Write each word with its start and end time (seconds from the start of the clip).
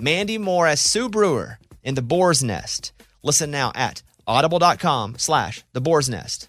Mandy 0.00 0.38
Moore 0.38 0.66
as 0.66 0.80
Sue 0.80 1.08
Brewer 1.08 1.58
in 1.82 1.94
The 1.94 2.02
Boar's 2.02 2.42
Nest. 2.42 2.92
Listen 3.22 3.50
now 3.50 3.72
at 3.74 4.02
audible.com 4.26 5.16
slash 5.18 5.64
The 5.72 5.80
Boar's 5.80 6.08
Nest. 6.08 6.48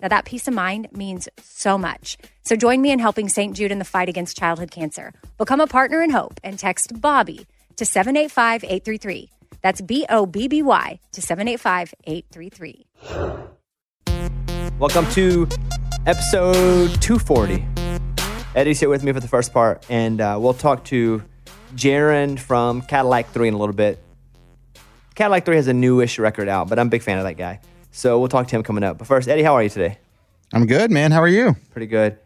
Now, 0.00 0.06
that 0.06 0.24
peace 0.26 0.46
of 0.46 0.54
mind 0.54 0.86
means 0.92 1.28
so 1.42 1.76
much. 1.76 2.18
So 2.44 2.54
join 2.54 2.80
me 2.80 2.92
in 2.92 3.00
helping 3.00 3.28
St. 3.28 3.56
Jude 3.56 3.72
in 3.72 3.80
the 3.80 3.84
fight 3.84 4.08
against 4.08 4.36
childhood 4.36 4.70
cancer. 4.70 5.12
Become 5.38 5.60
a 5.60 5.66
partner 5.66 6.04
in 6.04 6.10
hope 6.10 6.38
and 6.44 6.56
text 6.56 7.00
Bobby 7.00 7.48
to 7.74 7.84
785 7.84 8.62
833. 8.62 9.28
That's 9.60 9.80
B 9.80 10.06
O 10.08 10.24
B 10.24 10.46
B 10.46 10.62
Y 10.62 11.00
to 11.10 11.20
785 11.20 11.94
833. 12.04 12.86
Welcome 14.78 15.10
to 15.14 15.48
episode 16.06 17.02
240. 17.02 17.66
Eddie's 18.54 18.78
here 18.78 18.88
with 18.88 19.02
me 19.02 19.10
for 19.10 19.18
the 19.18 19.26
first 19.26 19.52
part, 19.52 19.84
and 19.90 20.20
uh, 20.20 20.38
we'll 20.40 20.54
talk 20.54 20.84
to 20.84 21.24
Jaren 21.74 22.38
from 22.38 22.82
Cadillac 22.82 23.30
3 23.30 23.48
in 23.48 23.54
a 23.54 23.58
little 23.58 23.74
bit. 23.74 23.98
Cadillac 25.16 25.44
3 25.44 25.56
has 25.56 25.66
a 25.66 25.74
newish 25.74 26.20
record 26.20 26.48
out, 26.48 26.68
but 26.68 26.78
I'm 26.78 26.86
a 26.86 26.90
big 26.90 27.02
fan 27.02 27.18
of 27.18 27.24
that 27.24 27.34
guy. 27.34 27.58
So 27.98 28.20
we'll 28.20 28.28
talk 28.28 28.46
to 28.46 28.54
him 28.54 28.62
coming 28.62 28.84
up. 28.84 28.96
But 28.96 29.08
first, 29.08 29.28
Eddie, 29.28 29.42
how 29.42 29.54
are 29.54 29.62
you 29.62 29.68
today? 29.68 29.98
I'm 30.52 30.66
good, 30.66 30.92
man. 30.92 31.10
How 31.10 31.20
are 31.20 31.26
you? 31.26 31.56
Pretty 31.72 31.88
good. 31.88 32.16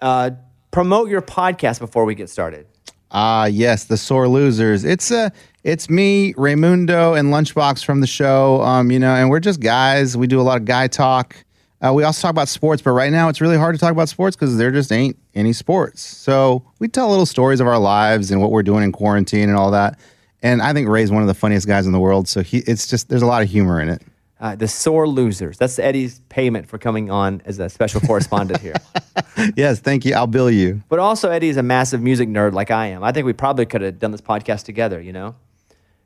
Uh, 0.00 0.32
promote 0.72 1.08
your 1.08 1.22
podcast 1.22 1.78
before 1.78 2.04
we 2.04 2.16
get 2.16 2.28
started. 2.28 2.66
Ah, 3.12 3.44
yes, 3.44 3.84
the 3.84 3.96
sore 3.96 4.26
losers. 4.26 4.84
It's 4.84 5.12
uh 5.12 5.30
it's 5.62 5.88
me, 5.88 6.34
Raymundo, 6.34 7.16
and 7.16 7.28
Lunchbox 7.28 7.84
from 7.84 8.00
the 8.00 8.08
show. 8.08 8.60
Um, 8.62 8.90
you 8.90 8.98
know, 8.98 9.14
and 9.14 9.30
we're 9.30 9.38
just 9.38 9.60
guys. 9.60 10.16
We 10.16 10.26
do 10.26 10.40
a 10.40 10.42
lot 10.42 10.58
of 10.58 10.64
guy 10.64 10.88
talk. 10.88 11.44
Uh, 11.80 11.92
we 11.92 12.02
also 12.02 12.20
talk 12.20 12.32
about 12.32 12.48
sports, 12.48 12.82
but 12.82 12.90
right 12.90 13.12
now 13.12 13.28
it's 13.28 13.40
really 13.40 13.56
hard 13.56 13.76
to 13.76 13.78
talk 13.78 13.92
about 13.92 14.08
sports 14.08 14.34
because 14.34 14.56
there 14.56 14.72
just 14.72 14.90
ain't 14.90 15.16
any 15.32 15.52
sports. 15.52 16.02
So 16.02 16.64
we 16.80 16.88
tell 16.88 17.08
little 17.08 17.24
stories 17.24 17.60
of 17.60 17.68
our 17.68 17.78
lives 17.78 18.32
and 18.32 18.40
what 18.40 18.50
we're 18.50 18.64
doing 18.64 18.82
in 18.82 18.90
quarantine 18.90 19.48
and 19.48 19.56
all 19.56 19.70
that. 19.70 19.96
And 20.42 20.60
I 20.60 20.72
think 20.72 20.88
Ray's 20.88 21.12
one 21.12 21.22
of 21.22 21.28
the 21.28 21.34
funniest 21.34 21.68
guys 21.68 21.86
in 21.86 21.92
the 21.92 22.00
world. 22.00 22.26
So 22.26 22.42
he, 22.42 22.58
it's 22.58 22.88
just 22.88 23.08
there's 23.08 23.22
a 23.22 23.26
lot 23.26 23.42
of 23.42 23.48
humor 23.48 23.80
in 23.80 23.90
it. 23.90 24.02
Uh, 24.40 24.54
the 24.54 24.68
sore 24.68 25.08
losers. 25.08 25.58
That's 25.58 25.80
Eddie's 25.80 26.20
payment 26.28 26.68
for 26.68 26.78
coming 26.78 27.10
on 27.10 27.42
as 27.44 27.58
a 27.58 27.68
special 27.68 28.00
correspondent 28.00 28.60
here. 28.60 28.74
yes, 29.56 29.80
thank 29.80 30.04
you. 30.04 30.14
I'll 30.14 30.28
bill 30.28 30.48
you. 30.48 30.80
But 30.88 31.00
also, 31.00 31.28
Eddie's 31.28 31.56
a 31.56 31.62
massive 31.64 32.00
music 32.00 32.28
nerd 32.28 32.52
like 32.52 32.70
I 32.70 32.86
am. 32.86 33.02
I 33.02 33.10
think 33.10 33.26
we 33.26 33.32
probably 33.32 33.66
could 33.66 33.80
have 33.80 33.98
done 33.98 34.12
this 34.12 34.20
podcast 34.20 34.64
together, 34.64 35.00
you 35.00 35.12
know, 35.12 35.34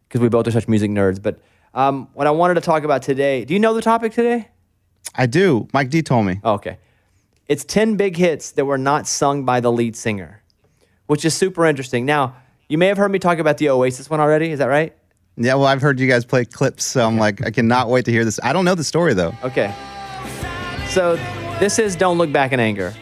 because 0.09 0.23
we 0.23 0.31
both 0.31 0.47
are 0.47 0.51
such 0.51 0.67
music 0.67 0.91
nerds. 0.91 1.21
But 1.21 1.41
um, 1.75 2.09
what 2.15 2.27
I 2.27 2.31
wanted 2.31 2.55
to 2.55 2.63
talk 2.63 2.85
about 2.85 3.03
today, 3.03 3.45
do 3.45 3.53
you 3.53 3.61
know 3.61 3.75
the 3.75 3.83
topic 3.83 4.13
today? 4.13 4.49
I 5.15 5.27
do. 5.27 5.69
Mike 5.75 5.91
D 5.91 6.01
told 6.01 6.25
me. 6.25 6.41
Oh, 6.43 6.55
okay. 6.55 6.79
It's 7.49 7.65
10 7.65 7.97
big 7.97 8.17
hits 8.17 8.53
that 8.53 8.65
were 8.65 8.79
not 8.79 9.07
sung 9.07 9.45
by 9.45 9.61
the 9.61 9.71
lead 9.71 9.95
singer, 9.95 10.43
which 11.07 11.25
is 11.25 11.35
super 11.35 11.67
interesting. 11.67 12.07
Now, 12.07 12.37
you 12.69 12.79
may 12.79 12.87
have 12.87 12.97
heard 12.97 13.11
me 13.11 13.19
talk 13.19 13.39
about 13.39 13.59
the 13.59 13.69
Oasis 13.69 14.09
one 14.09 14.21
already. 14.21 14.53
Is 14.53 14.59
that 14.59 14.69
right? 14.69 14.97
Yeah, 15.37 15.55
well, 15.55 15.67
I've 15.67 15.81
heard 15.81 15.99
you 15.99 16.09
guys 16.09 16.25
play 16.25 16.45
clips, 16.45 16.85
so 16.85 17.07
I'm 17.07 17.17
like, 17.17 17.45
I 17.45 17.51
cannot 17.51 17.89
wait 17.89 18.05
to 18.05 18.11
hear 18.11 18.25
this. 18.25 18.39
I 18.43 18.53
don't 18.53 18.65
know 18.65 18.75
the 18.75 18.85
story 18.85 19.15
though. 19.15 19.35
Okay. 19.43 19.75
So 20.89 21.17
this 21.59 21.79
is 21.79 21.97
Don't 21.97 22.19
Look 22.19 22.31
Back 22.33 22.53
in 22.53 22.61
Anger, 22.61 22.93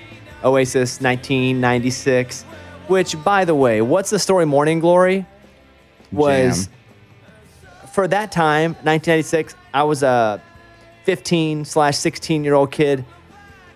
Oasis 0.45 1.01
1996, 1.01 2.45
which, 2.87 3.23
by 3.25 3.45
the 3.45 3.55
way, 3.55 3.83
what's 3.83 4.11
the 4.11 4.19
story 4.19 4.47
Morning 4.47 4.79
Glory? 4.79 5.27
Was 6.13 6.69
for 7.93 8.07
that 8.09 8.33
time, 8.33 8.73
1996, 8.83 9.55
I 9.75 9.83
was 9.83 10.03
a 10.03 10.41
15 11.05 11.65
slash 11.65 11.97
16 11.97 12.45
year 12.45 12.55
old 12.55 12.71
kid. 12.71 13.05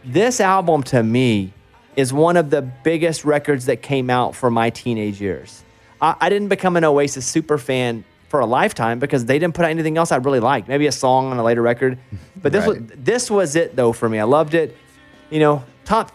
This 0.04 0.40
album 0.40 0.82
to 0.84 1.02
me 1.02 1.52
is 1.96 2.12
one 2.12 2.36
of 2.36 2.50
the 2.50 2.62
biggest 2.62 3.24
records 3.24 3.66
that 3.66 3.82
came 3.82 4.10
out 4.10 4.34
for 4.34 4.50
my 4.50 4.70
teenage 4.70 5.20
years. 5.20 5.64
I, 6.00 6.14
I 6.20 6.28
didn't 6.28 6.48
become 6.48 6.76
an 6.76 6.84
Oasis 6.84 7.26
super 7.26 7.58
fan 7.58 8.04
for 8.34 8.40
a 8.40 8.46
lifetime 8.46 8.98
because 8.98 9.26
they 9.26 9.38
didn't 9.38 9.54
put 9.54 9.64
out 9.64 9.70
anything 9.70 9.96
else 9.96 10.10
I 10.10 10.16
really 10.16 10.40
liked. 10.40 10.66
Maybe 10.66 10.88
a 10.88 10.92
song 10.92 11.30
on 11.30 11.38
a 11.38 11.44
later 11.44 11.62
record, 11.62 12.00
but 12.42 12.50
this 12.50 12.66
was 12.66 12.78
this 12.96 13.30
was 13.30 13.54
it 13.54 13.76
though 13.76 13.92
for 13.92 14.08
me. 14.08 14.18
I 14.18 14.24
loved 14.24 14.54
it. 14.54 14.76
You 15.30 15.38
know, 15.38 15.64
top 15.84 16.10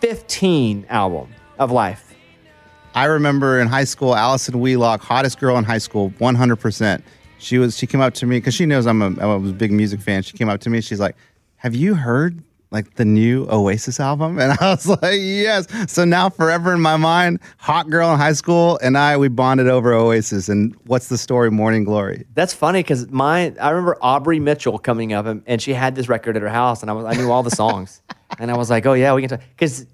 15 0.00 0.86
album 0.88 1.32
of 1.60 1.70
life. 1.70 2.12
I 2.92 3.04
remember 3.04 3.60
in 3.60 3.68
high 3.68 3.84
school, 3.84 4.16
Allison 4.16 4.58
Wheelock, 4.58 5.00
hottest 5.00 5.38
girl 5.38 5.56
in 5.58 5.64
high 5.64 5.78
school, 5.78 6.10
100%. 6.18 7.02
She 7.38 7.58
was. 7.58 7.78
She 7.78 7.86
came 7.86 8.00
up 8.00 8.14
to 8.14 8.26
me 8.26 8.38
because 8.38 8.54
she 8.54 8.66
knows 8.66 8.88
I'm 8.88 9.00
a, 9.00 9.06
I'm 9.06 9.46
a 9.46 9.52
big 9.52 9.70
music 9.70 10.00
fan. 10.00 10.24
She 10.24 10.36
came 10.36 10.48
up 10.48 10.58
to 10.62 10.70
me. 10.70 10.80
She's 10.80 10.98
like, 10.98 11.14
"Have 11.58 11.76
you 11.76 11.94
heard 11.94 12.42
like 12.70 12.94
the 12.94 13.04
new 13.04 13.46
Oasis 13.50 14.00
album?" 14.00 14.38
And 14.38 14.52
I 14.60 14.70
was 14.70 14.86
like, 14.86 15.18
"Yes." 15.18 15.66
So 15.92 16.04
now, 16.04 16.28
forever 16.30 16.72
in 16.74 16.80
my 16.80 16.96
mind, 16.96 17.40
hot 17.58 17.90
girl 17.90 18.12
in 18.12 18.18
high 18.18 18.32
school 18.32 18.78
and 18.82 18.96
I 18.96 19.16
we 19.16 19.28
bonded 19.28 19.68
over 19.68 19.92
Oasis. 19.92 20.48
And 20.48 20.74
what's 20.86 21.08
the 21.08 21.18
story? 21.18 21.50
Morning 21.50 21.84
Glory. 21.84 22.24
That's 22.34 22.54
funny 22.54 22.80
because 22.80 23.08
my 23.10 23.54
I 23.60 23.70
remember 23.70 23.96
Aubrey 24.00 24.40
Mitchell 24.40 24.78
coming 24.78 25.12
up 25.12 25.26
and, 25.26 25.42
and 25.46 25.60
she 25.62 25.72
had 25.72 25.94
this 25.94 26.08
record 26.08 26.36
at 26.36 26.42
her 26.42 26.48
house 26.48 26.82
and 26.82 26.90
I 26.90 26.94
was 26.94 27.04
I 27.04 27.20
knew 27.20 27.30
all 27.30 27.42
the 27.42 27.50
songs 27.50 28.02
and 28.38 28.50
I 28.50 28.56
was 28.56 28.70
like, 28.70 28.86
oh 28.86 28.94
yeah, 28.94 29.14
we 29.14 29.22
can 29.22 29.30
talk 29.30 29.40
because 29.56 29.86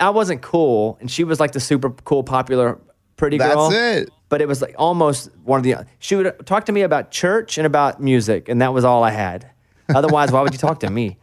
I 0.00 0.10
wasn't 0.10 0.42
cool 0.42 0.98
and 1.00 1.10
she 1.10 1.24
was 1.24 1.40
like 1.40 1.52
the 1.52 1.60
super 1.60 1.90
cool, 1.90 2.22
popular, 2.22 2.78
pretty 3.16 3.38
girl. 3.38 3.70
That's 3.70 4.02
it. 4.08 4.10
But 4.28 4.40
it 4.40 4.48
was 4.48 4.60
like 4.60 4.74
almost 4.78 5.30
one 5.44 5.58
of 5.58 5.64
the. 5.64 5.86
She 5.98 6.16
would 6.16 6.46
talk 6.46 6.66
to 6.66 6.72
me 6.72 6.82
about 6.82 7.10
church 7.10 7.58
and 7.58 7.66
about 7.66 8.02
music, 8.02 8.48
and 8.48 8.60
that 8.60 8.72
was 8.72 8.84
all 8.84 9.04
I 9.04 9.10
had. 9.10 9.48
Otherwise, 9.88 10.32
why 10.32 10.42
would 10.42 10.52
you 10.52 10.58
talk 10.58 10.80
to 10.80 10.90
me? 10.90 11.16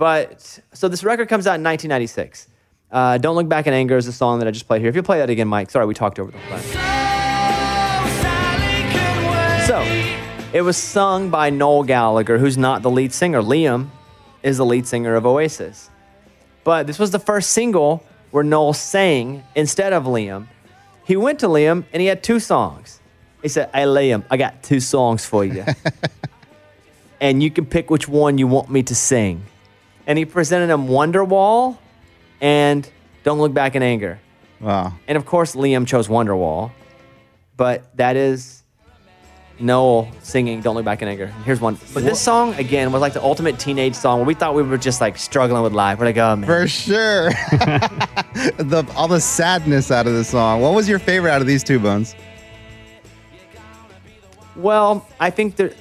But 0.00 0.60
so 0.72 0.88
this 0.88 1.04
record 1.04 1.28
comes 1.28 1.46
out 1.46 1.56
in 1.56 1.62
1996. 1.62 2.48
Uh, 2.90 3.18
Don't 3.18 3.36
Look 3.36 3.50
Back 3.50 3.66
in 3.66 3.74
Anger 3.74 3.98
is 3.98 4.06
the 4.06 4.12
song 4.12 4.38
that 4.38 4.48
I 4.48 4.50
just 4.50 4.66
played 4.66 4.80
here. 4.80 4.88
If 4.88 4.96
you 4.96 5.02
play 5.02 5.18
that 5.18 5.28
again, 5.28 5.46
Mike. 5.46 5.68
Sorry, 5.68 5.84
we 5.84 5.92
talked 5.92 6.18
over 6.18 6.30
the 6.30 6.38
phone. 6.38 6.60
So, 9.66 9.82
it 10.54 10.62
was 10.62 10.78
sung 10.78 11.28
by 11.28 11.50
Noel 11.50 11.82
Gallagher, 11.82 12.38
who's 12.38 12.56
not 12.56 12.80
the 12.80 12.90
lead 12.90 13.12
singer. 13.12 13.42
Liam 13.42 13.90
is 14.42 14.56
the 14.56 14.64
lead 14.64 14.86
singer 14.86 15.16
of 15.16 15.26
Oasis. 15.26 15.90
But 16.64 16.86
this 16.86 16.98
was 16.98 17.10
the 17.10 17.18
first 17.18 17.50
single 17.50 18.02
where 18.30 18.42
Noel 18.42 18.72
sang 18.72 19.44
instead 19.54 19.92
of 19.92 20.04
Liam. 20.04 20.46
He 21.04 21.16
went 21.16 21.40
to 21.40 21.46
Liam 21.46 21.84
and 21.92 22.00
he 22.00 22.06
had 22.06 22.22
two 22.22 22.40
songs. 22.40 23.00
He 23.42 23.48
said, 23.48 23.68
Hey, 23.74 23.82
Liam, 23.82 24.24
I 24.30 24.38
got 24.38 24.62
two 24.62 24.80
songs 24.80 25.26
for 25.26 25.44
you. 25.44 25.66
and 27.20 27.42
you 27.42 27.50
can 27.50 27.66
pick 27.66 27.90
which 27.90 28.08
one 28.08 28.38
you 28.38 28.46
want 28.46 28.70
me 28.70 28.82
to 28.84 28.94
sing. 28.94 29.44
And 30.10 30.18
he 30.18 30.24
presented 30.24 30.70
him 30.70 30.88
Wonderwall 30.88 31.78
and 32.40 32.90
Don't 33.22 33.38
Look 33.38 33.54
Back 33.54 33.76
in 33.76 33.82
Anger. 33.84 34.18
Wow. 34.58 34.92
And 35.06 35.16
of 35.16 35.24
course, 35.24 35.54
Liam 35.54 35.86
chose 35.86 36.08
Wonderwall. 36.08 36.72
But 37.56 37.96
that 37.96 38.16
is 38.16 38.64
Noel 39.60 40.10
singing 40.20 40.62
"Don't 40.62 40.74
Look 40.74 40.84
Back 40.84 41.02
in 41.02 41.06
Anger." 41.06 41.28
Here's 41.44 41.60
one. 41.60 41.78
But 41.94 42.02
this 42.02 42.20
song 42.20 42.54
again 42.54 42.90
was 42.90 43.00
like 43.00 43.12
the 43.12 43.22
ultimate 43.22 43.60
teenage 43.60 43.94
song 43.94 44.18
where 44.18 44.26
we 44.26 44.34
thought 44.34 44.56
we 44.56 44.64
were 44.64 44.76
just 44.76 45.00
like 45.00 45.16
struggling 45.16 45.62
with 45.62 45.74
life. 45.74 46.00
We're 46.00 46.06
like, 46.06 46.16
oh 46.16 46.34
man. 46.34 46.44
For 46.44 46.66
sure. 46.66 47.30
the 48.58 48.92
all 48.96 49.06
the 49.06 49.20
sadness 49.20 49.92
out 49.92 50.08
of 50.08 50.14
the 50.14 50.24
song. 50.24 50.60
What 50.60 50.74
was 50.74 50.88
your 50.88 50.98
favorite 50.98 51.30
out 51.30 51.40
of 51.40 51.46
these 51.46 51.62
two 51.62 51.78
bones? 51.78 52.16
Well, 54.56 55.06
I 55.20 55.30
think 55.30 55.54
they're. 55.54 55.74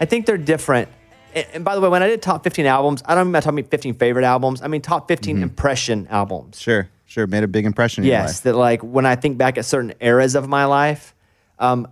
I 0.00 0.04
think 0.04 0.26
they're 0.26 0.36
different. 0.36 0.88
And, 1.34 1.46
and 1.52 1.64
by 1.64 1.74
the 1.74 1.80
way, 1.80 1.88
when 1.88 2.02
I 2.02 2.08
did 2.08 2.22
top 2.22 2.44
15 2.44 2.66
albums, 2.66 3.02
I 3.04 3.14
don't 3.14 3.30
mean 3.30 3.42
top 3.42 3.54
15 3.54 3.94
favorite 3.94 4.24
albums. 4.24 4.62
I 4.62 4.68
mean 4.68 4.80
top 4.80 5.08
15 5.08 5.42
impression 5.42 6.06
albums. 6.08 6.60
Sure, 6.60 6.88
sure. 7.06 7.26
Made 7.26 7.42
a 7.42 7.48
big 7.48 7.66
impression 7.66 8.04
Yes, 8.04 8.40
that 8.40 8.54
like 8.54 8.82
when 8.82 9.06
I 9.06 9.16
think 9.16 9.36
back 9.36 9.58
at 9.58 9.64
certain 9.64 9.92
eras 10.00 10.34
of 10.34 10.48
my 10.48 10.64
life, 10.64 11.14
um, 11.58 11.88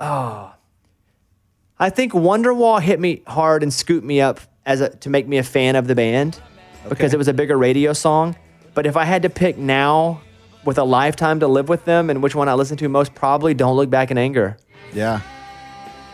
oh, 0.00 0.54
I 1.78 1.90
think 1.90 2.12
Wonderwall 2.12 2.80
hit 2.80 2.98
me 3.00 3.22
hard 3.26 3.62
and 3.62 3.72
scooped 3.72 4.06
me 4.06 4.20
up 4.20 4.40
as 4.64 4.80
a, 4.80 4.88
to 4.88 5.10
make 5.10 5.28
me 5.28 5.38
a 5.38 5.42
fan 5.42 5.76
of 5.76 5.86
the 5.86 5.94
band 5.94 6.40
because 6.88 7.12
it 7.12 7.18
was 7.18 7.28
a 7.28 7.34
bigger 7.34 7.56
radio 7.58 7.92
song. 7.92 8.36
But 8.74 8.86
if 8.86 8.96
I 8.96 9.04
had 9.04 9.22
to 9.22 9.30
pick 9.30 9.58
now, 9.58 10.20
with 10.66 10.78
a 10.78 10.84
lifetime 10.84 11.40
to 11.40 11.46
live 11.46 11.68
with 11.68 11.84
them, 11.84 12.10
and 12.10 12.22
which 12.22 12.34
one 12.34 12.48
I 12.48 12.54
listen 12.54 12.76
to 12.78 12.88
most, 12.88 13.14
probably 13.14 13.54
"Don't 13.54 13.76
Look 13.76 13.88
Back 13.88 14.10
in 14.10 14.18
Anger." 14.18 14.58
Yeah. 14.92 15.20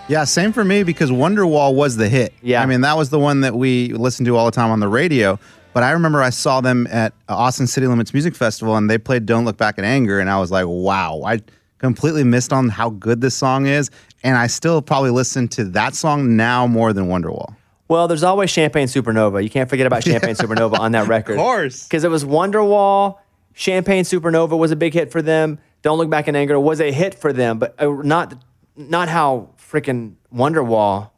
Yeah, 0.09 0.25
same 0.25 0.53
for 0.53 0.65
me 0.65 0.83
because 0.83 1.11
Wonderwall 1.11 1.75
was 1.75 1.97
the 1.97 2.09
hit. 2.09 2.35
Yeah. 2.43 2.63
I 2.63 2.67
mean, 2.67 2.81
that 2.83 2.97
was 2.97 3.11
the 3.11 3.19
one 3.19 3.41
that 3.43 3.55
we 3.55 3.93
listened 3.93 4.27
to 4.27 4.37
all 4.37 4.45
the 4.45 4.51
time 4.51 4.71
on 4.71 4.81
the 4.81 4.89
radio. 4.89 5.39
But 5.73 5.85
I 5.85 5.93
remember 5.93 6.21
I 6.21 6.31
saw 6.31 6.61
them 6.61 6.87
at 6.91 7.15
Austin 7.29 7.67
City 7.67 7.87
Limits 7.87 8.13
Music 8.13 8.35
Festival 8.35 8.77
and 8.77 8.91
they 8.91 8.99
played 8.99 9.27
Don't 9.27 9.45
Look 9.45 9.57
Back 9.57 9.79
in 9.79 9.85
Anger. 9.85 10.19
And 10.19 10.29
I 10.29 10.39
was 10.39 10.51
like, 10.51 10.67
wow, 10.67 11.23
I 11.25 11.41
completely 11.79 12.25
missed 12.25 12.53
on 12.53 12.69
how 12.69 12.91
good 12.91 13.21
this 13.21 13.35
song 13.35 13.67
is. 13.67 13.91
And 14.23 14.37
I 14.37 14.49
still 14.49 14.83
probably 14.83 15.11
listen 15.11 15.49
to 15.49 15.65
that 15.71 15.95
song 15.95 16.37
now 16.37 16.67
more 16.67 16.93
than 16.93 17.07
Wonderwall. 17.07 17.57
Well, 17.89 18.09
there's 18.09 18.23
always 18.23 18.51
Champagne 18.51 18.87
Supernova. 18.87 19.43
You 19.43 19.51
can't 19.51 19.69
forget 19.69 19.87
about 19.87 20.05
Champagne 20.05 20.35
Supernova 20.35 20.79
on 20.79 20.93
that 20.93 21.09
record. 21.09 21.35
Of 21.35 21.39
course. 21.39 21.85
Because 21.85 22.05
it 22.05 22.11
was 22.11 22.25
Wonderwall, 22.25 23.19
Champagne 23.55 24.05
Supernova 24.05 24.59
was 24.59 24.71
a 24.71 24.77
big 24.77 24.95
hit 24.95 25.11
for 25.11 25.23
them. 25.23 25.59
Don't 25.83 25.99
Look 25.99 26.11
Back 26.11 26.29
in 26.29 26.37
Anger 26.37 26.59
was 26.61 26.81
a 26.81 26.93
hit 26.93 27.15
for 27.15 27.33
them, 27.33 27.59
but 27.59 27.75
uh, 27.83 27.91
not 28.03 28.35
not 28.77 29.09
how 29.09 29.51
freaking 29.73 30.15
Wonderwall 30.35 31.11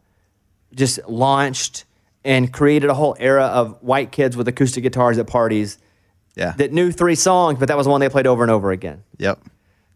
just 0.75 1.01
launched 1.09 1.85
and 2.25 2.53
created 2.53 2.89
a 2.91 2.95
whole 2.95 3.17
era 3.19 3.45
of 3.47 3.77
white 3.83 4.12
kids 4.12 4.37
with 4.37 4.49
acoustic 4.49 4.83
guitars 4.83 5.19
at 5.19 5.27
parties 5.27 5.79
Yeah. 6.37 6.53
that 6.56 6.73
knew 6.73 6.91
three 6.91 7.15
songs, 7.17 7.59
but 7.59 7.69
that 7.69 7.77
was 7.77 7.87
one 7.87 8.01
they 8.01 8.09
played 8.09 8.27
over 8.27 8.43
and 8.43 8.51
over 8.51 8.71
again. 8.71 9.03
yep. 9.19 9.39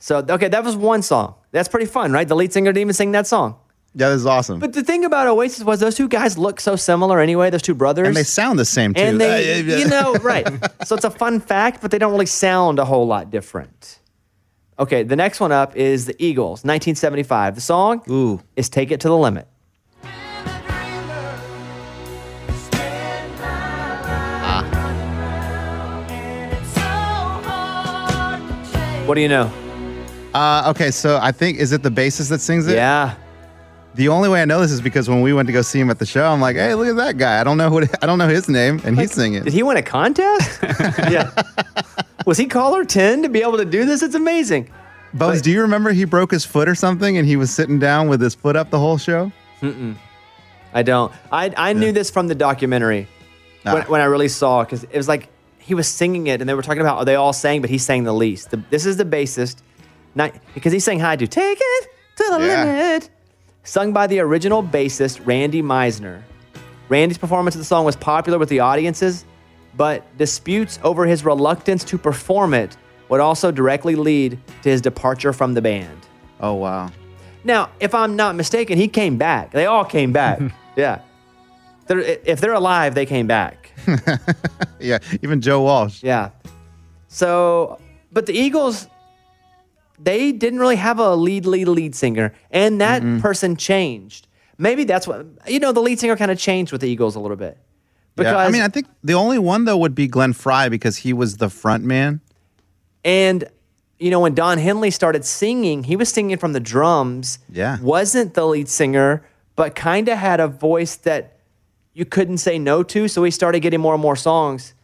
So, 0.01 0.19
okay, 0.29 0.47
that 0.49 0.63
was 0.63 0.77
one 0.77 1.03
song. 1.03 1.35
That's 1.51 1.69
pretty 1.69 1.87
fun, 1.87 2.13
right? 2.13 2.29
The 2.29 2.37
lead 2.37 2.53
singer 2.53 2.71
didn't 2.71 2.83
even 2.83 2.95
sing 2.95 3.11
that 3.13 3.27
song. 3.27 3.57
Yeah, 3.95 4.11
this 4.11 4.19
is 4.21 4.27
awesome. 4.27 4.61
But 4.61 4.73
the 4.75 4.85
thing 4.85 5.05
about 5.05 5.27
Oasis 5.27 5.65
was 5.65 5.81
those 5.81 5.97
two 5.97 6.07
guys 6.07 6.39
look 6.39 6.61
so 6.61 6.77
similar 6.77 7.19
anyway, 7.19 7.51
those 7.51 7.63
two 7.63 7.75
brothers. 7.75 8.07
and 8.07 8.17
they 8.17 8.23
sound 8.23 8.61
the 8.61 8.65
same 8.65 8.95
too. 8.95 9.01
And 9.01 9.21
they, 9.21 9.61
you 9.81 9.89
know, 9.89 10.13
right. 10.17 10.47
So 10.85 10.95
it's 10.95 11.05
a 11.05 11.11
fun 11.11 11.41
fact, 11.41 11.81
but 11.83 11.91
they 11.91 11.99
don't 11.99 12.13
really 12.13 12.27
sound 12.27 12.79
a 12.79 12.85
whole 12.85 13.09
lot 13.09 13.31
different. 13.33 13.99
Okay, 14.81 15.03
the 15.03 15.17
next 15.17 15.41
one 15.41 15.51
up 15.51 15.75
is 15.75 16.07
the 16.07 16.15
Eagles, 16.25 16.63
1975. 16.63 17.57
The 17.57 17.61
song 17.61 18.01
Ooh. 18.09 18.41
is 18.55 18.69
Take 18.69 18.93
It 18.93 19.01
to 19.01 19.09
the 19.09 19.17
Limit. 19.17 19.49
Ah. 24.41 24.63
What 29.07 29.17
do 29.17 29.21
you 29.21 29.29
know? 29.29 29.51
Uh, 30.33 30.71
okay, 30.71 30.93
so 30.93 31.19
I 31.21 31.33
think, 31.33 31.59
is 31.59 31.73
it 31.73 31.83
the 31.83 31.91
bassist 31.91 32.29
that 32.29 32.41
sings 32.41 32.69
it? 32.69 32.77
Yeah. 32.77 33.17
The 33.97 34.07
only 34.07 34.29
way 34.29 34.43
I 34.43 34.45
know 34.45 34.61
this 34.61 34.71
is 34.71 34.81
because 34.81 35.09
when 35.09 35.23
we 35.23 35.33
went 35.33 35.49
to 35.49 35.53
go 35.53 35.63
see 35.63 35.81
him 35.81 35.91
at 35.91 35.99
the 35.99 36.07
show, 36.07 36.25
I'm 36.25 36.41
like, 36.41 36.55
"Hey, 36.55 36.73
look 36.75 36.87
at 36.87 36.95
that 36.95 37.19
guy! 37.19 37.41
I 37.41 37.45
don't 37.45 37.57
know 37.57 37.69
what 37.69 37.91
I 38.01 38.07
don't 38.07 38.19
know 38.19 38.29
his 38.29 38.49
name, 38.49 38.81
and 38.85 38.97
he's 38.97 39.11
singing." 39.11 39.43
Did 39.43 39.53
he 39.53 39.65
win 39.65 39.77
a 39.77 39.83
contest? 39.83 40.61
yeah. 41.11 41.33
Was 42.29 42.37
he 42.37 42.45
caller 42.45 42.85
10 42.85 43.23
to 43.23 43.31
be 43.31 43.41
able 43.41 43.57
to 43.57 43.65
do 43.65 43.87
this? 43.87 44.03
It's 44.03 44.15
amazing. 44.15 44.69
Bones, 45.15 45.41
do 45.41 45.51
you 45.51 45.63
remember 45.63 45.93
he 45.93 46.05
broke 46.05 46.31
his 46.31 46.45
foot 46.45 46.69
or 46.69 46.75
something, 46.75 47.17
and 47.17 47.27
he 47.27 47.37
was 47.37 47.51
sitting 47.51 47.79
down 47.79 48.07
with 48.09 48.21
his 48.21 48.35
foot 48.35 48.55
up 48.55 48.69
the 48.69 48.79
whole 48.79 48.99
show? 48.99 49.33
I 50.75 50.83
don't. 50.83 51.11
I, 51.33 51.51
I 51.57 51.73
knew 51.73 51.91
this 51.91 52.11
from 52.11 52.29
the 52.29 52.35
documentary 52.35 53.09
when, 53.63 53.77
Ah. 53.79 53.85
when 53.89 54.03
I 54.03 54.05
really 54.05 54.29
saw 54.29 54.63
because 54.63 54.85
it 54.85 54.95
was 54.95 55.09
like 55.09 55.29
he 55.59 55.73
was 55.73 55.89
singing 55.89 56.27
it 56.27 56.43
and 56.43 56.49
they 56.51 56.53
were 56.53 56.61
talking 56.61 56.83
about 56.83 56.99
are 56.99 57.07
they 57.07 57.15
all 57.15 57.33
sang, 57.33 57.63
but 57.63 57.71
he 57.71 57.79
sang 57.79 58.05
the 58.05 58.13
least. 58.13 58.51
The, 58.51 58.63
this 58.69 58.85
is 58.85 58.99
the 58.99 59.07
bassist, 59.07 59.63
not 60.15 60.35
because 60.53 60.75
he 60.75 60.81
sang 60.81 61.01
high 61.01 61.17
to 61.17 61.27
take 61.27 61.57
it 61.59 61.89
to 62.17 62.25
the 62.29 62.47
Yeah. 62.47 62.65
limit, 62.65 63.09
sung 63.65 63.95
by 63.95 64.07
the 64.07 64.21
original 64.21 64.63
bassist 64.63 65.25
Randy 65.25 65.63
Meisner. 65.63 66.21
Randy's 66.91 67.17
performance 67.17 67.55
of 67.55 67.61
the 67.61 67.65
song 67.65 67.87
was 67.87 67.97
popular 67.97 68.39
with 68.39 68.51
the 68.51 68.61
audiences, 68.61 69.25
but 69.76 70.05
disputes 70.19 70.79
over 70.82 71.06
his 71.06 71.25
reluctance 71.25 71.85
to 71.85 71.99
perform 71.99 72.55
it 72.55 72.76
would 73.09 73.20
also 73.20 73.50
directly 73.50 73.94
lead 73.94 74.38
to 74.62 74.69
his 74.69 74.81
departure 74.81 75.32
from 75.32 75.55
the 75.55 75.62
band. 75.62 75.99
Oh 76.41 76.55
wow! 76.55 76.91
Now, 77.44 77.70
if 77.81 77.94
I'm 77.94 78.17
not 78.17 78.35
mistaken, 78.35 78.76
he 78.79 78.88
came 78.88 79.17
back. 79.17 79.53
They 79.53 79.67
all 79.67 79.85
came 79.85 80.12
back. 80.12 80.41
yeah. 80.76 81.00
They're, 81.87 82.00
if 82.00 82.41
they're 82.41 82.53
alive, 82.53 82.94
they 82.94 83.06
came 83.06 83.26
back. 83.26 83.73
Yeah, 84.81 84.99
even 85.23 85.41
Joe 85.41 85.62
Walsh. 85.62 86.05
Yeah. 86.05 86.31
So, 87.09 87.81
but 88.12 88.26
the 88.26 88.32
Eagles, 88.32 88.87
they 89.99 90.31
didn't 90.31 90.61
really 90.61 90.76
have 90.76 91.00
a 91.00 91.17
lead, 91.17 91.47
lead, 91.47 91.67
lead 91.67 91.97
singer, 91.97 92.32
and 92.53 92.81
that 92.81 93.03
person 93.21 93.56
changed. 93.56 94.29
Maybe 94.56 94.85
that's 94.85 95.09
what 95.09 95.26
you 95.49 95.59
know. 95.59 95.73
The 95.73 95.82
lead 95.82 95.99
singer 95.99 96.17
kind 96.17 96.31
of 96.31 96.38
changed 96.38 96.71
with 96.71 96.81
the 96.81 96.88
Eagles 96.88 97.17
a 97.17 97.21
little 97.21 97.37
bit. 97.37 97.59
Because 98.19 98.32
yeah, 98.32 98.37
I 98.38 98.50
mean, 98.50 98.62
I 98.62 98.69
think 98.69 98.87
the 99.03 99.15
only 99.15 99.38
one 99.38 99.65
though 99.65 99.76
would 99.79 99.94
be 99.94 100.06
Glenn 100.09 100.32
Frey 100.32 100.69
because 100.69 100.99
he 100.99 101.12
was 101.12 101.37
the 101.38 101.49
front 101.49 101.85
man. 101.85 102.20
And 103.05 103.44
you 103.99 104.11
know, 104.11 104.20
when 104.20 104.35
Don 104.35 104.59
Henley 104.59 104.91
started 104.91 105.25
singing, 105.25 105.85
he 105.85 105.97
was 105.97 106.09
singing 106.09 106.37
from 106.37 106.53
the 106.53 106.61
drums. 106.61 107.38
Yeah. 107.50 107.79
Wasn't 107.81 108.35
the 108.35 108.47
lead 108.47 108.69
singer, 108.69 109.25
but 109.56 109.75
kind 109.75 110.09
of 110.09 110.19
had 110.19 110.38
a 110.41 110.47
voice 110.49 110.97
that 110.97 111.38
you 111.94 112.05
couldn't 112.05 112.38
say 112.38 112.59
no 112.59 112.82
to. 112.85 113.09
So 113.09 113.25
he 113.25 113.31
started 113.31 113.61
getting 113.61 113.81
more 113.81 113.94
and 113.94 114.03
more 114.03 114.15
songs. 114.17 114.75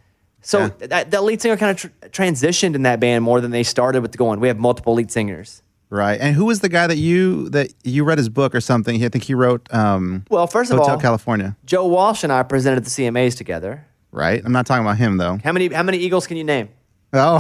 So 0.43 0.59
Yeah. 0.81 0.87
that, 0.89 1.11
that 1.13 1.23
lead 1.25 1.41
singer 1.41 1.57
kind 1.57 1.71
of 1.71 1.77
tr- 1.77 2.07
transitioned 2.09 2.75
in 2.75 2.83
that 2.83 2.99
band 2.99 3.25
more 3.25 3.41
than 3.41 3.51
they 3.53 3.63
started 3.63 4.03
with 4.03 4.17
going. 4.17 4.41
We 4.41 4.49
have 4.49 4.59
multiple 4.59 4.95
lead 4.95 5.11
singers. 5.13 5.63
Right. 5.95 6.21
And 6.21 6.35
who 6.35 6.47
was 6.47 6.59
the 6.59 6.69
guy 6.69 6.89
that 6.89 6.97
you 6.97 7.49
that 7.51 7.73
you 7.85 8.03
read 8.03 8.19
his 8.19 8.29
book 8.29 8.53
or 8.53 8.61
something? 8.61 9.03
I 9.05 9.09
think 9.09 9.23
he 9.23 9.35
wrote 9.35 9.73
um, 9.73 10.25
Well, 10.29 10.49
first 10.49 10.73
of 10.73 10.79
Hotel 10.79 10.95
all, 10.97 11.01
California. 11.01 11.57
Joe 11.65 11.87
Walsh 11.87 12.25
and 12.25 12.33
I 12.33 12.43
presented 12.43 12.85
the 12.85 12.91
CMAs 12.91 13.37
together. 13.37 13.87
Right. 14.11 14.43
I'm 14.45 14.51
not 14.51 14.67
talking 14.67 14.85
about 14.85 14.97
him 14.97 15.19
though. 15.19 15.39
How 15.45 15.53
many 15.53 15.69
how 15.69 15.85
many 15.85 15.99
Eagles 15.99 16.27
can 16.27 16.37
you 16.37 16.43
name? 16.43 16.69
Oh, 17.13 17.39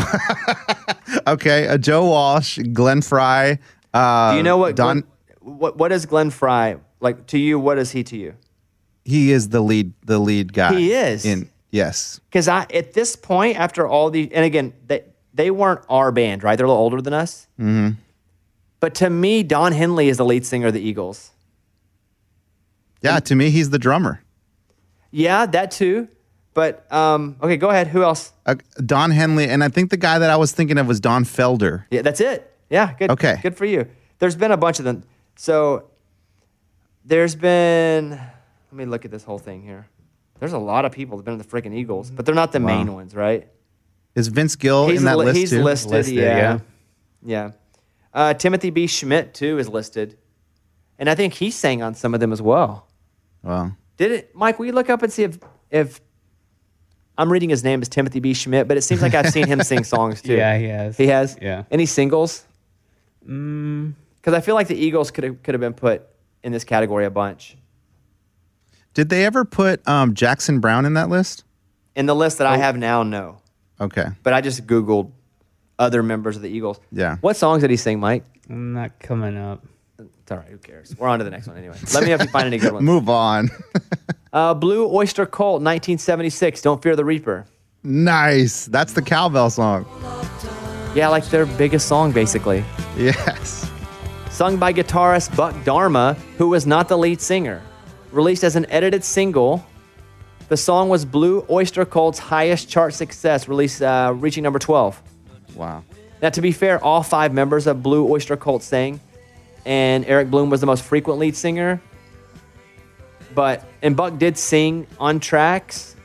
okay. 1.27 1.67
Uh, 1.67 1.79
Joe 1.79 2.07
Walsh, 2.07 2.61
Glenn 2.73 3.03
Frey. 3.03 3.59
Uh, 3.93 4.31
Do 4.31 4.37
you 4.37 4.45
know 4.45 4.57
what 4.57 4.77
Don? 4.77 5.01
Glenn, 5.01 5.57
what 5.57 5.77
what 5.77 5.91
is 5.91 6.07
Glenn 6.07 6.31
Frey 6.31 6.77
like 7.01 7.27
to 7.27 7.39
you? 7.39 7.59
What 7.59 7.79
is 7.79 7.91
he 7.91 8.05
to 8.05 8.17
you? 8.17 8.35
he 9.05 9.33
is 9.33 9.49
the 9.49 9.61
lead. 9.61 9.93
The 10.07 10.21
lead 10.21 10.53
guy. 10.53 10.75
He 10.75 10.93
is? 10.93 11.25
In 11.25 11.51
yes. 11.73 12.21
Because 12.31 12.47
I 12.47 12.67
at 12.73 12.93
this 12.93 13.17
point, 13.17 13.59
after 13.59 13.85
all 13.85 14.11
the 14.11 14.33
and 14.33 14.45
again, 14.45 14.75
they 14.87 15.03
they 15.35 15.51
weren't 15.51 15.81
our 15.89 16.13
band, 16.13 16.45
right? 16.45 16.57
They're 16.57 16.67
a 16.67 16.69
little 16.69 16.81
older 16.83 17.03
than 17.03 17.13
us. 17.15 17.49
Mm-hmm. 17.59 18.01
But 18.85 18.97
to 18.97 19.09
me, 19.09 19.43
Don 19.43 19.73
Henley 19.73 20.11
is 20.11 20.19
the 20.19 20.27
lead 20.27 20.45
singer 20.45 20.67
of 20.67 20.75
the 20.75 20.81
Eagles. 20.81 21.31
Yeah. 23.01 23.19
To 23.19 23.35
me, 23.35 23.49
he's 23.49 23.71
the 23.71 23.79
drummer. 23.79 24.23
Yeah, 25.11 25.47
that 25.47 25.71
too. 25.71 26.07
But 26.53 26.93
um, 26.93 27.37
okay, 27.43 27.57
go 27.57 27.71
ahead. 27.71 27.87
Who 27.87 28.03
else? 28.03 28.35
Uh, 28.45 28.57
Don 28.85 29.11
Henley, 29.11 29.49
and 29.49 29.65
I 29.65 29.71
think 29.71 29.89
the 29.89 29.97
guy 29.97 30.19
that 30.19 30.29
I 30.29 30.37
was 30.37 30.53
thinking 30.53 30.77
of 30.77 30.87
was 30.87 31.01
Don 31.01 31.25
Felder. 31.25 31.87
Yeah, 31.91 32.03
that's 32.03 32.21
it. 32.21 32.55
Yeah, 32.69 32.93
good. 32.99 33.11
Okay. 33.13 33.39
good 33.41 33.57
for 33.57 33.65
you. 33.65 33.89
There's 34.19 34.37
been 34.37 34.53
a 34.53 34.57
bunch 34.59 34.81
of 34.81 34.85
them. 34.85 35.05
So 35.37 35.89
there's 37.07 37.35
been. 37.35 38.11
Let 38.11 38.73
me 38.75 38.85
look 38.85 39.07
at 39.07 39.11
this 39.11 39.25
whole 39.25 39.39
thing 39.39 39.63
here. 39.63 39.87
There's 40.41 40.53
a 40.53 40.59
lot 40.59 40.85
of 40.85 40.93
people 40.93 41.17
that've 41.17 41.25
been 41.25 41.33
in 41.33 41.39
the 41.39 41.45
freaking 41.47 41.75
Eagles, 41.75 42.11
but 42.11 42.27
they're 42.27 42.35
not 42.35 42.53
the 42.53 42.61
main 42.61 42.93
ones, 42.93 43.15
right? 43.15 43.49
Is 44.15 44.29
Vince 44.29 44.57
Gill 44.57 44.89
he's 44.89 44.99
in 44.99 45.07
that 45.07 45.17
li- 45.17 45.25
list 45.25 45.39
he's 45.39 45.51
too? 45.53 45.63
listed, 45.63 45.91
Listed, 45.91 46.17
yeah, 46.17 46.37
yeah. 46.37 46.59
yeah. 47.25 47.51
Uh, 48.15 48.33
Timothy 48.33 48.71
B. 48.71 48.87
Schmit 48.87 49.33
too 49.33 49.59
is 49.59 49.69
listed, 49.69 50.17
and 50.99 51.11
I 51.11 51.15
think 51.17 51.35
he 51.35 51.51
sang 51.51 51.83
on 51.83 51.95
some 51.95 52.15
of 52.15 52.21
them 52.21 52.33
as 52.33 52.41
well. 52.41 52.87
Well, 53.43 53.77
Did 53.97 54.13
it, 54.13 54.35
Mike? 54.35 54.59
Will 54.59 54.67
you 54.67 54.73
look 54.73 54.89
up 54.89 55.03
and 55.03 55.13
see 55.13 55.25
if 55.25 55.39
if 55.71 56.01
I'm 57.19 57.31
reading 57.31 57.51
his 57.51 57.63
name 57.65 57.83
as 57.83 57.89
Timothy 57.89 58.21
B. 58.21 58.33
Schmit, 58.33 58.69
but 58.69 58.77
it 58.77 58.83
seems 58.83 59.03
like 59.03 59.15
I've 59.15 59.31
seen 59.31 59.47
him 59.47 59.61
sing 59.63 59.85
songs 59.85 60.23
too. 60.23 60.35
Yeah, 60.35 60.57
he 60.59 60.67
has. 60.67 60.97
He 60.97 61.07
has. 61.09 61.37
Yeah. 61.43 61.65
Any 61.71 61.87
singles? 61.87 62.45
Because 63.21 64.35
I 64.35 64.41
feel 64.41 64.55
like 64.55 64.69
the 64.69 64.77
Eagles 64.77 65.11
could 65.11 65.25
have 65.25 65.43
could 65.43 65.55
have 65.55 65.61
been 65.61 65.75
put 65.75 66.03
in 66.43 66.53
this 66.53 66.65
category 66.65 67.05
a 67.07 67.11
bunch. 67.11 67.57
did 68.93 69.09
they 69.09 69.25
ever 69.25 69.45
put 69.45 69.87
um, 69.89 70.15
Jackson 70.15 70.61
Browne 70.61 70.85
in 70.87 70.95
that 70.95 71.09
list? 71.09 71.43
In 71.97 72.07
the 72.07 72.15
list 72.15 72.39
that 72.39 72.47
Oh. 72.47 72.51
I 72.51 72.59
have 72.59 72.77
now, 72.77 73.03
no. 73.03 73.39
Okay. 73.81 74.07
But 74.23 74.33
I 74.35 74.41
just 74.41 74.67
googled 74.67 75.11
other 75.79 76.03
members 76.03 76.37
of 76.37 76.43
the 76.43 76.49
Eagles. 76.49 76.81
Yeah. 76.93 77.17
What 77.21 77.37
songs 77.37 77.63
did 77.63 77.71
he 77.71 77.77
sing, 77.77 78.01
Mike? 78.01 78.25
I'm 78.49 78.73
not 78.73 78.99
coming 79.01 79.37
up. 79.37 79.65
It's 79.99 80.33
all 80.33 80.39
right. 80.39 80.49
Who 80.49 80.59
cares? 80.59 80.95
We're 80.99 81.09
on 81.09 81.19
to 81.19 81.25
the 81.25 81.31
next 81.31 81.47
one 81.47 81.57
anyway. 81.57 81.77
Let 81.93 82.03
me 82.03 82.09
know 82.11 82.15
if 82.17 82.23
you 82.23 82.29
find 82.29 82.47
any 82.47 82.59
good 82.59 82.73
ones. 82.75 82.85
Move 82.85 83.09
on. 83.09 83.51
Uh, 84.33 84.53
Blue 84.53 84.93
Oyster 84.93 85.27
Cult, 85.27 85.63
1976. 85.63 86.61
Don't 86.63 86.83
Fear 86.83 86.97
the 86.97 87.05
Reaper. 87.05 87.47
nice. 87.85 88.67
That's 88.67 88.93
the 88.93 89.01
cowbell 89.01 89.49
song. 89.49 89.87
Yeah, 90.97 91.07
like 91.07 91.25
their 91.27 91.47
biggest 91.47 91.87
song, 91.87 92.11
basically. 92.11 92.65
Yes. 92.97 93.71
Sung 94.31 94.57
by 94.57 94.73
guitarist 94.73 95.37
Buck 95.37 95.55
Dharma, 95.65 96.15
who 96.37 96.49
was 96.49 96.67
not 96.67 96.89
the 96.89 96.99
lead 96.99 97.21
singer. 97.21 97.63
Released 98.11 98.43
as 98.43 98.57
an 98.57 98.67
edited 98.71 99.05
single, 99.05 99.65
the 100.49 100.57
song 100.57 100.89
was 100.89 101.05
Blue 101.05 101.47
Oyster 101.49 101.85
Cult's 101.85 102.19
highest 102.19 102.69
chart 102.69 102.93
success, 102.93 103.47
released 103.47 103.83
uh, 103.83 104.13
reaching 104.17 104.43
number 104.43 104.59
12. 104.59 105.01
Wow. 105.55 105.85
Now, 106.23 106.31
to 106.31 106.41
be 106.41 106.53
fair, 106.53 106.83
all 106.83 107.03
five 107.03 107.33
members 107.35 107.67
of 107.67 107.83
Blue 107.83 108.09
Oyster 108.11 108.37
Cult 108.37 108.63
sang, 108.63 109.01
and 109.67 110.05
Eric 110.07 110.31
Bloom 110.31 110.51
was 110.51 110.61
the 110.61 110.67
most 110.67 110.83
frequent 110.85 111.19
lead 111.19 111.37
singer. 111.37 111.81
But 113.35 113.65
and 113.83 113.97
Buck 113.97 114.19
did 114.19 114.39
sing 114.39 114.87
on 115.01 115.19
tracks, 115.21 115.97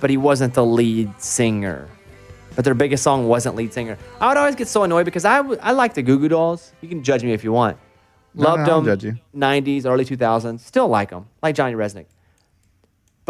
but 0.00 0.08
he 0.10 0.16
wasn't 0.16 0.54
the 0.54 0.64
lead 0.64 1.20
singer. 1.20 1.88
But 2.54 2.64
their 2.64 2.74
biggest 2.74 3.02
song 3.02 3.26
wasn't 3.28 3.56
lead 3.56 3.72
singer. 3.72 3.98
I 4.20 4.28
would 4.28 4.36
always 4.36 4.54
get 4.54 4.68
so 4.68 4.82
annoyed 4.84 5.04
because 5.04 5.24
I 5.24 5.38
w- 5.38 5.58
I 5.62 5.72
like 5.72 5.94
the 5.94 6.02
Goo 6.02 6.18
Goo 6.18 6.28
Dolls. 6.28 6.72
You 6.80 6.88
can 6.88 7.02
judge 7.02 7.24
me 7.24 7.32
if 7.32 7.42
you 7.44 7.52
want. 7.52 7.76
No, 8.34 8.44
Loved 8.50 8.66
no, 8.66 8.76
them. 8.76 8.84
judge 8.84 9.04
you. 9.04 9.18
90s, 9.36 9.86
early 9.86 10.04
2000s. 10.04 10.60
Still 10.60 10.86
like 10.88 11.10
them. 11.10 11.26
Like 11.42 11.56
Johnny 11.56 11.74
Rzeznik. 11.74 12.06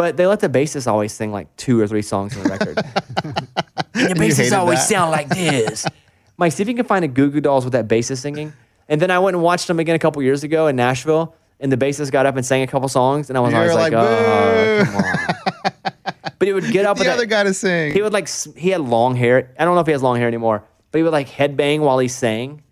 But 0.00 0.16
they 0.16 0.26
let 0.26 0.40
the 0.40 0.48
bassist 0.48 0.86
always 0.86 1.12
sing 1.12 1.30
like 1.30 1.54
two 1.58 1.78
or 1.78 1.86
three 1.86 2.00
songs 2.00 2.34
on 2.34 2.42
the 2.44 2.48
record. 2.48 2.78
and 3.94 4.16
the 4.18 4.24
You 4.24 4.32
bassist 4.32 4.58
always 4.58 4.78
that? 4.78 4.88
sound 4.88 5.10
like 5.10 5.28
this. 5.28 5.84
Mike, 6.38 6.52
see 6.52 6.62
if 6.62 6.70
you 6.70 6.74
can 6.74 6.86
find 6.86 7.04
a 7.04 7.08
Goo 7.08 7.28
Goo 7.30 7.42
Dolls 7.42 7.64
with 7.64 7.74
that 7.74 7.86
bassist 7.86 8.22
singing. 8.22 8.54
And 8.88 8.98
then 8.98 9.10
I 9.10 9.18
went 9.18 9.36
and 9.36 9.44
watched 9.44 9.66
them 9.66 9.78
again 9.78 9.94
a 9.94 9.98
couple 9.98 10.22
years 10.22 10.42
ago 10.42 10.68
in 10.68 10.76
Nashville, 10.76 11.34
and 11.60 11.70
the 11.70 11.76
bassist 11.76 12.12
got 12.12 12.24
up 12.24 12.34
and 12.36 12.46
sang 12.46 12.62
a 12.62 12.66
couple 12.66 12.88
songs, 12.88 13.28
and 13.28 13.36
I 13.36 13.42
was 13.42 13.52
You 13.52 13.58
always 13.58 13.74
like, 13.74 13.92
like, 13.92 14.02
oh, 14.02 14.82
come 14.86 14.96
on. 14.96 16.32
but 16.38 16.48
he 16.48 16.54
would 16.54 16.72
get 16.72 16.86
up 16.86 16.96
with 16.96 17.04
The 17.04 17.10
that- 17.10 17.16
other 17.18 17.26
guy 17.26 17.42
to 17.42 17.52
sing. 17.52 17.92
He 17.92 18.00
would 18.00 18.14
like, 18.14 18.26
he 18.56 18.70
had 18.70 18.80
long 18.80 19.16
hair. 19.16 19.50
I 19.58 19.66
don't 19.66 19.74
know 19.74 19.82
if 19.82 19.86
he 19.86 19.92
has 19.92 20.02
long 20.02 20.16
hair 20.16 20.28
anymore, 20.28 20.64
but 20.92 20.96
he 20.98 21.02
would 21.02 21.12
like 21.12 21.28
headbang 21.28 21.80
while 21.80 21.98
he 21.98 22.08
sang. 22.08 22.62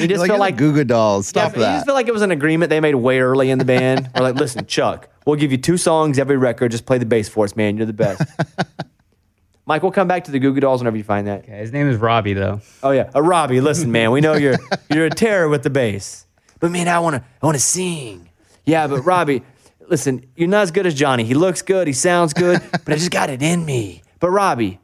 He 0.00 0.04
You're 0.06 0.08
just 0.08 0.20
like, 0.20 0.28
felt 0.28 0.40
like 0.40 0.56
the 0.56 0.60
Goo 0.60 0.72
Goo 0.72 0.84
Dolls. 0.84 1.26
yeah, 1.26 1.42
Stop 1.42 1.52
but 1.52 1.58
you 1.60 1.64
just 1.66 1.80
that. 1.80 1.86
feel 1.86 1.94
like 1.94 2.08
it 2.08 2.12
was 2.12 2.22
an 2.22 2.30
agreement 2.30 2.70
they 2.70 2.80
made 2.80 2.94
way 2.94 3.20
early 3.20 3.50
in 3.50 3.58
the 3.58 3.64
band. 3.64 4.10
We're 4.14 4.22
like, 4.22 4.34
listen, 4.36 4.66
Chuck, 4.66 5.08
we'll 5.26 5.36
give 5.36 5.52
you 5.52 5.58
two 5.58 5.76
songs 5.76 6.18
every 6.18 6.36
record. 6.36 6.70
Just 6.72 6.86
play 6.86 6.98
the 6.98 7.06
bass 7.06 7.28
for 7.28 7.44
us, 7.44 7.54
man. 7.56 7.76
You're 7.76 7.86
the 7.86 7.92
best. 7.92 8.22
Mike, 9.66 9.82
we'll 9.82 9.92
come 9.92 10.08
back 10.08 10.24
to 10.24 10.30
the 10.32 10.38
Goo 10.40 10.52
Goo 10.52 10.60
Dolls 10.60 10.80
whenever 10.80 10.96
you 10.96 11.04
find 11.04 11.26
that. 11.28 11.44
Okay, 11.44 11.58
his 11.58 11.72
name 11.72 11.88
is 11.88 11.96
Robbie 11.96 12.32
though. 12.32 12.60
Oh 12.82 12.90
yeah, 12.90 13.10
uh, 13.14 13.22
Robbie. 13.22 13.60
Listen, 13.60 13.92
man, 13.92 14.10
we 14.10 14.20
know 14.20 14.34
you're 14.34 14.56
you're 14.92 15.06
a 15.06 15.10
terror 15.10 15.48
with 15.48 15.62
the 15.62 15.70
bass, 15.70 16.26
but 16.58 16.70
man, 16.72 16.88
I 16.88 16.98
wanna 16.98 17.24
I 17.40 17.46
wanna 17.46 17.58
sing. 17.60 18.28
Yeah, 18.64 18.86
but 18.88 19.02
Robbie, 19.02 19.42
listen, 19.86 20.26
you're 20.34 20.48
not 20.48 20.62
as 20.62 20.70
good 20.72 20.86
as 20.86 20.94
Johnny. 20.94 21.22
He 21.24 21.34
looks 21.34 21.62
good, 21.62 21.86
he 21.86 21.92
sounds 21.92 22.32
good, 22.32 22.60
but 22.72 22.88
I 22.88 22.96
just 22.96 23.10
got 23.12 23.30
it 23.30 23.42
in 23.42 23.64
me. 23.64 24.02
But 24.18 24.30
Robbie, 24.30 24.80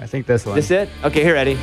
I 0.00 0.06
think 0.06 0.26
this 0.26 0.44
one. 0.46 0.56
this 0.56 0.70
it? 0.72 0.88
Okay, 1.04 1.22
here, 1.22 1.36
Eddie. 1.36 1.58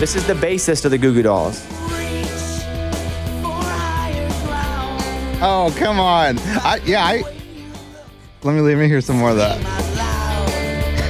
This 0.00 0.16
is 0.16 0.26
the 0.26 0.32
bassist 0.32 0.86
of 0.86 0.90
the 0.92 0.98
Goo 0.98 1.12
Goo 1.12 1.22
Dolls. 1.22 1.62
Oh, 5.42 5.74
come 5.78 6.00
on. 6.00 6.38
I, 6.38 6.80
yeah, 6.86 7.04
I. 7.04 7.22
Let 8.42 8.54
me 8.54 8.60
let 8.62 8.76
me 8.78 8.88
hear 8.88 9.02
some 9.02 9.18
more 9.18 9.30
of 9.30 9.36
that. 9.36 9.58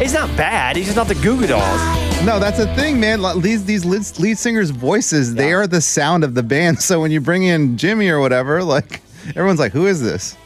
He's 0.01 0.13
not 0.13 0.29
bad. 0.37 0.75
He's 0.75 0.87
just 0.87 0.97
not 0.97 1.07
the 1.07 1.15
Goo 1.15 1.39
Goo 1.39 1.47
Dolls. 1.47 1.81
No, 2.25 2.41
that's 2.41 2.59
the 2.59 2.67
thing, 2.75 2.99
man. 2.99 3.23
These 3.41 3.65
these 3.65 3.85
lead, 3.85 4.03
lead 4.19 4.39
singers' 4.39 4.71
voices, 4.71 5.35
they 5.35 5.51
Yeah. 5.51 5.55
are 5.59 5.67
the 5.69 5.81
sound 5.81 6.25
of 6.25 6.35
the 6.35 6.43
band. 6.43 6.79
So 6.83 7.01
when 7.01 7.13
you 7.13 7.21
bring 7.21 7.45
in 7.45 7.77
Jimmy 7.77 8.09
or 8.09 8.19
whatever, 8.19 8.63
like 8.65 9.03
everyone's 9.29 9.61
like, 9.61 9.71
"Who 9.73 9.87
is 9.87 10.03
this?" 10.03 10.37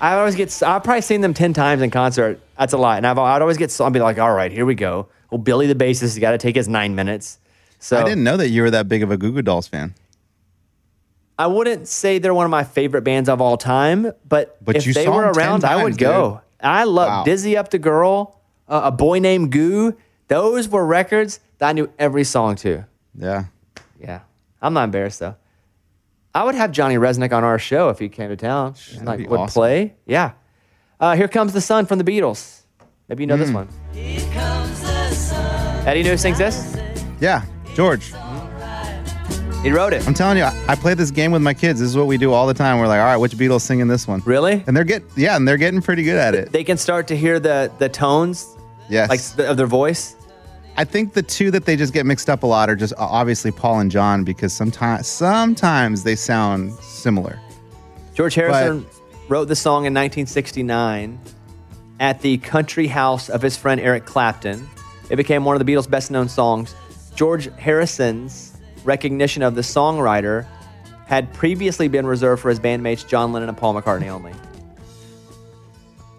I 0.00 0.14
always 0.16 0.34
get. 0.34 0.60
I've 0.62 0.82
probably 0.82 1.02
seen 1.02 1.20
them 1.20 1.34
ten 1.34 1.52
times 1.52 1.82
in 1.82 1.90
concert. 1.90 2.40
That's 2.58 2.72
a 2.72 2.78
lot, 2.78 2.96
and 2.96 3.06
I've, 3.06 3.18
I'd 3.18 3.42
always 3.42 3.58
get. 3.58 3.80
I'd 3.80 3.92
be 3.92 4.00
like, 4.00 4.18
"All 4.18 4.34
right, 4.34 4.50
here 4.50 4.66
we 4.66 4.74
go." 4.74 5.06
Well, 5.30 5.38
Billy 5.38 5.68
the 5.68 5.74
bassist 5.76 6.00
has 6.00 6.18
got 6.18 6.32
to 6.32 6.38
take 6.38 6.56
his 6.56 6.68
nine 6.68 6.94
minutes. 6.96 7.38
So 7.82 7.96
I 7.98 8.04
didn't 8.04 8.22
know 8.22 8.36
that 8.36 8.48
you 8.50 8.62
were 8.62 8.70
that 8.70 8.88
big 8.88 9.02
of 9.02 9.10
a 9.10 9.16
Goo 9.16 9.32
Goo 9.32 9.42
Dolls 9.42 9.66
fan. 9.66 9.94
I 11.38 11.48
wouldn't 11.48 11.88
say 11.88 12.18
they're 12.18 12.32
one 12.32 12.44
of 12.44 12.50
my 12.50 12.62
favorite 12.62 13.02
bands 13.02 13.28
of 13.28 13.40
all 13.40 13.56
time, 13.56 14.12
but, 14.28 14.56
But 14.64 14.76
if 14.76 14.86
you 14.86 14.92
they 14.94 15.04
saw 15.04 15.16
were 15.16 15.22
them 15.24 15.34
10 15.34 15.42
around, 15.42 15.64
I 15.64 15.76
would 15.82 15.90
times, 15.94 15.96
go. 15.96 16.40
I 16.60 16.84
love 16.84 17.08
Wow. 17.08 17.24
Dizzy 17.24 17.56
Up 17.56 17.70
the 17.70 17.80
Girl, 17.80 18.38
uh, 18.68 18.82
A 18.84 18.92
Boy 18.92 19.18
Named 19.18 19.50
Goo. 19.50 19.96
Those 20.28 20.68
were 20.68 20.86
records 20.86 21.40
that 21.58 21.70
I 21.70 21.72
knew 21.72 21.90
every 21.98 22.22
song 22.22 22.54
to. 22.56 22.84
Yeah. 23.18 23.46
Yeah. 24.00 24.20
I'm 24.60 24.74
not 24.74 24.84
embarrassed 24.84 25.18
though. 25.18 25.34
I 26.34 26.44
would 26.44 26.54
have 26.54 26.70
Johnny 26.70 26.94
Rzeznik 26.94 27.32
on 27.32 27.42
our 27.42 27.58
show 27.58 27.88
if 27.88 27.98
he 27.98 28.08
came 28.08 28.28
to 28.28 28.36
town. 28.36 28.74
like 29.02 29.28
would 29.28 29.40
awesome. 29.40 29.52
play. 29.60 29.94
Yeah. 30.06 30.32
Uh, 31.00 31.16
Here 31.16 31.26
Comes 31.28 31.52
the 31.52 31.60
Sun 31.60 31.86
from 31.86 31.98
the 31.98 32.04
Beatles. 32.04 32.60
Maybe 33.08 33.24
you 33.24 33.26
know 33.26 33.36
this 33.36 33.48
Hmm. 33.50 33.54
one. 33.56 33.68
Eddie 35.84 36.04
knew 36.04 36.10
who 36.12 36.16
sings 36.16 36.38
this? 36.38 36.76
Yeah, 37.20 37.42
George. 37.74 38.12
He 39.62 39.70
wrote 39.70 39.92
it. 39.92 40.06
I'm 40.08 40.14
telling 40.14 40.38
you, 40.38 40.42
I, 40.44 40.64
I 40.68 40.74
play 40.74 40.94
this 40.94 41.12
game 41.12 41.30
with 41.30 41.40
my 41.40 41.54
kids. 41.54 41.78
This 41.78 41.88
is 41.88 41.96
what 41.96 42.08
we 42.08 42.18
do 42.18 42.32
all 42.32 42.48
the 42.48 42.54
time. 42.54 42.78
We're 42.80 42.88
like, 42.88 42.98
"All 42.98 43.06
right, 43.06 43.16
which 43.16 43.32
Beatles 43.36 43.60
singing 43.60 43.86
this 43.86 44.08
one?" 44.08 44.20
Really? 44.24 44.64
And 44.66 44.76
they're 44.76 44.82
get 44.82 45.04
yeah, 45.16 45.36
and 45.36 45.46
they're 45.46 45.56
getting 45.56 45.80
pretty 45.80 46.02
good 46.02 46.16
at 46.16 46.34
it. 46.34 46.50
They 46.50 46.64
can 46.64 46.76
start 46.76 47.06
to 47.08 47.16
hear 47.16 47.38
the 47.38 47.70
the 47.78 47.88
tones 47.88 48.56
Yes. 48.88 49.08
like 49.08 49.20
the, 49.36 49.48
of 49.50 49.56
their 49.56 49.68
voice. 49.68 50.16
I 50.76 50.84
think 50.84 51.12
the 51.12 51.22
two 51.22 51.50
that 51.52 51.64
they 51.64 51.76
just 51.76 51.92
get 51.92 52.06
mixed 52.06 52.28
up 52.28 52.42
a 52.42 52.46
lot 52.46 52.68
are 52.70 52.74
just 52.76 52.92
obviously 52.98 53.52
Paul 53.52 53.78
and 53.80 53.90
John 53.90 54.24
because 54.24 54.52
sometimes 54.52 55.06
sometimes 55.06 56.02
they 56.02 56.16
sound 56.16 56.72
similar. 56.80 57.38
George 58.14 58.34
Harrison 58.34 58.84
wrote 59.28 59.44
the 59.46 59.56
song 59.56 59.84
in 59.86 59.94
1969 59.94 61.20
at 62.00 62.20
the 62.20 62.38
country 62.38 62.88
house 62.88 63.28
of 63.30 63.42
his 63.42 63.56
friend 63.56 63.80
Eric 63.80 64.06
Clapton. 64.06 64.68
It 65.08 65.16
became 65.16 65.44
one 65.44 65.54
of 65.58 65.64
the 65.64 65.72
Beatles' 65.72 65.88
best 65.88 66.10
known 66.10 66.28
songs. 66.28 66.74
George 67.14 67.46
Harrison's 67.56 68.56
recognition 68.84 69.42
of 69.42 69.54
the 69.54 69.60
songwriter 69.60 70.46
had 71.06 71.32
previously 71.34 71.88
been 71.88 72.06
reserved 72.06 72.40
for 72.42 72.48
his 72.48 72.58
bandmates 72.58 73.06
John 73.06 73.32
Lennon 73.32 73.48
and 73.50 73.58
Paul 73.58 73.74
McCartney 73.74 74.08
only. 74.08 74.32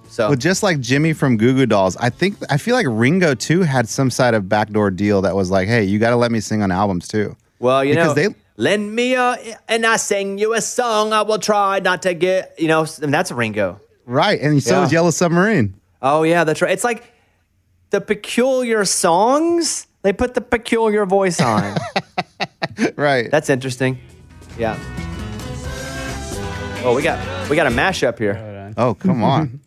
So, 0.10 0.28
Well, 0.30 0.38
just 0.38 0.62
like 0.62 0.80
Jimmy 0.80 1.14
from 1.14 1.38
Goo 1.38 1.54
Goo 1.56 1.66
Dolls, 1.66 1.98
I 1.98 2.10
think 2.12 2.38
I 2.50 2.58
feel 2.58 2.76
like 2.76 2.86
Ringo 2.88 3.34
too 3.34 3.62
had 3.62 3.90
some 3.90 4.12
side 4.12 4.36
of 4.36 4.48
backdoor 4.48 4.92
deal 4.92 5.24
that 5.24 5.36
was 5.36 5.50
like, 5.50 5.68
"Hey, 5.68 5.84
you 5.86 5.98
got 5.98 6.12
to 6.12 6.16
let 6.16 6.32
me 6.32 6.40
sing 6.40 6.62
on 6.62 6.72
albums 6.72 7.08
too." 7.08 7.36
well, 7.60 7.84
you 7.84 7.96
know, 7.96 8.14
because 8.14 8.16
they- 8.16 8.36
lend 8.58 8.94
me 8.94 9.16
a, 9.16 9.36
and 9.68 9.86
I 9.86 9.96
sing 9.96 10.38
you 10.38 10.54
a 10.54 10.62
song. 10.62 11.14
I 11.14 11.24
will 11.24 11.40
try 11.40 11.80
not 11.80 12.04
to 12.04 12.14
get, 12.14 12.54
you 12.60 12.68
know, 12.68 12.86
and 13.02 13.12
that's 13.12 13.32
Ringo. 13.32 13.80
Right, 14.06 14.40
and 14.40 14.62
so 14.62 14.80
Yeah. 14.80 14.86
is 14.86 14.92
Yellow 14.92 15.10
Submarine. 15.12 15.74
Oh 16.02 16.22
yeah, 16.22 16.44
that's 16.44 16.62
right. 16.62 16.72
It's 16.72 16.84
like 16.84 17.12
the 17.90 18.00
peculiar 18.02 18.86
songs. 18.86 19.88
They 20.04 20.14
put 20.14 20.34
the 20.34 20.42
peculiar 20.42 21.06
voice 21.06 21.42
on. 21.42 21.76
Right. 22.96 23.30
that's 23.30 23.50
interesting. 23.50 24.00
Yeah. 24.58 24.78
Oh, 26.84 26.94
we 26.96 27.02
got 27.04 27.50
we 27.50 27.56
got 27.56 27.68
a 27.68 27.70
mashup 27.70 28.18
here. 28.18 28.74
oh, 28.78 28.94
come 28.96 29.24
on. 29.34 29.60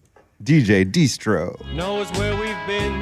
DJ 0.43 0.90
Distro. 0.90 1.57
knows 1.75 2.11
where 2.12 2.35
we've 2.37 2.66
been 2.66 2.93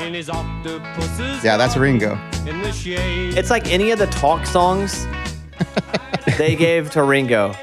in 0.00 0.14
his 0.14 0.28
octopuses. 0.30 1.44
Yeah, 1.44 1.56
that's 1.56 1.76
Ringo. 1.76 2.18
In 2.46 2.62
the 2.62 2.72
shade. 2.72 3.36
It's 3.36 3.50
like 3.50 3.70
any 3.70 3.90
of 3.90 3.98
the 3.98 4.06
talk 4.06 4.46
songs 4.46 5.06
they 6.38 6.56
gave 6.56 6.90
to 6.92 7.02
Ringo. 7.02 7.54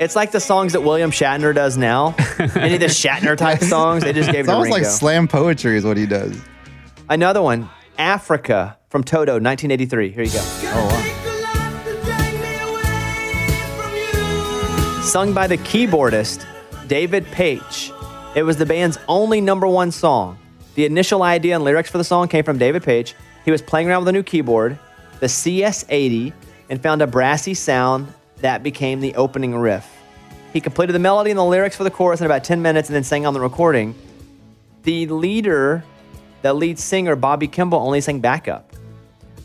It's 0.00 0.16
like 0.16 0.32
the 0.32 0.40
songs 0.40 0.72
that 0.72 0.80
William 0.82 1.10
Shatner 1.10 1.54
does 1.54 1.76
now. 1.76 2.14
Any 2.38 2.74
of 2.74 2.80
the 2.80 2.86
Shatner 2.86 3.36
type 3.36 3.60
songs 3.62 4.02
they 4.02 4.12
just 4.12 4.30
gave 4.32 4.40
It's 4.40 4.48
to 4.48 4.52
almost 4.54 4.70
like 4.72 4.84
slam 4.84 5.28
poetry 5.28 5.76
is 5.76 5.84
what 5.84 5.96
he 5.96 6.06
does. 6.06 6.36
Another 7.10 7.42
one, 7.42 7.68
Africa 7.98 8.78
from 8.88 9.02
Toto, 9.02 9.32
1983. 9.32 10.10
Here 10.10 10.22
you 10.22 10.32
go. 10.32 10.38
Oh, 10.40 10.88
wow. 10.88 11.00
sung 15.02 15.34
by 15.34 15.48
the 15.48 15.58
keyboardist 15.58 16.46
David 16.86 17.24
Paich. 17.26 17.90
It 18.36 18.44
was 18.44 18.58
the 18.58 18.64
band's 18.64 18.96
only 19.08 19.40
number 19.40 19.66
one 19.66 19.90
song. 19.90 20.38
The 20.76 20.86
initial 20.86 21.24
idea 21.24 21.56
and 21.56 21.64
lyrics 21.64 21.90
for 21.90 21.98
the 21.98 22.04
song 22.04 22.28
came 22.28 22.44
from 22.44 22.58
David 22.58 22.84
Paich. 22.84 23.14
He 23.44 23.50
was 23.50 23.60
playing 23.60 23.88
around 23.88 24.02
with 24.02 24.08
a 24.10 24.12
new 24.12 24.22
keyboard, 24.22 24.78
the 25.18 25.26
CS80, 25.26 26.32
and 26.68 26.80
found 26.80 27.02
a 27.02 27.08
brassy 27.08 27.54
sound 27.54 28.06
that 28.36 28.62
became 28.62 29.00
the 29.00 29.16
opening 29.16 29.56
riff. 29.56 29.84
He 30.52 30.60
completed 30.60 30.92
the 30.92 31.00
melody 31.00 31.32
and 31.32 31.38
the 31.38 31.44
lyrics 31.44 31.74
for 31.74 31.82
the 31.82 31.90
chorus 31.90 32.20
in 32.20 32.26
about 32.26 32.44
10 32.44 32.62
minutes 32.62 32.88
and 32.88 32.94
then 32.94 33.02
sang 33.02 33.26
on 33.26 33.34
the 33.34 33.40
recording. 33.40 33.96
The 34.84 35.08
leader, 35.08 35.82
the 36.42 36.52
lead 36.54 36.78
singer, 36.78 37.16
Bobby 37.16 37.46
Kimball, 37.48 37.80
only 37.80 38.00
sang 38.00 38.20
backup. 38.20 38.72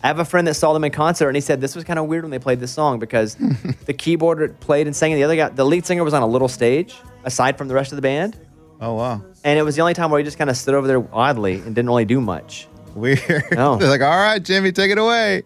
I 0.03 0.07
have 0.07 0.19
a 0.19 0.25
friend 0.25 0.45
that 0.47 0.53
saw 0.53 0.71
them 0.73 0.83
in 0.83 0.91
concert, 0.91 1.27
and 1.29 1.35
he 1.35 1.41
said 1.41 1.59
this 1.61 1.75
was 1.75 1.83
kind 1.83 1.97
of 1.97 2.05
weird 2.05 2.23
when 2.23 2.31
they 2.31 2.37
played 2.39 2.59
this 2.59 2.71
song 2.71 2.99
because 2.99 3.35
the 3.85 3.93
keyboard 3.93 4.59
played 4.59 4.85
and 4.87 4.95
sang, 4.95 5.11
and 5.11 5.19
the 5.19 5.23
other 5.23 5.35
guy, 5.35 5.49
the 5.49 5.65
lead 5.65 5.85
singer, 5.85 6.03
was 6.03 6.13
on 6.13 6.21
a 6.21 6.27
little 6.27 6.47
stage 6.47 6.95
aside 7.23 7.57
from 7.57 7.67
the 7.67 7.73
rest 7.73 7.91
of 7.91 7.95
the 7.95 8.01
band, 8.03 8.37
Oh, 8.79 8.93
wow. 8.93 9.21
and 9.43 9.57
it 9.57 9.63
was 9.63 9.75
the 9.75 9.81
only 9.81 9.95
time 9.95 10.11
where 10.11 10.19
he 10.19 10.23
just 10.23 10.37
kind 10.37 10.49
of 10.49 10.55
stood 10.57 10.75
over 10.75 10.85
there 10.85 11.03
oddly 11.11 11.55
and 11.55 11.73
didn't 11.73 11.87
really 11.87 12.05
do 12.05 12.21
much. 12.21 12.67
Weird. 12.93 13.19
No. 13.51 13.75
They're 13.79 13.89
like, 13.89 14.01
all 14.01 14.09
right, 14.15 14.41
Jimmy, 14.41 14.71
take 14.71 14.91
it 14.91 14.97
away. 14.99 15.43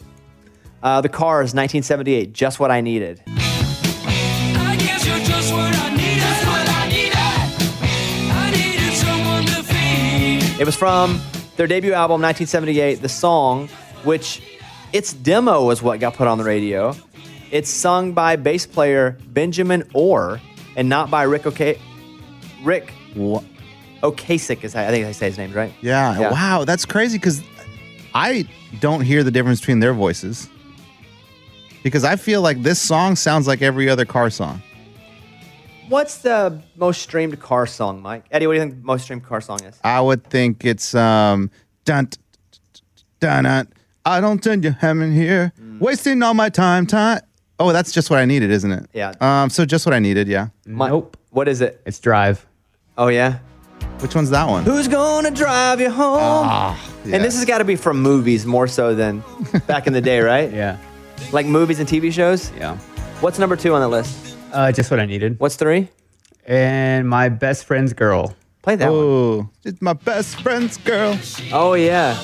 Uh, 0.84 1.00
the 1.02 1.10
Cars, 1.10 1.54
1978, 1.56 2.34
Just 2.34 2.60
What 2.60 2.70
I 2.72 2.82
Needed. 2.82 3.22
I 3.28 4.76
guess 4.78 5.06
you're 5.08 5.18
just 5.20 5.52
what 5.54 5.74
I 5.74 5.90
needed. 5.96 6.20
Just 6.20 6.46
what 6.48 6.70
I 6.70 6.88
needed. 6.90 7.16
I 8.32 8.52
needed 8.52 8.94
someone 8.94 9.46
to 9.46 9.64
feed. 9.64 10.62
It 10.62 10.66
was 10.66 10.76
from 10.76 11.20
their 11.60 11.68
debut 11.68 11.92
album, 11.92 12.22
1978. 12.22 13.02
The 13.02 13.10
song, 13.10 13.68
which 14.06 14.42
its 14.94 15.12
demo 15.12 15.66
was 15.66 15.84
what 15.84 16.00
got 16.00 16.14
put 16.14 16.26
on 16.26 16.38
the 16.38 16.44
radio. 16.46 16.96
It's 17.52 17.70
sung 17.70 18.14
by 18.14 18.38
bass 18.38 18.66
player 18.66 19.18
Benjamin 19.28 19.84
Orr 19.94 20.40
and 20.78 20.88
not 20.88 21.12
by 21.12 21.24
Rick 21.24 21.46
O'K. 21.46 21.78
Rick 22.64 22.94
Wha- 23.14 23.44
Ocasek 24.02 24.64
is 24.64 24.72
how, 24.72 24.84
I 24.84 24.88
think 24.88 25.06
I 25.06 25.12
say 25.12 25.26
his 25.28 25.38
name 25.38 25.52
right. 25.52 25.74
Yeah, 25.82 26.18
Yeah. 26.18 26.32
Wow, 26.32 26.64
that's 26.64 26.86
crazy 26.86 27.18
because 27.18 27.42
I 28.16 28.48
don't 28.80 29.02
hear 29.02 29.22
the 29.26 29.32
difference 29.32 29.60
between 29.60 29.82
their 29.82 29.94
voices. 29.94 30.48
Because 31.84 32.06
I 32.06 32.16
feel 32.16 32.42
like 32.42 32.62
this 32.64 32.80
song 32.80 33.18
sounds 33.18 33.48
like 33.48 33.62
every 33.62 33.90
other 33.90 34.06
car 34.06 34.30
song. 34.30 34.62
What's 35.90 36.20
the 36.20 36.62
most 36.76 37.02
streamed 37.02 37.40
car 37.40 37.66
song, 37.66 38.02
Mike? 38.02 38.26
Eddie, 38.32 38.46
what 38.48 38.54
do 38.54 38.60
you 38.60 38.66
think 38.66 38.80
the 38.82 38.86
most 38.86 39.04
streamed 39.04 39.26
car 39.26 39.42
song 39.42 39.64
is? 39.64 39.78
I 39.84 40.00
would 40.00 40.24
think 40.26 40.64
it's 40.64 40.94
um 40.94 41.50
dun 41.86 42.10
dun 43.20 43.44
dun. 43.46 43.68
I 44.06 44.22
don't 44.22 44.42
tell 44.42 44.58
you 44.58 44.76
I'm 44.82 45.02
in 45.02 45.12
here 45.12 45.52
wasting 45.80 46.22
all 46.24 46.34
my 46.34 46.50
time. 46.50 46.86
Time. 46.86 47.22
Oh, 47.60 47.74
that's 47.74 47.92
just 47.92 48.10
what 48.10 48.20
I 48.20 48.26
needed, 48.26 48.52
isn't 48.52 48.72
it? 48.72 48.86
Yeah. 48.94 49.14
Um. 49.20 49.50
So 49.50 49.66
just 49.66 49.86
what 49.86 49.94
I 49.96 50.00
needed. 50.00 50.28
Yeah. 50.28 50.50
Mi- 50.66 50.88
Nope. 50.88 51.18
What 51.32 51.48
is 51.48 51.60
it? 51.62 51.82
It's 51.86 52.00
Drive. 52.00 52.46
Oh 52.98 53.08
yeah. 53.08 53.40
Which 54.00 54.16
one's 54.16 54.30
that 54.30 54.48
one? 54.48 54.64
Who's 54.64 54.88
gonna 54.88 55.32
drive 55.32 55.82
you 55.82 55.90
home? 55.90 56.20
Ah, 56.22 56.90
And 57.04 57.24
this 57.24 57.36
has 57.36 57.46
got 57.46 57.58
to 57.58 57.66
be 57.66 57.76
from 57.76 58.00
movies 58.02 58.46
more 58.46 58.68
so 58.68 58.94
than 58.96 59.24
back 59.68 59.88
in 59.88 59.94
the 59.94 60.02
day, 60.02 60.20
right? 60.22 60.52
Yeah. 60.54 60.78
Like 61.34 61.46
movies 61.48 61.80
and 61.80 61.88
TV 61.90 62.14
shows. 62.14 62.52
Yeah. 62.58 62.78
What's 63.22 63.40
number 63.40 63.56
two 63.58 63.74
on 63.74 63.82
the 63.82 63.90
list? 63.90 64.29
Uh, 64.52 64.72
just 64.72 64.90
what 64.92 65.00
I 65.00 65.06
needed. 65.06 65.40
What's 65.40 65.56
three? 65.56 65.90
And 66.46 67.08
my 67.08 67.30
best 67.30 67.66
friend's 67.66 67.94
girl. 67.94 68.36
Play 68.62 68.76
that 68.78 68.90
one. 68.90 69.00
Oh, 69.00 69.50
it's 69.64 69.82
my 69.82 69.94
best 69.94 70.42
friend's 70.42 70.78
girl. 70.78 71.18
Oh 71.54 71.74
yeah. 71.74 72.16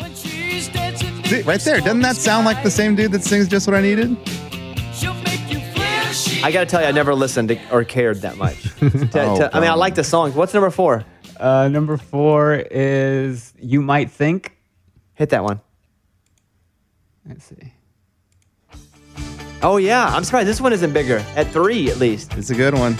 When 0.00 0.14
she's 0.14 0.68
dancing, 0.68 1.22
See, 1.24 1.42
right 1.42 1.60
there. 1.60 1.80
Doesn't 1.80 2.00
that 2.00 2.16
sound 2.16 2.46
like 2.46 2.62
the 2.62 2.70
same 2.70 2.94
dude 2.96 3.12
that 3.12 3.22
sings 3.22 3.48
"Just 3.48 3.66
What 3.68 3.76
I 3.76 3.80
Needed"? 3.82 4.16
she'll 4.94 5.14
make 5.14 5.50
you 5.50 5.60
flash. 5.74 6.42
I 6.42 6.50
got 6.50 6.60
to 6.60 6.66
tell 6.66 6.80
you, 6.80 6.86
I 6.88 6.92
never 6.92 7.14
listened 7.14 7.48
to, 7.50 7.58
or 7.72 7.84
cared 7.84 8.22
that 8.22 8.36
much. 8.36 8.62
To- 8.80 8.96
Oh, 9.14 9.36
to- 9.38 9.56
I 9.56 9.60
mean, 9.60 9.70
I 9.70 9.74
like 9.74 9.94
the 9.94 10.04
songs. 10.04 10.34
What's 10.34 10.54
number 10.54 10.70
four? 10.70 11.04
Uh, 11.38 11.68
number 11.68 11.96
four 11.96 12.54
is 12.70 13.52
You 13.60 13.82
Might 13.82 14.10
Think. 14.10 14.56
Hit 15.14 15.30
that 15.30 15.44
one. 15.44 15.60
Let's 17.28 17.44
see. 17.44 17.72
Oh 19.62 19.78
yeah, 19.78 20.06
I'm 20.06 20.22
surprised 20.24 20.48
this 20.48 20.60
one 20.60 20.72
isn't 20.72 20.92
bigger. 20.92 21.24
At 21.34 21.48
three, 21.48 21.90
at 21.90 21.96
least. 21.98 22.34
It's 22.36 22.50
a 22.50 22.54
good 22.54 22.74
one. 22.74 22.96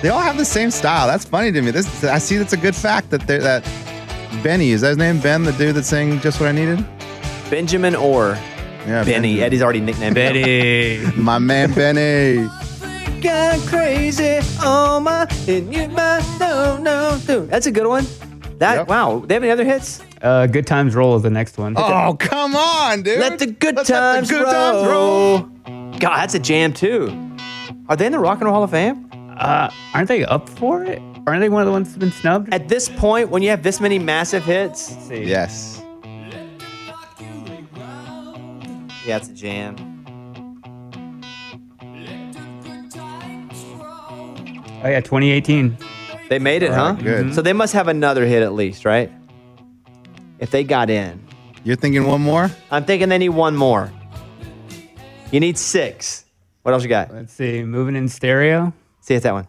They 0.00 0.08
all 0.08 0.20
have 0.20 0.38
the 0.38 0.44
same 0.44 0.70
style. 0.70 1.06
That's 1.06 1.24
funny 1.24 1.52
to 1.52 1.60
me. 1.60 1.70
This 1.70 2.04
I 2.04 2.18
see. 2.18 2.36
That's 2.38 2.54
a 2.54 2.56
good 2.58 2.74
fact 2.74 3.10
that 3.10 3.26
they're 3.26 3.40
that 3.40 3.62
Benny 4.42 4.70
is 4.70 4.80
that 4.80 4.88
his 4.88 4.96
name? 4.96 5.20
Ben, 5.20 5.42
the 5.42 5.52
dude 5.52 5.74
that 5.74 5.84
sang 5.84 6.18
"Just 6.20 6.40
What 6.40 6.48
I 6.48 6.52
Needed." 6.52 6.84
Benjamin 7.50 7.94
Orr. 7.94 8.38
Yeah, 8.86 9.04
Benny. 9.04 9.36
Ben. 9.36 9.44
Eddie's 9.44 9.62
already 9.62 9.80
nicknamed 9.80 10.16
him. 10.16 10.32
Betty. 10.32 11.04
my 11.20 11.38
man 11.38 11.72
Benny. 11.74 12.48
Got 13.20 13.58
crazy 13.66 14.38
on 14.64 15.02
my 15.04 15.26
in 15.46 15.70
your 15.72 15.88
mind. 15.88 16.24
No, 16.40 16.78
no, 16.78 17.18
dude. 17.26 17.50
That's 17.50 17.66
a 17.66 17.70
good 17.72 17.86
one. 17.86 18.06
That 18.58 18.76
Yep. 18.76 18.88
wow. 18.88 19.22
They 19.26 19.34
have 19.34 19.42
any 19.42 19.52
other 19.52 19.64
hits? 19.64 20.00
Uh, 20.22 20.46
Good 20.46 20.66
Times 20.66 20.94
Roll 20.94 21.16
is 21.16 21.22
the 21.22 21.30
next 21.30 21.58
one. 21.58 21.74
Oh 21.76 22.16
come 22.18 22.54
on, 22.56 23.02
dude! 23.02 23.18
Let 23.18 23.38
the 23.38 23.46
good 23.46 23.76
Let's 23.76 23.90
let 23.90 24.14
times 24.14 24.28
the 24.28 24.34
good 24.34 24.42
roll. 24.44 24.52
times 24.52 24.88
roll. 24.88 25.98
God, 25.98 26.16
that's 26.18 26.34
a 26.34 26.38
jam 26.38 26.72
too. 26.72 27.08
Are 27.88 27.96
they 27.96 28.06
in 28.06 28.12
the 28.12 28.18
Rock 28.18 28.38
and 28.38 28.44
Roll 28.46 28.54
Hall 28.54 28.62
of 28.64 28.70
Fame? 28.70 29.08
Uh, 29.36 29.70
aren't 29.94 30.08
they 30.08 30.24
up 30.24 30.48
for 30.48 30.84
it? 30.84 31.00
Aren't 31.26 31.40
they 31.40 31.48
one 31.48 31.62
of 31.62 31.66
the 31.66 31.72
ones 31.72 31.88
that's 31.88 31.98
been 31.98 32.12
snubbed? 32.12 32.52
At 32.52 32.68
this 32.68 32.88
point, 32.88 33.30
when 33.30 33.42
you 33.42 33.50
have 33.50 33.62
this 33.62 33.80
many 33.80 33.98
massive 33.98 34.44
hits, 34.44 34.90
Let's 34.92 35.08
see. 35.08 35.24
Yes. 35.24 35.82
yeah, 39.06 39.16
it's 39.16 39.28
a 39.28 39.34
jam. 39.34 39.76
Oh 44.80 44.88
yeah, 44.88 45.00
2018. 45.00 45.76
They 46.28 46.38
made 46.38 46.62
it, 46.62 46.70
huh? 46.70 46.80
Alright, 46.88 47.02
good. 47.02 47.34
So 47.34 47.42
they 47.42 47.52
must 47.52 47.72
have 47.72 47.88
another 47.88 48.24
hit 48.26 48.42
at 48.42 48.52
least, 48.52 48.84
right? 48.84 49.10
If 50.38 50.50
they 50.50 50.64
got 50.64 50.90
in. 50.90 51.26
You're 51.64 51.76
thinking 51.76 52.06
one 52.06 52.20
more? 52.20 52.50
I'm 52.70 52.84
thinking 52.84 53.08
they 53.08 53.18
need 53.18 53.30
one 53.30 53.56
more. 53.56 53.92
You 55.30 55.40
need 55.40 55.58
six. 55.58 56.24
What 56.62 56.72
else 56.72 56.82
you 56.82 56.88
got? 56.88 57.12
Let's 57.12 57.32
see. 57.32 57.64
Moving 57.64 57.96
in 57.96 58.08
stereo. 58.08 58.72
See 59.00 59.14
if 59.14 59.22
that 59.22 59.34
one. 59.34 59.48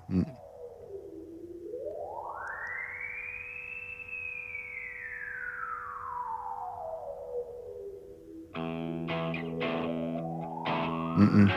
Mm 11.19 11.29
mm. 11.29 11.49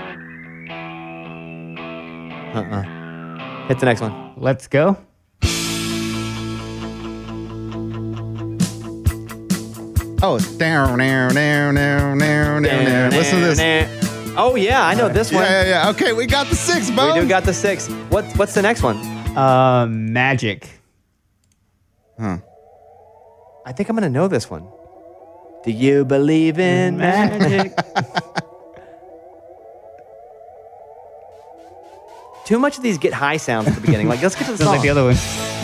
Uh-uh. 2.54 3.68
Hit 3.68 3.78
the 3.78 3.86
next 3.86 4.00
one. 4.00 4.34
Let's 4.36 4.66
go. 4.66 4.96
Oh, 10.24 10.36
it's 10.36 10.52
down, 10.56 10.98
down, 10.98 11.34
down, 11.34 11.74
down, 11.74 12.18
down, 12.18 12.62
down, 12.62 12.84
down. 12.84 13.10
Listen 13.10 13.40
to 13.40 13.54
this. 13.54 14.34
Oh 14.36 14.54
yeah, 14.54 14.86
I 14.86 14.94
know 14.94 15.08
this 15.08 15.32
one. 15.32 15.42
Yeah, 15.42 15.62
yeah, 15.62 15.68
yeah. 15.84 15.90
Okay, 15.90 16.12
we 16.12 16.26
got 16.26 16.46
the 16.46 16.54
six, 16.54 16.90
Bo. 16.90 17.12
We 17.12 17.20
do 17.20 17.28
got 17.28 17.42
the 17.44 17.52
six. 17.52 17.88
What 18.08 18.24
what's 18.36 18.54
the 18.54 18.62
next 18.62 18.82
one? 18.82 18.96
Uh, 19.36 19.86
Magic. 19.90 20.68
Huh. 22.18 22.38
I 23.66 23.72
think 23.72 23.88
I'm 23.88 23.96
gonna 23.96 24.08
know 24.08 24.28
this 24.28 24.48
one. 24.48 24.66
Do 25.64 25.72
you 25.72 26.04
believe 26.04 26.58
in 26.58 26.96
magic? 27.08 27.72
Too 32.44 32.58
much 32.58 32.76
of 32.76 32.82
these 32.82 32.98
get 32.98 33.12
high 33.12 33.36
sounds 33.36 33.68
at 33.68 33.74
the 33.74 33.80
beginning. 33.80 34.08
Like 34.08 34.22
let's 34.22 34.34
get 34.34 34.46
to 34.46 34.52
the 34.52 34.58
Sounds 34.64 34.66
song. 34.68 34.74
like 34.76 34.82
the 34.82 34.88
other 34.90 35.04
one. 35.04 35.16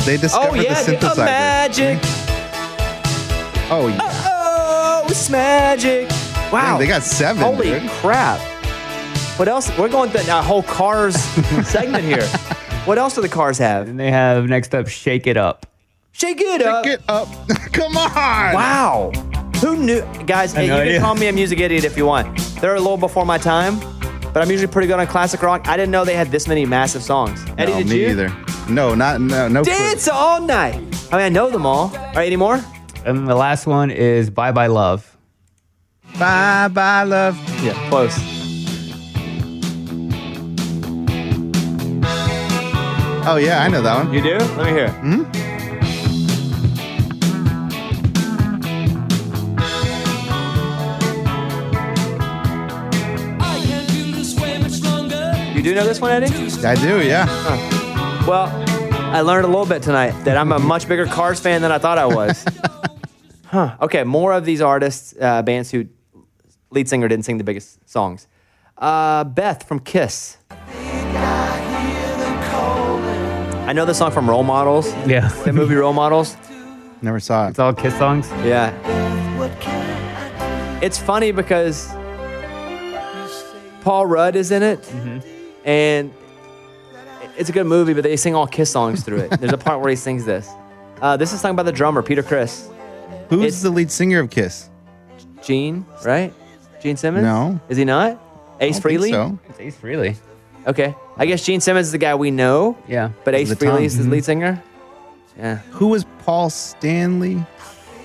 They 0.05 0.17
discovered 0.17 0.59
oh 0.59 0.63
yeah, 0.63 0.83
the 0.83 0.93
dude, 0.93 1.03
a 1.03 1.07
synthesizer. 1.07 1.25
magic. 1.25 1.99
oh, 3.71 3.89
yeah. 3.89 4.28
Magic. 5.31 6.09
Wow, 6.53 6.71
Dang, 6.73 6.79
they 6.79 6.87
got 6.87 7.03
seven. 7.03 7.43
Holy 7.43 7.71
dude. 7.81 7.91
crap! 7.91 8.39
What 9.39 9.49
else? 9.49 9.71
We're 9.79 9.89
going 9.89 10.11
through 10.11 10.31
a 10.33 10.43
whole 10.43 10.63
cars 10.63 11.15
segment 11.69 12.05
here. 12.05 12.27
What 12.85 12.99
else 12.99 13.15
do 13.15 13.21
the 13.21 13.29
cars 13.29 13.59
have? 13.59 13.89
And 13.89 13.99
they 13.99 14.11
have 14.11 14.49
next 14.49 14.75
up 14.75 14.89
Shake 14.89 15.27
It 15.27 15.37
Up. 15.37 15.67
Shake 16.13 16.41
it 16.41 16.63
up. 16.63 16.85
Get 16.85 17.01
up. 17.09 17.29
Come 17.73 17.97
on. 17.97 18.09
Wow. 18.55 19.13
Who 19.61 19.77
knew? 19.77 20.01
Guys, 20.27 20.55
I 20.57 20.63
hey, 20.63 20.67
no 20.69 20.83
you 20.83 20.93
can 20.93 21.01
call 21.03 21.15
me 21.15 21.29
a 21.29 21.33
music 21.33 21.61
idiot 21.61 21.85
if 21.85 21.97
you 21.97 22.07
want. 22.07 22.37
They're 22.61 22.75
a 22.75 22.81
little 22.81 22.97
before 22.97 23.25
my 23.25 23.39
time, 23.39 23.79
but 24.33 24.39
I'm 24.39 24.51
usually 24.51 24.73
pretty 24.73 24.89
good 24.89 24.99
on 24.99 25.07
classic 25.07 25.43
rock. 25.43 25.69
I 25.69 25.77
didn't 25.77 25.93
know 25.93 26.05
they 26.05 26.15
had 26.17 26.29
this 26.33 26.49
many 26.49 26.65
massive 26.65 27.03
songs. 27.03 27.45
Eddie, 27.57 27.73
no, 27.73 27.79
did 27.79 27.89
me 27.89 28.01
you? 28.01 28.09
either. 28.09 28.33
No, 28.69 28.95
not 28.95 29.21
no 29.21 29.49
no. 29.49 29.63
clue. 29.63 29.73
Dance 29.73 30.09
all 30.09 30.41
night. 30.41 30.75
I 31.13 31.17
mean, 31.17 31.27
I 31.27 31.29
know 31.29 31.51
them 31.51 31.67
all. 31.67 31.95
All 31.97 32.13
right, 32.15 32.27
any 32.27 32.37
more? 32.37 32.61
And 33.09 33.27
the 33.27 33.35
last 33.35 33.67
one 33.67 33.91
is 33.91 34.29
Bye 34.29 34.53
Bye 34.53 34.67
Love. 34.67 35.17
Bye 36.19 36.69
bye 36.69 37.05
love. 37.05 37.39
Yeah, 37.65 37.73
close. 37.89 38.15
Oh 43.27 43.39
yeah, 43.41 43.63
I 43.63 43.69
know 43.69 43.81
that 43.81 44.05
one. 44.05 44.13
You 44.13 44.21
do? 44.21 44.37
Let 44.37 44.67
me 44.67 44.73
hear. 44.73 44.91
Hmm? 44.91 45.23
I 53.41 53.63
can't 53.65 53.89
do 53.89 54.13
this 54.13 54.39
way 54.39 54.59
much 54.59 54.83
longer. 54.83 55.33
You 55.55 55.63
do 55.63 55.75
know 55.75 55.85
this 55.85 55.99
one, 55.99 56.11
Eddie? 56.11 56.27
I 56.63 56.75
do. 56.75 57.03
Yeah. 57.03 57.25
Well, 58.27 58.49
I 59.15 59.23
learned 59.23 59.47
a 59.47 59.49
little 59.49 59.65
bit 59.65 59.83
tonight 59.83 60.11
that 60.25 60.37
I'm 60.37 60.53
a 60.53 60.59
much 60.59 60.87
bigger 60.87 61.07
Cars 61.07 61.41
fan 61.41 61.63
than 61.63 61.73
I 61.73 61.79
thought 61.79 61.97
I 61.97 62.05
was. 62.05 62.45
huh. 63.49 63.77
Okay, 63.83 64.05
more 64.05 64.33
of 64.33 64.45
these 64.45 64.61
artists, 64.61 65.15
uh, 65.21 65.43
bands 65.43 65.71
who 65.71 65.87
lead 66.71 66.89
singer 66.89 67.09
didn't 67.09 67.25
sing 67.25 67.39
the 67.39 67.45
biggest 67.45 67.89
songs. 67.89 68.27
Uh, 68.77 69.25
Beth 69.25 69.65
from 69.67 69.81
Kiss. 69.81 70.37
I 73.69 73.73
know 73.75 73.85
the 73.85 73.95
song 73.95 74.11
from 74.13 74.29
Role 74.31 74.45
Models, 74.45 74.93
Yeah. 75.07 75.29
the 75.45 75.53
movie 75.53 75.75
Role 75.75 75.93
Models. 75.93 76.37
Never 77.03 77.21
saw 77.21 77.47
it. 77.47 77.51
It's 77.51 77.59
all 77.59 77.75
Kiss 77.75 77.97
songs. 77.99 78.29
Yeah. 78.45 78.73
It's 80.81 80.97
funny 80.99 81.33
because 81.33 81.89
Paul 83.83 84.07
Rudd 84.07 84.37
is 84.37 84.51
in 84.53 84.63
it, 84.63 84.91
and 85.65 86.13
it's 87.37 87.51
a 87.51 87.53
good 87.53 87.67
movie, 87.67 87.93
but 87.95 88.05
they 88.05 88.17
sing 88.17 88.35
all 88.35 88.47
Kiss 88.47 88.71
songs 88.71 89.03
through 89.03 89.19
it. 89.19 89.31
There's 89.41 89.53
a 89.53 89.59
part 89.59 89.81
where 89.81 89.91
he 89.91 89.97
sings 89.97 90.25
this. 90.25 90.49
Uh, 91.03 91.17
this 91.17 91.33
is 91.33 91.41
sung 91.41 91.55
by 91.57 91.63
the 91.63 91.73
drummer, 91.73 92.03
Peter 92.03 92.23
Criss. 92.23 92.69
Who's 93.29 93.41
It's- 93.45 93.63
the 93.63 93.71
lead 93.71 93.91
singer 93.91 94.21
of 94.21 94.31
Kiss? 94.31 94.69
Gene, 95.43 95.85
right? 96.05 96.33
Gene 96.83 96.97
Simmons? 96.97 97.25
No. 97.25 97.61
Is 97.69 97.77
he 97.77 97.85
not? 97.85 98.21
I 98.61 98.65
Ace 98.65 98.79
don't 98.81 98.83
think 98.91 99.01
Frehley? 99.03 99.11
so. 99.11 99.39
It's 99.49 99.61
Ace 99.61 99.77
Frehley. 99.77 100.17
Okay. 100.67 100.95
I 101.17 101.27
guess 101.27 101.45
Gene 101.45 101.61
Simmons 101.61 101.87
is 101.87 101.93
the 101.93 101.99
guy 101.99 102.15
we 102.15 102.31
know, 102.31 102.77
Yeah. 102.89 103.11
but 103.25 103.35
Ace 103.35 103.49
The 103.49 103.57
Frehley 103.57 103.83
is 103.83 103.97
the 103.99 104.09
lead 104.11 104.25
singer. 104.25 104.63
Yeah. 105.39 105.57
Who 105.73 105.89
was 105.89 106.05
Paul 106.25 106.51
Stanley? 106.51 107.45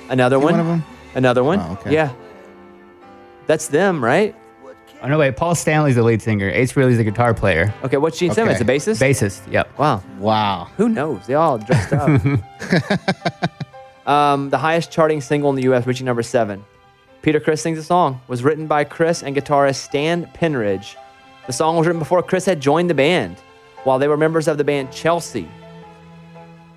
Another 0.10 0.36
Is 0.38 0.42
he 0.42 0.46
one. 0.46 0.54
one 0.54 0.60
of 0.62 0.68
'em? 0.68 0.84
Another 1.16 1.44
one. 1.44 1.60
Oh, 1.60 1.74
okay. 1.82 1.94
Yeah. 1.94 2.12
That's 3.48 3.68
them, 3.68 4.04
right? 4.04 4.36
Oh 5.02 5.08
no, 5.08 5.18
wait. 5.18 5.36
Paul 5.36 5.54
Stanley's 5.56 5.96
the 5.96 6.04
lead 6.04 6.22
singer. 6.22 6.50
Ace 6.50 6.72
Frehley's 6.72 6.98
the 6.98 7.04
guitar 7.04 7.34
player. 7.34 7.74
Okay. 7.84 7.98
What's 7.98 8.18
Gene 8.18 8.32
Simmons? 8.32 8.60
The 8.60 8.66
bassist? 8.66 9.02
Bassist. 9.02 9.42
Yep. 9.52 9.78
Wow. 9.78 10.02
Wow. 10.20 10.70
Who 10.78 10.88
knows? 10.90 11.26
They 11.28 11.34
all 11.34 11.58
dressed 11.58 11.92
up. 11.94 12.22
um, 14.06 14.50
the 14.50 14.58
highest 14.58 14.92
charting 14.92 15.22
single 15.22 15.50
in 15.50 15.56
the 15.56 15.64
U.S., 15.64 15.86
reaching 15.86 16.06
number 16.06 16.24
seven. 16.24 16.64
Peter 17.22 17.40
Criss 17.40 17.62
sings 17.62 17.78
a 17.78 17.84
song. 17.84 18.22
Was 18.28 18.44
written 18.44 18.68
by 18.68 18.84
Criss 18.84 19.24
and 19.24 19.36
guitarist 19.36 19.76
Stan 19.76 20.26
Penridge. 20.36 20.96
The 21.48 21.54
song 21.54 21.78
was 21.78 21.88
written 21.88 22.00
before 22.00 22.22
Criss 22.22 22.46
had 22.46 22.60
joined 22.60 22.90
the 22.90 22.94
band, 22.94 23.38
while 23.84 24.00
they 24.00 24.08
were 24.08 24.18
members 24.18 24.48
of 24.48 24.58
the 24.58 24.64
band 24.64 24.92
Chelsea. 24.92 25.48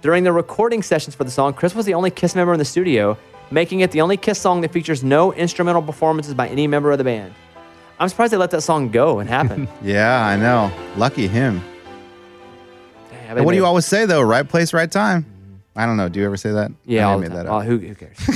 During 0.03 0.25
the 0.25 0.33
recording 0.33 0.83
sessions 0.83 1.17
for 1.17 1.25
the 1.25 1.31
song, 1.31 1.53
Criss 1.53 1.75
was 1.75 1.87
the 1.87 1.95
only 1.95 2.11
Kiss 2.11 2.37
member 2.37 2.53
in 2.53 2.59
the 2.59 2.65
studio, 2.65 3.19
making 3.51 3.81
it 3.81 3.91
the 3.91 4.01
only 4.01 4.17
Kiss 4.17 4.41
song 4.41 4.61
that 4.61 4.73
features 4.73 5.03
no 5.03 5.33
instrumental 5.33 5.83
performances 5.83 6.35
by 6.35 6.49
any 6.49 6.67
member 6.67 6.93
of 6.93 6.99
the 6.99 7.05
band. 7.05 7.35
I'm 7.99 8.09
surprised 8.09 8.33
they 8.33 8.37
let 8.37 8.51
that 8.51 8.61
song 8.61 8.91
go 8.91 9.19
and 9.21 9.29
happen. 9.29 9.67
Yeah, 9.83 10.25
I 10.25 10.37
know. 10.37 10.71
Lucky 10.97 11.27
him. 11.27 11.63
Damn, 13.11 13.45
what 13.45 13.53
do 13.53 13.57
you 13.57 13.65
always 13.65 13.87
say 13.87 14.05
though? 14.07 14.23
Right 14.23 14.47
place, 14.47 14.73
right 14.73 14.91
time. 14.91 15.27
I 15.77 15.85
don't 15.85 15.99
know. 15.99 16.09
Do 16.09 16.19
you 16.21 16.27
ever 16.27 16.39
say 16.39 16.53
that? 16.53 16.73
Yeah, 16.87 17.07
I 17.07 17.13
all 17.13 17.19
made 17.19 17.31
the 17.31 17.37
time. 17.37 17.45
that 17.45 17.53
Oh, 17.53 17.59
up. 17.59 17.67
who, 17.67 17.77
who 17.79 17.95
cares? 17.95 18.17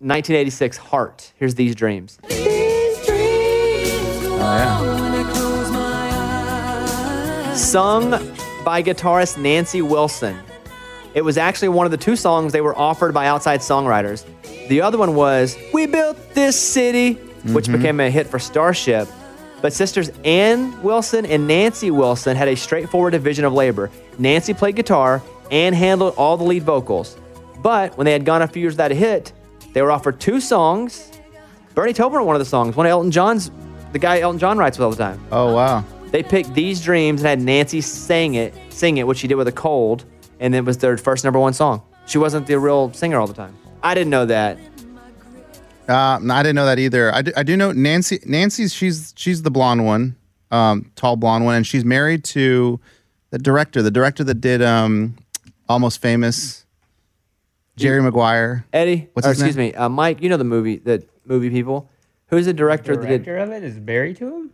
1986, 0.00 0.78
Heart. 0.78 1.32
Here's 1.36 1.54
These 1.54 1.74
Dreams. 1.74 2.18
Oh, 4.36 4.56
yeah. 4.56 5.14
Sung 7.54 8.10
by 8.64 8.82
guitarist 8.82 9.36
Nancy 9.38 9.82
Wilson. 9.82 10.38
It 11.14 11.22
was 11.22 11.36
actually 11.38 11.68
one 11.68 11.84
of 11.86 11.92
the 11.92 11.98
two 11.98 12.16
songs 12.16 12.52
they 12.52 12.60
were 12.62 12.76
offered 12.76 13.14
by 13.14 13.26
outside 13.26 13.60
songwriters. 13.60 14.24
The 14.68 14.80
other 14.80 14.98
one 14.98 15.14
was 15.14 15.56
We 15.72 15.86
Built 15.86 16.16
This 16.34 16.58
City, 16.58 17.12
which 17.52 17.66
mm-hmm. 17.66 17.76
became 17.76 18.00
a 18.00 18.10
hit 18.10 18.26
for 18.26 18.38
Starship. 18.38 19.08
But 19.60 19.72
sisters 19.72 20.10
Ann 20.24 20.82
Wilson 20.82 21.24
and 21.26 21.46
Nancy 21.46 21.90
Wilson 21.90 22.36
had 22.36 22.48
a 22.48 22.56
straightforward 22.56 23.12
division 23.12 23.44
of 23.44 23.52
labor. 23.52 23.90
Nancy 24.18 24.52
played 24.54 24.76
guitar 24.76 25.22
and 25.50 25.74
handled 25.74 26.14
all 26.16 26.36
the 26.36 26.44
lead 26.44 26.62
vocals. 26.62 27.16
But 27.62 27.96
when 27.96 28.04
they 28.04 28.12
had 28.12 28.24
gone 28.24 28.42
a 28.42 28.48
few 28.48 28.60
years 28.60 28.74
without 28.74 28.92
a 28.92 28.94
hit, 28.94 29.32
they 29.72 29.82
were 29.82 29.90
offered 29.90 30.20
two 30.20 30.40
songs. 30.40 31.10
Bernie 31.74 31.92
Taupin 31.92 32.18
wrote 32.18 32.26
one 32.26 32.36
of 32.36 32.40
the 32.40 32.46
songs, 32.46 32.76
one 32.76 32.86
of 32.86 32.90
Elton 32.90 33.10
John's, 33.10 33.50
the 33.92 33.98
guy 33.98 34.20
Elton 34.20 34.38
John 34.38 34.58
writes 34.58 34.78
with 34.78 34.84
all 34.84 34.90
the 34.90 34.96
time. 34.96 35.24
Oh 35.32 35.54
wow. 35.54 35.84
They 36.10 36.22
picked 36.22 36.54
These 36.54 36.80
Dreams 36.80 37.22
and 37.22 37.28
had 37.28 37.40
Nancy 37.40 37.80
sing 37.80 38.34
it, 38.34 38.54
sing 38.68 38.98
it, 38.98 39.06
which 39.06 39.18
she 39.18 39.26
did 39.26 39.34
with 39.34 39.48
a 39.48 39.52
cold, 39.52 40.04
and 40.38 40.54
it 40.54 40.64
was 40.64 40.78
their 40.78 40.96
first 40.96 41.24
number 41.24 41.40
one 41.40 41.52
song. 41.52 41.82
She 42.06 42.18
wasn't 42.18 42.46
the 42.46 42.58
real 42.58 42.92
singer 42.92 43.18
all 43.18 43.26
the 43.26 43.34
time. 43.34 43.56
I 43.82 43.94
didn't 43.94 44.10
know 44.10 44.26
that. 44.26 44.58
Uh, 45.88 46.18
I 46.30 46.42
didn't 46.42 46.54
know 46.54 46.66
that 46.66 46.78
either. 46.78 47.12
I 47.12 47.22
do, 47.22 47.32
I 47.36 47.42
do 47.42 47.56
know 47.56 47.72
Nancy. 47.72 48.20
Nancy's 48.24 48.72
she's 48.72 49.12
she's 49.16 49.42
the 49.42 49.50
blonde 49.50 49.84
one, 49.84 50.16
um, 50.50 50.90
tall 50.96 51.16
blonde 51.16 51.44
one, 51.44 51.56
and 51.56 51.66
she's 51.66 51.84
married 51.84 52.24
to 52.24 52.80
the 53.30 53.38
director, 53.38 53.82
the 53.82 53.90
director 53.90 54.22
that 54.24 54.40
did 54.40 54.62
um, 54.62 55.16
Almost 55.68 56.00
Famous, 56.02 56.66
Jerry 57.76 58.02
Maguire. 58.02 58.64
Eddie, 58.72 59.08
What's 59.14 59.26
or 59.26 59.30
his 59.30 59.40
excuse 59.40 59.56
name? 59.56 59.68
me, 59.72 59.74
uh, 59.74 59.88
Mike. 59.88 60.22
You 60.22 60.28
know 60.28 60.36
the 60.36 60.44
movie, 60.44 60.76
the 60.76 61.06
movie 61.24 61.50
people. 61.50 61.90
Who's 62.28 62.46
the 62.46 62.52
director, 62.52 62.96
that 62.96 63.06
Director 63.06 63.38
of 63.38 63.50
it 63.50 63.62
is 63.62 63.78
Barry 63.78 64.14
to 64.14 64.26
him. 64.26 64.50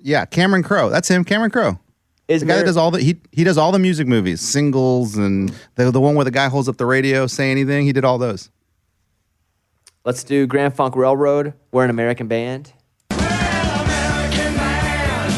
Yeah, 0.00 0.24
Cameron 0.24 0.62
Crowe. 0.62 0.90
That's 0.90 1.08
him, 1.08 1.24
Cameron 1.24 1.50
Crowe. 1.50 1.78
Is 2.26 2.40
The 2.40 2.46
guy 2.46 2.54
that 2.54 2.58
Mary- 2.60 2.66
does 2.66 2.76
all 2.76 2.90
the 2.90 3.00
he 3.02 3.20
he 3.32 3.44
does 3.44 3.58
all 3.58 3.70
the 3.72 3.78
music 3.78 4.06
movies, 4.06 4.40
singles, 4.40 5.16
and 5.16 5.52
the 5.76 5.90
the 5.90 6.00
one 6.00 6.14
where 6.14 6.24
the 6.24 6.30
guy 6.30 6.48
holds 6.48 6.68
up 6.68 6.76
the 6.78 6.86
radio, 6.86 7.26
say 7.26 7.50
anything. 7.50 7.84
He 7.86 7.92
did 7.92 8.04
all 8.04 8.16
those. 8.18 8.50
Let's 10.04 10.24
do 10.24 10.46
Grand 10.46 10.74
Funk 10.74 10.96
Railroad. 10.96 11.54
We're 11.72 11.84
an 11.84 11.90
American 11.90 12.26
band. 12.28 12.72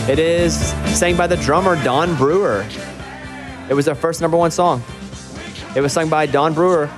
It 0.09 0.21
is 0.21 0.57
sang 0.97 1.17
by 1.17 1.27
the 1.27 1.37
drummer 1.39 1.75
Don 1.83 2.15
Brewer. 2.17 2.65
It 3.69 3.75
was 3.75 3.85
their 3.87 3.97
first 3.97 4.21
number 4.21 4.37
one 4.37 4.53
song. 4.53 4.83
It 5.75 5.81
was 5.81 5.93
sung 5.93 6.09
by 6.09 6.27
Don 6.27 6.55
Brewer. 6.55 6.91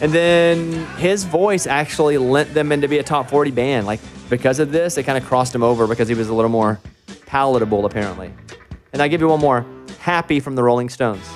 And 0.00 0.12
then 0.12 0.84
his 0.96 1.24
voice 1.24 1.66
actually 1.66 2.18
lent 2.18 2.52
them 2.52 2.70
into 2.70 2.86
be 2.88 2.98
a 2.98 3.02
top 3.02 3.30
40 3.30 3.50
band. 3.50 3.86
Like 3.86 4.00
because 4.28 4.58
of 4.58 4.72
this, 4.72 4.94
they 4.94 5.02
kind 5.02 5.16
of 5.16 5.24
crossed 5.24 5.54
him 5.54 5.62
over 5.62 5.86
because 5.86 6.08
he 6.08 6.14
was 6.14 6.28
a 6.28 6.34
little 6.34 6.50
more 6.50 6.80
palatable 7.26 7.86
apparently. 7.86 8.32
And 8.92 9.02
I 9.02 9.08
give 9.08 9.20
you 9.20 9.28
one 9.28 9.40
more. 9.40 9.64
Happy 10.00 10.38
from 10.40 10.54
the 10.54 10.62
Rolling 10.62 10.88
Stones. 10.88 11.26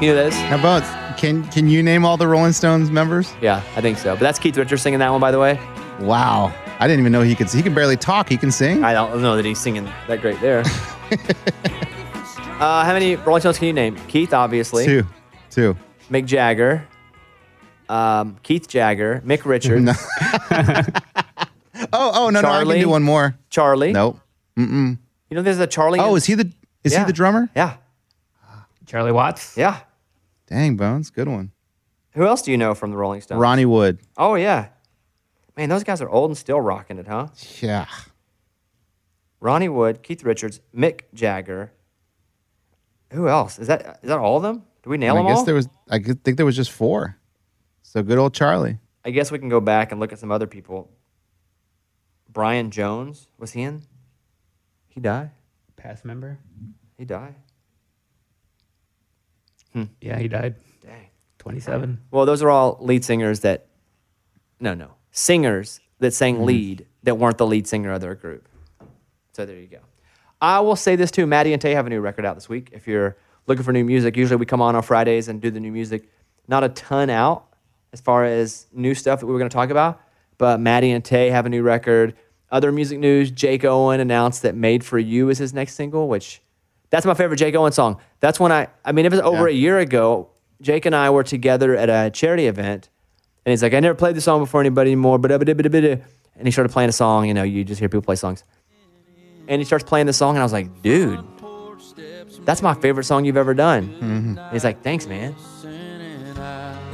You 0.00 0.08
know 0.08 0.16
this? 0.16 0.34
How 0.34 0.58
about 0.58 1.18
can 1.18 1.46
can 1.48 1.68
you 1.68 1.82
name 1.82 2.06
all 2.06 2.16
the 2.16 2.26
Rolling 2.26 2.52
Stones 2.52 2.90
members? 2.90 3.34
Yeah, 3.42 3.62
I 3.76 3.82
think 3.82 3.98
so. 3.98 4.14
But 4.14 4.20
that's 4.20 4.38
Keith 4.38 4.56
Richards 4.56 4.80
singing 4.80 4.98
that 5.00 5.10
one, 5.10 5.20
by 5.20 5.30
the 5.30 5.38
way. 5.38 5.60
Wow, 6.00 6.54
I 6.78 6.86
didn't 6.86 7.00
even 7.00 7.12
know 7.12 7.20
he 7.20 7.34
could. 7.34 7.50
He 7.50 7.62
can 7.62 7.74
barely 7.74 7.98
talk. 7.98 8.26
He 8.28 8.38
can 8.38 8.50
sing. 8.50 8.82
I 8.82 8.94
don't 8.94 9.20
know 9.20 9.36
that 9.36 9.44
he's 9.44 9.58
singing 9.58 9.84
that 10.08 10.22
great 10.22 10.40
there. 10.40 10.62
uh, 12.60 12.84
how 12.84 12.92
many 12.92 13.16
Rolling 13.16 13.40
Stones 13.40 13.58
can 13.58 13.66
you 13.68 13.72
name? 13.72 13.96
Keith, 14.08 14.32
obviously. 14.34 14.84
Two, 14.84 15.06
two. 15.50 15.76
Mick 16.10 16.26
Jagger. 16.26 16.86
Um, 17.88 18.36
Keith 18.42 18.68
Jagger. 18.68 19.22
Mick 19.24 19.44
Richards. 19.44 19.82
No. 19.82 19.92
Oh, 21.92 22.12
oh 22.26 22.30
no, 22.30 22.42
no, 22.42 22.48
I 22.50 22.62
can 22.64 22.78
do 22.78 22.88
one 22.90 23.02
more. 23.02 23.36
Charlie. 23.48 23.92
Nope. 23.92 24.18
You 24.56 24.98
know 25.30 25.42
there's 25.42 25.58
a 25.58 25.66
Charlie. 25.66 25.98
Oh, 25.98 26.14
is 26.14 26.26
he 26.26 26.34
the 26.34 26.52
is 26.84 26.92
Yeah. 26.92 27.00
he 27.00 27.04
the 27.06 27.12
drummer? 27.12 27.48
Yeah. 27.56 27.76
Charlie 28.86 29.12
Watts. 29.12 29.56
Yeah. 29.56 29.80
Dang, 30.46 30.76
Bones, 30.76 31.08
good 31.10 31.26
one. 31.26 31.52
Who 32.12 32.26
else 32.26 32.42
do 32.42 32.50
you 32.50 32.58
know 32.58 32.74
from 32.74 32.90
the 32.90 32.96
Rolling 32.96 33.22
Stones? 33.22 33.40
Ronnie 33.40 33.64
Wood. 33.64 33.98
Oh, 34.18 34.34
yeah. 34.34 34.68
Man, 35.56 35.68
those 35.68 35.84
guys 35.84 36.02
are 36.02 36.08
old 36.10 36.30
and 36.30 36.36
still 36.36 36.60
rocking 36.60 36.98
it, 36.98 37.06
huh? 37.06 37.28
Yeah. 37.60 37.86
Ronnie 39.40 39.68
Wood, 39.68 40.02
Keith 40.02 40.22
Richards, 40.22 40.60
Mick 40.76 41.02
Jagger. 41.14 41.72
Who 43.12 43.28
else? 43.28 43.58
Is 43.58 43.66
that 43.66 44.00
is 44.02 44.08
that 44.08 44.18
all 44.18 44.36
of 44.36 44.42
them? 44.42 44.62
Do 44.82 44.90
we 44.90 44.98
nail 44.98 45.14
I 45.14 45.18
them 45.18 45.26
I 45.26 45.30
guess 45.30 45.38
all? 45.38 45.44
there 45.44 45.54
was. 45.54 45.68
I 45.88 45.98
think 45.98 46.36
there 46.36 46.46
was 46.46 46.56
just 46.56 46.70
four. 46.70 47.16
So 47.82 48.02
good 48.02 48.18
old 48.18 48.34
Charlie. 48.34 48.78
I 49.04 49.10
guess 49.10 49.32
we 49.32 49.38
can 49.38 49.48
go 49.48 49.60
back 49.60 49.92
and 49.92 50.00
look 50.00 50.12
at 50.12 50.18
some 50.18 50.30
other 50.30 50.46
people. 50.46 50.90
Brian 52.28 52.70
Jones, 52.70 53.28
was 53.38 53.52
he 53.52 53.62
in? 53.62 53.82
He 54.88 55.00
died. 55.00 55.30
Past 55.76 56.04
member. 56.04 56.38
He 56.98 57.04
died. 57.04 57.34
Hmm. 59.72 59.84
Yeah, 60.00 60.18
he 60.18 60.28
died. 60.28 60.56
Dang. 60.82 61.08
27. 61.38 62.00
Well, 62.10 62.26
those 62.26 62.42
are 62.42 62.50
all 62.50 62.76
lead 62.80 63.04
singers 63.04 63.40
that, 63.40 63.66
no, 64.60 64.74
no, 64.74 64.92
singers 65.10 65.80
that 65.98 66.12
sang 66.12 66.36
mm-hmm. 66.36 66.44
lead 66.44 66.86
that 67.02 67.16
weren't 67.16 67.38
the 67.38 67.46
lead 67.46 67.66
singer 67.66 67.92
of 67.92 68.00
their 68.00 68.14
group. 68.14 68.46
So 69.32 69.46
there 69.46 69.56
you 69.56 69.66
go. 69.66 69.78
I 70.40 70.60
will 70.60 70.76
say 70.76 70.96
this 70.96 71.10
too. 71.10 71.26
Maddie 71.26 71.52
and 71.52 71.60
Tay 71.60 71.74
have 71.74 71.86
a 71.86 71.90
new 71.90 72.00
record 72.00 72.24
out 72.24 72.34
this 72.34 72.48
week. 72.48 72.70
If 72.72 72.86
you're 72.86 73.16
looking 73.46 73.62
for 73.62 73.72
new 73.72 73.84
music, 73.84 74.16
usually 74.16 74.36
we 74.36 74.46
come 74.46 74.62
on 74.62 74.74
on 74.76 74.82
Fridays 74.82 75.28
and 75.28 75.40
do 75.40 75.50
the 75.50 75.60
new 75.60 75.72
music. 75.72 76.08
Not 76.48 76.64
a 76.64 76.68
ton 76.70 77.10
out 77.10 77.46
as 77.92 78.00
far 78.00 78.24
as 78.24 78.66
new 78.72 78.94
stuff 78.94 79.20
that 79.20 79.26
we 79.26 79.32
were 79.32 79.38
going 79.38 79.50
to 79.50 79.54
talk 79.54 79.70
about, 79.70 80.00
but 80.38 80.60
Maddie 80.60 80.90
and 80.92 81.04
Tay 81.04 81.30
have 81.30 81.46
a 81.46 81.48
new 81.48 81.62
record. 81.62 82.14
Other 82.50 82.72
music 82.72 82.98
news: 82.98 83.30
Jake 83.30 83.64
Owen 83.64 84.00
announced 84.00 84.42
that 84.42 84.54
"Made 84.54 84.84
for 84.84 84.98
You" 84.98 85.28
is 85.28 85.38
his 85.38 85.52
next 85.54 85.74
single, 85.74 86.08
which 86.08 86.40
that's 86.90 87.06
my 87.06 87.14
favorite 87.14 87.36
Jake 87.36 87.54
Owen 87.54 87.72
song. 87.72 88.00
That's 88.20 88.40
when 88.40 88.50
I, 88.50 88.68
I 88.84 88.92
mean, 88.92 89.06
it 89.06 89.12
was 89.12 89.20
over 89.20 89.48
Yeah. 89.48 89.54
a 89.54 89.58
year 89.58 89.78
ago. 89.78 90.28
Jake 90.60 90.84
and 90.84 90.94
I 90.94 91.10
were 91.10 91.22
together 91.22 91.76
at 91.76 91.88
a 91.88 92.10
charity 92.10 92.46
event, 92.46 92.88
and 93.44 93.52
he's 93.52 93.62
like, 93.62 93.72
"I 93.74 93.80
never 93.80 93.94
played 93.94 94.16
the 94.16 94.20
song 94.20 94.40
before 94.40 94.60
anybody 94.60 94.90
anymore," 94.90 95.18
but 95.18 95.30
and 95.30 96.46
he 96.46 96.50
started 96.50 96.72
playing 96.72 96.88
a 96.88 96.92
song. 96.92 97.28
You 97.28 97.34
know, 97.34 97.42
you 97.44 97.62
just 97.64 97.78
hear 97.78 97.88
people 97.88 98.02
play 98.02 98.16
songs, 98.16 98.42
and 99.50 99.60
he 99.60 99.64
starts 99.66 99.84
playing 99.84 100.06
the 100.06 100.12
song, 100.14 100.36
and 100.36 100.40
I 100.40 100.44
was 100.44 100.52
like, 100.52 100.80
"Dude, 100.80 101.22
that's 102.46 102.62
my 102.62 102.72
favorite 102.72 103.04
song 103.04 103.24
you've 103.26 103.36
ever 103.36 103.52
done." 103.52 103.94
And 104.00 104.40
he's 104.52 104.64
like, 104.64 104.82
"Thanks, 104.82 105.06
man." 105.06 105.34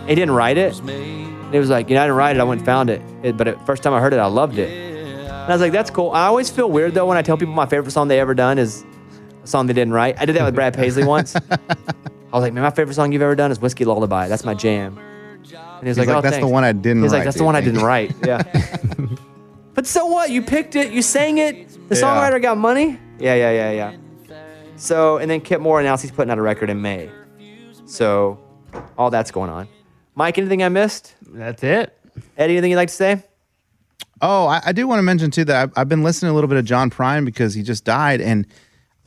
He 0.08 0.14
didn't 0.14 0.34
write 0.34 0.56
it. 0.58 0.78
And 0.80 1.52
he 1.52 1.58
was 1.58 1.68
like, 1.70 1.88
"You 1.88 1.94
know, 1.96 2.02
I 2.02 2.06
didn't 2.06 2.16
write 2.16 2.36
it. 2.36 2.40
I 2.40 2.44
went 2.44 2.60
and 2.60 2.66
found 2.66 2.90
it. 2.90 3.02
it 3.22 3.36
but 3.36 3.44
the 3.44 3.52
first 3.66 3.82
time 3.82 3.92
I 3.92 4.00
heard 4.00 4.12
it, 4.12 4.18
I 4.18 4.26
loved 4.26 4.58
it." 4.58 4.70
And 4.70 5.30
I 5.30 5.54
was 5.54 5.60
like, 5.60 5.72
"That's 5.72 5.90
cool." 5.90 6.10
I 6.10 6.26
always 6.26 6.50
feel 6.50 6.70
weird 6.70 6.94
though 6.94 7.06
when 7.06 7.18
I 7.18 7.22
tell 7.22 7.36
people 7.36 7.54
my 7.54 7.66
favorite 7.66 7.92
song 7.92 8.08
they 8.08 8.18
ever 8.18 8.34
done 8.34 8.58
is 8.58 8.84
a 9.44 9.46
song 9.46 9.66
they 9.66 9.74
didn't 9.74 9.92
write. 9.92 10.16
I 10.18 10.24
did 10.24 10.34
that 10.36 10.44
with 10.44 10.54
Brad 10.54 10.74
Paisley 10.74 11.04
once. 11.04 11.36
I 11.50 11.58
was 12.32 12.42
like, 12.42 12.52
"Man, 12.52 12.64
my 12.64 12.70
favorite 12.70 12.94
song 12.94 13.12
you've 13.12 13.22
ever 13.22 13.36
done 13.36 13.50
is 13.52 13.60
Whiskey 13.60 13.84
Lullaby. 13.84 14.28
That's 14.28 14.44
my 14.44 14.54
jam." 14.54 14.98
And 14.98 15.86
he's, 15.86 15.96
He's 15.96 16.06
like, 16.06 16.16
"Oh, 16.16 16.22
that's 16.22 16.38
the 16.38 16.46
one 16.46 16.64
I 16.64 16.72
didn't 16.72 17.02
He's 17.02 17.12
write. 17.12 17.18
like, 17.18 17.24
"That's 17.24 17.36
the 17.36 17.44
one 17.44 17.54
I 17.54 17.60
didn't 17.60 17.82
write." 17.82 18.14
Yeah. 18.26 18.42
but 19.76 19.86
so 19.86 20.06
what? 20.06 20.30
You 20.30 20.42
picked 20.42 20.74
it. 20.74 20.90
You 20.92 21.02
sang 21.02 21.38
it. 21.38 21.68
The 21.88 21.94
Yeah. 21.94 22.02
songwriter 22.02 22.42
got 22.42 22.58
money. 22.58 22.98
Yeah, 23.20 23.34
yeah, 23.36 23.50
yeah, 23.52 23.70
yeah. 23.70 23.92
So, 24.76 25.18
and 25.18 25.30
then 25.30 25.40
Kip 25.40 25.60
Moore 25.60 25.80
announced 25.80 26.02
he's 26.02 26.10
putting 26.10 26.30
out 26.30 26.38
a 26.38 26.42
record 26.42 26.68
in 26.68 26.82
May. 26.82 27.08
So 27.86 28.38
all 28.98 29.10
that's 29.10 29.30
going 29.30 29.48
on. 29.50 29.68
Mike, 30.14 30.38
anything 30.38 30.62
I 30.62 30.68
missed? 30.68 31.14
That's 31.28 31.62
it. 31.62 31.96
Eddie, 32.36 32.54
anything 32.54 32.70
you'd 32.72 32.76
like 32.76 32.88
to 32.88 32.94
say? 32.94 33.22
Oh, 34.20 34.46
I, 34.46 34.60
I 34.66 34.72
do 34.72 34.86
want 34.88 34.98
to 34.98 35.02
mention 35.02 35.30
too 35.30 35.44
that 35.44 35.62
I've, 35.62 35.72
I've 35.76 35.88
been 35.88 36.02
listening 36.02 36.30
a 36.30 36.34
little 36.34 36.48
bit 36.48 36.58
of 36.58 36.64
John 36.64 36.90
Prine 36.90 37.24
because 37.24 37.54
he 37.54 37.62
just 37.62 37.84
died, 37.84 38.20
and 38.20 38.46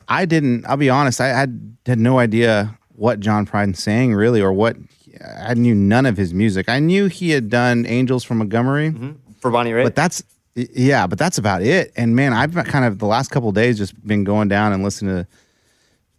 I 0.08 0.24
didn't. 0.24 0.64
I'll 0.66 0.76
be 0.76 0.88
honest, 0.90 1.20
I 1.20 1.28
had 1.28 1.76
had 1.84 1.98
no 1.98 2.18
idea 2.20 2.78
what 2.94 3.18
John 3.20 3.44
Prine 3.46 3.76
sang 3.76 4.14
really, 4.14 4.40
or 4.40 4.52
what. 4.52 4.76
I 5.42 5.54
knew 5.54 5.74
none 5.74 6.06
of 6.06 6.16
his 6.16 6.32
music. 6.32 6.68
I 6.68 6.78
knew 6.78 7.06
he 7.06 7.30
had 7.30 7.50
done 7.50 7.84
"Angels 7.86 8.22
from 8.22 8.38
Montgomery," 8.38 8.90
mm-hmm. 8.90 9.10
For 9.40 9.50
Bonnie 9.50 9.72
Raitt? 9.72 9.82
but 9.84 9.96
that's 9.96 10.22
yeah, 10.54 11.06
but 11.06 11.18
that's 11.18 11.38
about 11.38 11.62
it. 11.62 11.92
And 11.96 12.14
man, 12.16 12.32
I've 12.32 12.54
kind 12.54 12.84
of 12.84 12.98
the 12.98 13.06
last 13.06 13.30
couple 13.30 13.48
of 13.50 13.54
days 13.54 13.78
just 13.78 14.04
been 14.06 14.24
going 14.24 14.48
down 14.48 14.72
and 14.72 14.82
listening 14.82 15.14
to 15.24 15.28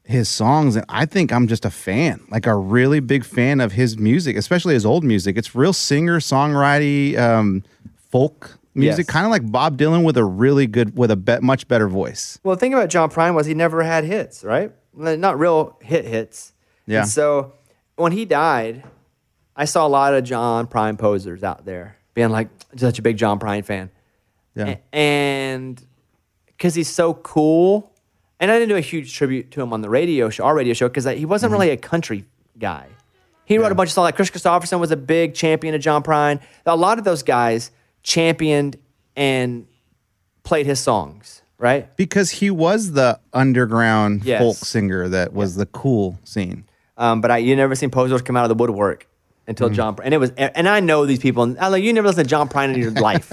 his 0.04 0.28
songs, 0.30 0.76
and 0.76 0.86
I 0.90 1.06
think 1.06 1.32
I'm 1.32 1.48
just 1.48 1.64
a 1.64 1.70
fan, 1.70 2.22
like 2.32 2.46
a 2.46 2.56
really 2.56 3.00
big 3.00 3.24
fan 3.24 3.62
of 3.62 3.72
his 3.74 3.98
music, 3.98 4.36
especially 4.36 4.74
his 4.74 4.86
old 4.86 5.04
music. 5.04 5.38
It's 5.38 5.56
real 5.56 5.74
singer 5.74 6.20
songwriting, 6.20 7.18
um, 7.18 7.64
folk 8.10 8.58
music, 8.74 9.06
Yes. 9.08 9.14
kind 9.14 9.26
of 9.26 9.32
like 9.32 9.50
Bob 9.52 9.78
Dylan 9.78 10.04
with 10.04 10.18
a 10.18 10.26
really 10.26 10.66
good, 10.68 10.98
with 10.98 11.12
a 11.12 11.16
be- 11.16 11.40
much 11.42 11.68
better 11.68 11.88
voice. 11.88 12.40
Well, 12.44 12.56
the 12.56 12.60
thing 12.60 12.74
about 12.74 12.90
John 12.90 13.10
Prine 13.10 13.36
was 13.36 13.46
he 13.46 13.54
never 13.54 13.84
had 13.84 14.04
hits, 14.04 14.44
right? 14.44 14.72
Not 14.94 15.40
real 15.40 15.78
hit 15.82 16.06
hits. 16.06 16.54
Yeah. 16.88 17.02
And 17.02 17.10
so 17.10 17.54
when 17.96 18.12
he 18.12 18.26
died, 18.26 18.84
I 19.56 19.66
saw 19.66 19.86
a 19.86 19.90
lot 19.90 20.14
of 20.14 20.24
John 20.24 20.68
Prine 20.68 20.98
posers 20.98 21.44
out 21.44 21.64
there 21.66 21.96
being 22.14 22.30
like, 22.30 22.50
such 22.76 22.98
a 23.00 23.02
big 23.02 23.18
John 23.18 23.40
Prine 23.40 23.64
fan. 23.64 23.90
Yeah. 24.56 24.76
A- 24.94 24.96
And 24.96 25.82
because 26.48 26.76
he's 26.76 26.90
so 26.90 27.14
cool. 27.16 27.92
And 28.40 28.50
I 28.50 28.56
didn't 28.58 28.70
do 28.70 28.76
a 28.76 28.82
huge 28.82 29.14
tribute 29.14 29.52
to 29.52 29.62
him 29.62 29.72
on 29.72 29.82
the 29.82 29.90
radio 29.90 30.30
show, 30.30 30.44
our 30.46 30.56
radio 30.56 30.74
show, 30.74 30.88
because 30.90 31.06
he 31.06 31.26
wasn't 31.26 31.52
really 31.52 31.70
a 31.70 31.78
country 31.78 32.26
guy. 32.58 32.88
He 33.46 33.58
wrote 33.60 33.72
a 33.72 33.76
bunch 33.76 33.90
of 33.90 33.94
songs. 33.94 34.06
Like 34.06 34.16
Kris 34.16 34.32
Kristofferson 34.32 34.80
was 34.80 34.90
a 34.92 34.96
big 34.98 35.36
champion 35.36 35.76
of 35.76 35.82
John 35.82 36.02
Prine. 36.04 36.42
A 36.66 36.76
lot 36.76 36.98
of 36.98 37.04
those 37.04 37.22
guys 37.22 37.70
championed 38.02 38.78
and 39.16 39.68
played 40.44 40.66
his 40.66 40.80
songs, 40.80 41.42
right? 41.60 41.96
Because 41.98 42.32
he 42.32 42.50
was 42.50 42.94
the 42.94 43.20
underground 43.34 44.24
Yes. 44.24 44.42
folk 44.42 44.56
singer 44.58 45.08
that 45.10 45.34
was 45.34 45.56
the 45.56 45.66
cool 45.68 46.18
scene. 46.24 46.64
Um, 46.98 47.22
but 47.22 47.30
I, 47.30 47.38
you 47.38 47.56
never 47.56 47.76
seen 47.76 47.92
posers 47.92 48.22
come 48.24 48.36
out 48.38 48.46
of 48.46 48.50
the 48.50 48.56
woodwork 48.56 49.08
until 49.48 49.68
Mm-hmm. 49.68 49.76
John. 49.76 49.96
Pr- 49.96 50.04
And 50.04 50.14
it 50.14 50.18
was, 50.18 50.32
and 50.32 50.68
I 50.68 50.80
know 50.80 51.06
these 51.06 51.20
people. 51.20 51.44
And 51.44 51.60
I'm 51.60 51.72
like, 51.72 51.84
you 51.84 51.94
never 51.94 52.08
listened 52.08 52.26
to 52.26 52.30
John 52.30 52.48
Prine 52.50 52.74
in 52.74 52.80
your 52.80 52.92
life. 53.10 53.32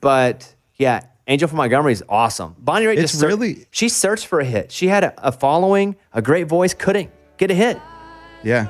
But 0.00 0.54
yeah, 0.76 1.02
Angel 1.26 1.48
from 1.48 1.58
Montgomery 1.58 1.92
is 1.92 2.02
awesome. 2.08 2.54
Bonnie 2.58 2.86
Raitt 2.86 2.98
It's 2.98 3.12
just 3.12 3.24
really- 3.24 3.66
she 3.70 3.88
searched 3.88 4.26
for 4.26 4.40
a 4.40 4.44
hit. 4.44 4.72
She 4.72 4.88
had 4.88 5.04
a, 5.04 5.28
a 5.28 5.32
following, 5.32 5.96
a 6.12 6.22
great 6.22 6.46
voice, 6.46 6.74
couldn't 6.74 7.10
get 7.36 7.50
a 7.50 7.54
hit. 7.54 7.78
Yeah. 8.42 8.68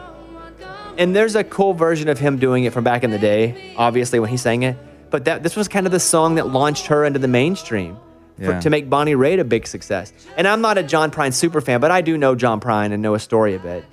And 0.97 1.15
there's 1.15 1.37
a 1.37 1.45
cool 1.45 1.75
version 1.75 2.09
of 2.09 2.19
him 2.19 2.39
doing 2.39 2.65
it 2.65 2.73
from 2.73 2.83
back 2.83 3.05
in 3.05 3.11
the 3.11 3.19
day, 3.19 3.75
obviously 3.77 4.19
when 4.19 4.31
he 4.31 4.37
sang 4.37 4.65
it. 4.65 4.77
But 5.11 5.25
that 5.27 5.43
this 5.43 5.55
was 5.55 5.69
kind 5.69 5.87
of 5.87 5.93
the 5.93 6.01
song 6.01 6.35
that 6.35 6.49
launched 6.49 6.87
her 6.87 7.05
into 7.05 7.19
the 7.19 7.29
mainstream 7.29 7.97
for, 8.37 8.43
Yeah. 8.53 8.61
to 8.61 8.71
make 8.71 8.91
Bonnie 8.91 9.15
Raitt 9.15 9.39
a 9.39 9.45
big 9.45 9.67
success. 9.67 10.13
And 10.37 10.47
I'm 10.49 10.61
not 10.61 10.77
a 10.77 10.83
John 10.83 11.11
Prine 11.11 11.33
super 11.33 11.61
fan, 11.61 11.81
but 11.81 11.91
I 11.91 12.01
do 12.01 12.19
know 12.19 12.35
John 12.35 12.61
Prine 12.61 12.93
and 12.93 13.01
know 13.03 13.15
a 13.15 13.21
story 13.21 13.55
of 13.55 13.65
it. 13.65 13.85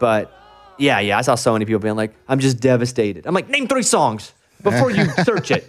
But 0.00 0.32
yeah, 0.76 0.98
yeah, 1.00 1.18
I 1.18 1.22
saw 1.22 1.34
so 1.36 1.52
many 1.52 1.64
people 1.66 1.78
being 1.80 1.94
like, 1.96 2.14
"I'm 2.28 2.40
just 2.40 2.58
devastated." 2.60 3.26
I'm 3.26 3.34
like, 3.34 3.48
"Name 3.48 3.68
three 3.68 3.82
songs 3.82 4.32
before 4.62 4.90
you 4.90 5.04
search 5.24 5.50
it." 5.50 5.66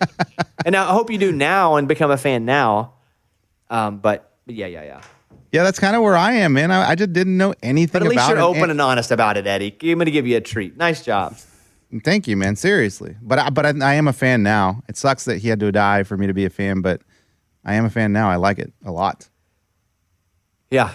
And 0.65 0.75
I 0.75 0.91
hope 0.91 1.09
you 1.09 1.17
do 1.17 1.31
now 1.31 1.75
and 1.75 1.87
become 1.87 2.11
a 2.11 2.17
fan 2.17 2.45
now. 2.45 2.93
Um, 3.69 3.99
but, 3.99 4.33
but 4.45 4.55
yeah, 4.55 4.67
yeah, 4.67 4.83
yeah. 4.83 5.01
Yeah, 5.51 5.63
that's 5.63 5.79
kind 5.79 5.95
of 5.95 6.01
where 6.01 6.15
I 6.15 6.33
am, 6.33 6.53
man. 6.53 6.71
I, 6.71 6.91
I 6.91 6.95
just 6.95 7.11
didn't 7.13 7.37
know 7.37 7.53
anything 7.61 8.01
about 8.01 8.05
it. 8.05 8.05
But 8.05 8.05
at 8.05 8.09
least 8.09 8.19
about 8.25 8.29
you're 8.29 8.39
it. 8.39 8.49
open 8.49 8.61
And- 8.63 8.71
and 8.71 8.81
honest 8.81 9.11
about 9.11 9.35
it, 9.37 9.45
Eddie. 9.47 9.75
I'm 9.83 9.97
going 9.97 10.05
to 10.05 10.11
give 10.11 10.25
you 10.27 10.37
a 10.37 10.41
treat. 10.41 10.77
Nice 10.77 11.03
job. 11.03 11.35
Thank 12.05 12.25
you, 12.27 12.37
man. 12.37 12.55
Seriously, 12.55 13.17
but 13.21 13.37
I, 13.37 13.49
but 13.49 13.65
I, 13.65 13.73
I 13.91 13.93
am 13.95 14.07
a 14.07 14.13
fan 14.13 14.43
now. 14.43 14.81
It 14.87 14.95
sucks 14.95 15.25
that 15.25 15.39
he 15.39 15.49
had 15.49 15.59
to 15.59 15.71
die 15.73 16.03
for 16.03 16.15
me 16.15 16.25
to 16.27 16.33
be 16.33 16.45
a 16.45 16.49
fan, 16.49 16.79
but 16.81 17.01
I 17.65 17.73
am 17.73 17.83
a 17.83 17.89
fan 17.89 18.13
now. 18.13 18.29
I 18.29 18.37
like 18.37 18.59
it 18.59 18.71
a 18.85 18.91
lot. 18.93 19.27
Yeah. 20.69 20.93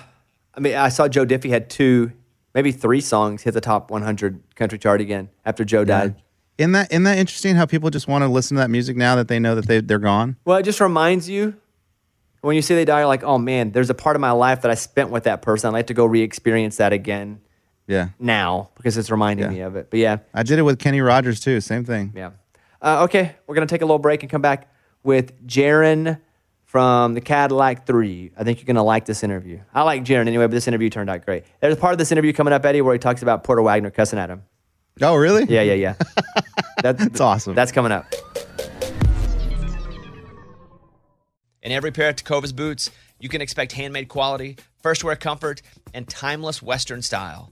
I 0.55 0.61
mean, 0.61 0.75
I 0.75 0.89
saw 0.89 1.07
Joe 1.07 1.27
Diffie 1.27 1.51
had 1.51 1.69
two, 1.69 2.13
maybe 2.55 2.73
three 2.73 3.03
songs 3.03 3.43
hit 3.43 3.53
the 3.53 3.61
top 3.61 3.91
100 3.91 4.41
country 4.55 4.79
chart 4.79 5.03
again 5.03 5.29
after 5.45 5.65
Joe 5.67 5.85
died. 5.85 6.15
Isn't 6.59 6.73
that 6.73 6.91
isn't 6.91 7.03
that 7.05 7.19
interesting? 7.19 7.55
How 7.57 7.67
people 7.67 7.91
just 7.91 8.09
want 8.09 8.23
to 8.23 8.29
listen 8.29 8.57
to 8.57 8.61
that 8.61 8.71
music 8.71 8.97
now 8.97 9.17
that 9.17 9.29
they 9.29 9.39
know 9.39 9.55
that 9.55 9.67
they 9.67 9.81
they're 9.81 9.99
gone. 9.99 10.37
Well, 10.45 10.57
it 10.59 10.63
just 10.63 10.81
reminds 10.81 11.29
you 11.29 11.55
when 12.41 12.57
you 12.57 12.63
see 12.63 12.75
they 12.75 12.85
die, 12.85 13.01
you're 13.01 13.09
like, 13.09 13.25
oh 13.25 13.39
man, 13.39 13.73
there's 13.73 13.91
a 13.91 13.95
part 13.95 14.17
of 14.17 14.21
my 14.21 14.31
life 14.31 14.63
that 14.63 14.71
I 14.71 14.75
spent 14.75 15.11
with 15.11 15.25
that 15.25 15.43
person. 15.43 15.69
I'd 15.69 15.73
like 15.73 15.87
to 15.89 15.95
go 15.95 16.07
re 16.07 16.23
experience 16.23 16.77
that 16.77 16.93
again 16.93 17.41
Yeah, 17.89 18.09
now 18.19 18.71
because 18.77 18.97
it's 18.97 19.11
reminding 19.11 19.47
Yeah. 19.47 19.51
me 19.53 19.61
of 19.61 19.77
it. 19.77 19.89
But 19.91 20.01
yeah, 20.01 20.19
I 20.33 20.43
did 20.45 20.59
it 20.59 20.63
with 20.63 20.79
Kenny 20.79 21.01
Rogers 21.01 21.41
too. 21.41 21.61
Same 21.61 21.85
thing. 21.85 22.13
yeah. 22.15 22.31
Uh, 22.81 23.05
okay, 23.05 23.35
we're 23.47 23.55
going 23.55 23.67
to 23.67 23.73
take 23.75 23.83
a 23.83 23.87
little 23.87 23.99
break 23.99 24.23
and 24.23 24.31
come 24.31 24.43
back 24.43 24.71
with 25.03 25.47
Jaren 25.47 26.21
from 26.65 27.15
the 27.15 27.21
Cadillac 27.21 27.87
3. 27.87 28.33
I 28.37 28.45
think 28.45 28.59
you're 28.59 28.67
going 28.67 28.77
to 28.77 28.83
like 28.83 29.07
this 29.07 29.25
interview. 29.25 29.61
I 29.75 29.83
like 29.83 30.05
Jaren 30.05 30.27
anyway, 30.27 30.45
but 30.45 30.51
this 30.53 30.69
interview 30.69 30.91
turned 30.91 31.09
out 31.09 31.25
great. 31.25 31.45
There's 31.61 31.75
a 31.75 31.79
part 31.81 31.93
of 31.93 31.99
this 31.99 32.13
interview 32.13 32.33
coming 32.33 32.53
up, 32.53 32.65
Eddie, 32.65 32.83
where 32.83 32.93
he 32.93 32.99
talks 32.99 33.23
about 33.23 33.45
Porter 33.45 33.63
Wagoner 33.63 33.91
cussing 33.91 34.19
at 34.19 34.29
him. 34.31 34.43
Oh, 35.03 35.15
really? 35.15 35.45
Yeah, 35.45 35.63
yeah, 35.63 35.75
yeah. 35.75 35.95
That, 36.83 36.99
That's 36.99 37.21
awesome. 37.21 37.55
That's 37.55 37.73
coming 37.73 37.91
up. 37.91 38.07
In 41.63 41.73
every 41.73 41.91
pair 41.91 42.11
of 42.11 42.17
Tecovas 42.17 42.55
boots, 42.55 42.91
you 43.19 43.29
can 43.29 43.41
expect 43.41 43.73
handmade 43.73 44.09
quality, 44.09 44.57
first 44.83 45.03
wear 45.03 45.17
comfort, 45.17 45.63
and 45.95 46.07
timeless 46.07 46.63
Western 46.63 47.01
style. 47.03 47.51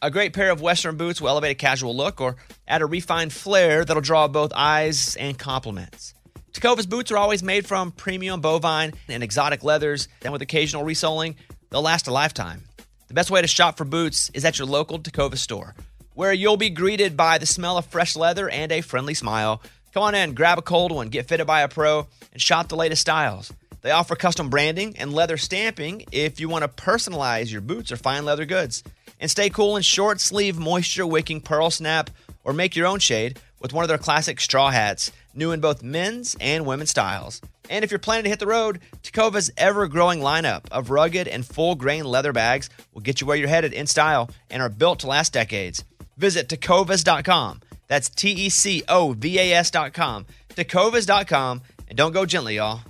A 0.00 0.10
great 0.10 0.32
pair 0.32 0.50
of 0.50 0.60
Western 0.60 0.96
boots 0.96 1.20
will 1.20 1.30
elevate 1.30 1.52
a 1.52 1.54
casual 1.54 1.96
look 1.96 2.20
or 2.20 2.36
add 2.68 2.82
a 2.82 2.86
refined 2.86 3.32
flair 3.32 3.84
that'll 3.84 4.02
draw 4.02 4.28
both 4.28 4.52
eyes 4.54 5.16
and 5.16 5.36
compliments. 5.38 6.14
Tecovas 6.52 6.88
boots 6.88 7.10
are 7.10 7.18
always 7.18 7.42
made 7.42 7.66
from 7.66 7.90
premium 7.90 8.40
bovine 8.40 8.92
and 9.08 9.22
exotic 9.22 9.64
leathers, 9.64 10.08
and 10.22 10.32
with 10.32 10.42
occasional 10.42 10.84
resoling, 10.84 11.36
they'll 11.70 11.82
last 11.82 12.06
a 12.06 12.12
lifetime. 12.12 12.62
The 13.08 13.14
best 13.14 13.30
way 13.30 13.40
to 13.40 13.48
shop 13.48 13.76
for 13.78 13.84
boots 13.84 14.30
is 14.34 14.44
at 14.44 14.58
your 14.58 14.68
local 14.68 14.98
Tecovas 14.98 15.38
store, 15.38 15.74
where 16.18 16.32
you'll 16.32 16.56
be 16.56 16.68
greeted 16.68 17.16
by 17.16 17.38
the 17.38 17.46
smell 17.46 17.78
of 17.78 17.86
fresh 17.86 18.16
leather 18.16 18.50
and 18.50 18.72
a 18.72 18.80
friendly 18.80 19.14
smile. 19.14 19.62
Come 19.94 20.02
on 20.02 20.16
in, 20.16 20.34
grab 20.34 20.58
a 20.58 20.62
cold 20.62 20.90
one, 20.90 21.10
get 21.10 21.28
fitted 21.28 21.46
by 21.46 21.60
a 21.60 21.68
pro, 21.68 22.08
and 22.32 22.42
shop 22.42 22.66
the 22.66 22.74
latest 22.74 23.02
styles. 23.02 23.52
They 23.82 23.92
offer 23.92 24.16
custom 24.16 24.50
branding 24.50 24.96
and 24.98 25.12
leather 25.12 25.36
stamping 25.36 26.06
if 26.10 26.40
you 26.40 26.48
want 26.48 26.64
to 26.64 26.82
personalize 26.82 27.52
your 27.52 27.60
boots 27.60 27.92
or 27.92 27.96
fine 27.96 28.24
leather 28.24 28.46
goods. 28.46 28.82
And 29.20 29.30
stay 29.30 29.48
cool 29.48 29.76
in 29.76 29.84
short 29.84 30.20
sleeve, 30.20 30.58
moisture 30.58 31.06
wicking 31.06 31.40
pearl 31.40 31.70
snap 31.70 32.10
or 32.42 32.52
make 32.52 32.74
your 32.74 32.88
own 32.88 32.98
shade 32.98 33.38
with 33.60 33.72
one 33.72 33.84
of 33.84 33.88
their 33.88 33.96
classic 33.96 34.40
straw 34.40 34.70
hats, 34.70 35.12
new 35.34 35.52
in 35.52 35.60
both 35.60 35.84
men's 35.84 36.34
and 36.40 36.66
women's 36.66 36.90
styles. 36.90 37.40
And 37.70 37.84
if 37.84 37.92
you're 37.92 38.00
planning 38.00 38.24
to 38.24 38.30
hit 38.30 38.40
the 38.40 38.46
road, 38.48 38.80
Tecovas 39.04 39.52
ever 39.56 39.86
growing 39.86 40.18
lineup 40.18 40.64
of 40.72 40.90
rugged 40.90 41.28
and 41.28 41.46
full 41.46 41.76
grain 41.76 42.04
leather 42.04 42.32
bags 42.32 42.70
will 42.92 43.02
get 43.02 43.20
you 43.20 43.26
where 43.28 43.36
you're 43.36 43.46
headed 43.46 43.72
in 43.72 43.86
style 43.86 44.30
and 44.50 44.60
are 44.60 44.68
built 44.68 44.98
to 45.00 45.06
last 45.06 45.32
decades. 45.32 45.84
Visit 46.18 46.48
tecovas.com. 46.48 47.60
That's 47.86 48.08
T 48.10 48.30
E 48.30 48.48
C 48.50 48.82
O 48.88 49.14
V 49.14 49.38
A 49.38 49.54
S.com. 49.54 50.26
Tecovas.com. 50.50 51.62
And 51.88 51.96
don't 51.96 52.12
go 52.12 52.26
gently, 52.26 52.56
y'all. 52.56 52.80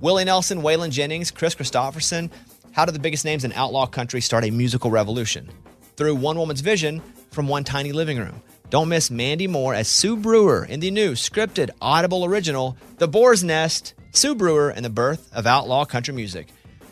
Willie 0.00 0.24
Nelson, 0.24 0.62
Waylon 0.62 0.90
Jennings, 0.90 1.30
Kris 1.30 1.54
Kristofferson. 1.54 2.30
How 2.72 2.84
did 2.84 2.94
the 2.94 3.00
biggest 3.00 3.24
names 3.24 3.44
in 3.44 3.52
outlaw 3.52 3.86
country 3.86 4.20
start 4.20 4.44
a 4.44 4.50
musical 4.50 4.90
revolution? 4.90 5.48
Through 5.96 6.16
one 6.16 6.38
woman's 6.38 6.60
vision 6.60 7.02
from 7.30 7.48
one 7.48 7.64
tiny 7.64 7.92
living 7.92 8.18
room. 8.18 8.42
Don't 8.70 8.88
miss 8.88 9.10
Mandy 9.10 9.46
Moore 9.46 9.74
as 9.74 9.88
Sue 9.88 10.16
Brewer 10.16 10.64
in 10.64 10.80
the 10.80 10.90
new 10.90 11.12
scripted 11.12 11.70
Audible 11.80 12.24
original, 12.24 12.76
The 12.98 13.08
Boar's 13.08 13.44
Nest, 13.44 13.94
Sue 14.10 14.34
Brewer 14.34 14.70
and 14.70 14.84
the 14.84 14.90
Birth 14.90 15.30
of 15.32 15.46
Outlaw 15.46 15.84
Country 15.84 16.14
Music. 16.14 16.48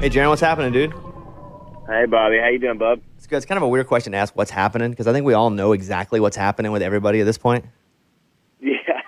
Hey, 0.00 0.08
Jaren, 0.08 0.30
what's 0.30 0.40
happening, 0.40 0.72
dude? 0.72 0.94
Hey, 1.86 2.06
Bobby. 2.06 2.38
How 2.38 2.48
you 2.48 2.58
doing, 2.58 2.78
bub? 2.78 3.02
It's 3.18 3.26
good. 3.26 3.36
It's 3.36 3.44
kind 3.44 3.58
of 3.58 3.62
a 3.62 3.68
weird 3.68 3.86
question 3.86 4.12
to 4.12 4.18
ask 4.18 4.34
what's 4.34 4.50
happening 4.50 4.88
because 4.88 5.06
I 5.06 5.12
think 5.12 5.26
we 5.26 5.34
all 5.34 5.50
know 5.50 5.72
exactly 5.72 6.20
what's 6.20 6.38
happening 6.38 6.72
with 6.72 6.80
everybody 6.80 7.20
at 7.20 7.24
this 7.24 7.36
point. 7.36 7.66
Yeah. 8.62 9.02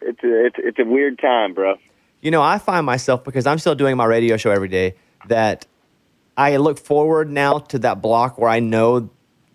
it's 0.00 0.22
a 0.22 0.46
it's, 0.46 0.56
it's 0.58 0.78
a 0.78 0.84
weird 0.84 1.18
time, 1.18 1.54
bro. 1.54 1.74
You 2.20 2.30
know, 2.30 2.40
I 2.40 2.58
find 2.58 2.86
myself 2.86 3.24
because 3.24 3.44
I'm 3.48 3.58
still 3.58 3.74
doing 3.74 3.96
my 3.96 4.04
radio 4.04 4.36
show 4.36 4.52
every 4.52 4.68
day 4.68 4.94
that 5.26 5.66
I 6.36 6.56
look 6.58 6.78
forward 6.78 7.28
now 7.28 7.58
to 7.58 7.80
that 7.80 8.00
block 8.00 8.38
where 8.38 8.48
I 8.48 8.60
know 8.60 9.10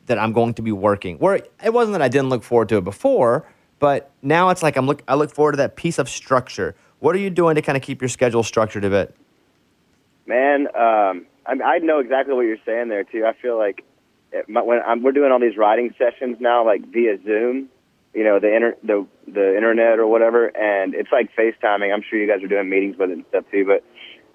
that 0.08 0.20
I'm 0.20 0.34
going 0.34 0.54
to 0.56 0.62
be 0.62 0.74
working. 0.74 1.18
Where 1.18 1.36
it 1.64 1.72
wasn't 1.72 1.94
that 1.94 2.02
I 2.02 2.10
didn't 2.10 2.28
look 2.28 2.44
forward 2.44 2.68
to 2.70 2.78
it 2.78 2.84
before, 2.84 3.48
but 3.80 4.12
now 4.22 4.50
it's 4.50 4.62
like 4.62 4.76
I'm 4.76 4.86
look 4.86 5.02
I 5.08 5.16
look 5.16 5.34
forward 5.34 5.54
to 5.54 5.58
that 5.58 5.78
piece 5.78 5.98
of 5.98 6.10
structure. 6.10 6.76
What 7.00 7.16
are 7.16 7.20
you 7.20 7.30
doing 7.30 7.56
to 7.56 7.62
kind 7.62 7.78
of 7.78 7.84
keep 7.84 8.02
your 8.02 8.10
schedule 8.10 8.44
structured 8.44 8.84
a 8.84 8.90
bit? 8.90 9.16
Man, 10.28 10.68
um, 10.76 11.26
I, 11.46 11.54
I 11.64 11.78
know 11.80 12.00
exactly 12.00 12.36
what 12.36 12.42
you're 12.42 12.58
saying 12.66 12.90
there 12.90 13.04
too. 13.04 13.26
I 13.26 13.34
feel 13.42 13.58
like 13.58 13.84
it, 14.32 14.48
my, 14.50 14.62
when 14.62 14.80
I'm, 14.86 15.02
we're 15.02 15.14
doing 15.14 15.32
all 15.32 15.40
these 15.40 15.58
writing 15.58 15.96
sessions 15.98 16.38
now, 16.40 16.66
like 16.66 16.86
via 16.92 17.18
Zoom, 17.24 17.70
you 18.14 18.24
know, 18.24 18.40
the 18.40 18.54
inter, 18.54 18.76
the 18.84 19.08
the 19.26 19.56
internet 19.56 20.00
or 20.00 20.08
whatever, 20.08 20.48
and 20.48 20.94
it's 20.94 21.12
like 21.12 21.30
FaceTiming. 21.36 21.94
I'm 21.94 22.04
sure 22.08 22.20
you 22.20 22.28
guys 22.28 22.44
are 22.44 22.48
doing 22.48 22.70
meetings 22.70 22.98
with 22.98 23.10
it 23.10 23.14
and 23.14 23.26
stuff 23.30 23.46
too, 23.52 23.66
but. 23.66 23.84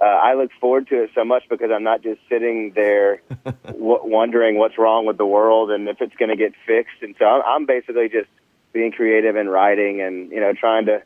Uh, 0.01 0.19
I 0.21 0.35
look 0.35 0.51
forward 0.61 0.89
to 0.89 1.05
it 1.05 1.11
so 1.15 1.25
much 1.25 1.45
because 1.49 1.71
I'm 1.73 1.85
not 1.85 2.03
just 2.03 2.19
sitting 2.29 2.73
there 2.75 3.23
w- 3.45 4.01
wondering 4.03 4.59
what's 4.59 4.77
wrong 4.77 5.07
with 5.07 5.17
the 5.17 5.27
world 5.27 5.71
and 5.71 5.89
if 5.89 6.01
it's 6.01 6.17
going 6.17 6.31
to 6.31 6.35
get 6.35 6.55
fixed. 6.67 7.03
And 7.03 7.15
so 7.21 7.25
I'm, 7.25 7.43
I'm 7.47 7.67
basically 7.67 8.09
just 8.09 8.27
being 8.73 8.91
creative 8.91 9.37
and 9.37 9.51
writing 9.51 10.01
and 10.01 10.31
you 10.33 10.41
know 10.41 10.53
trying 10.55 10.87
to 10.87 11.03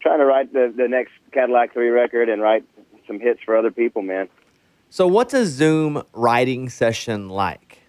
trying 0.00 0.18
to 0.18 0.24
write 0.24 0.52
the 0.52 0.72
the 0.76 0.86
next 0.88 1.12
Cadillac 1.32 1.72
Three 1.72 1.88
record 1.88 2.28
and 2.28 2.40
write 2.40 2.64
some 3.08 3.18
hits 3.18 3.40
for 3.44 3.56
other 3.56 3.72
people, 3.72 4.02
man. 4.02 4.28
So, 4.90 5.08
what's 5.08 5.34
a 5.34 5.44
Zoom 5.44 6.02
writing 6.12 6.68
session 6.68 7.28
like? 7.28 7.82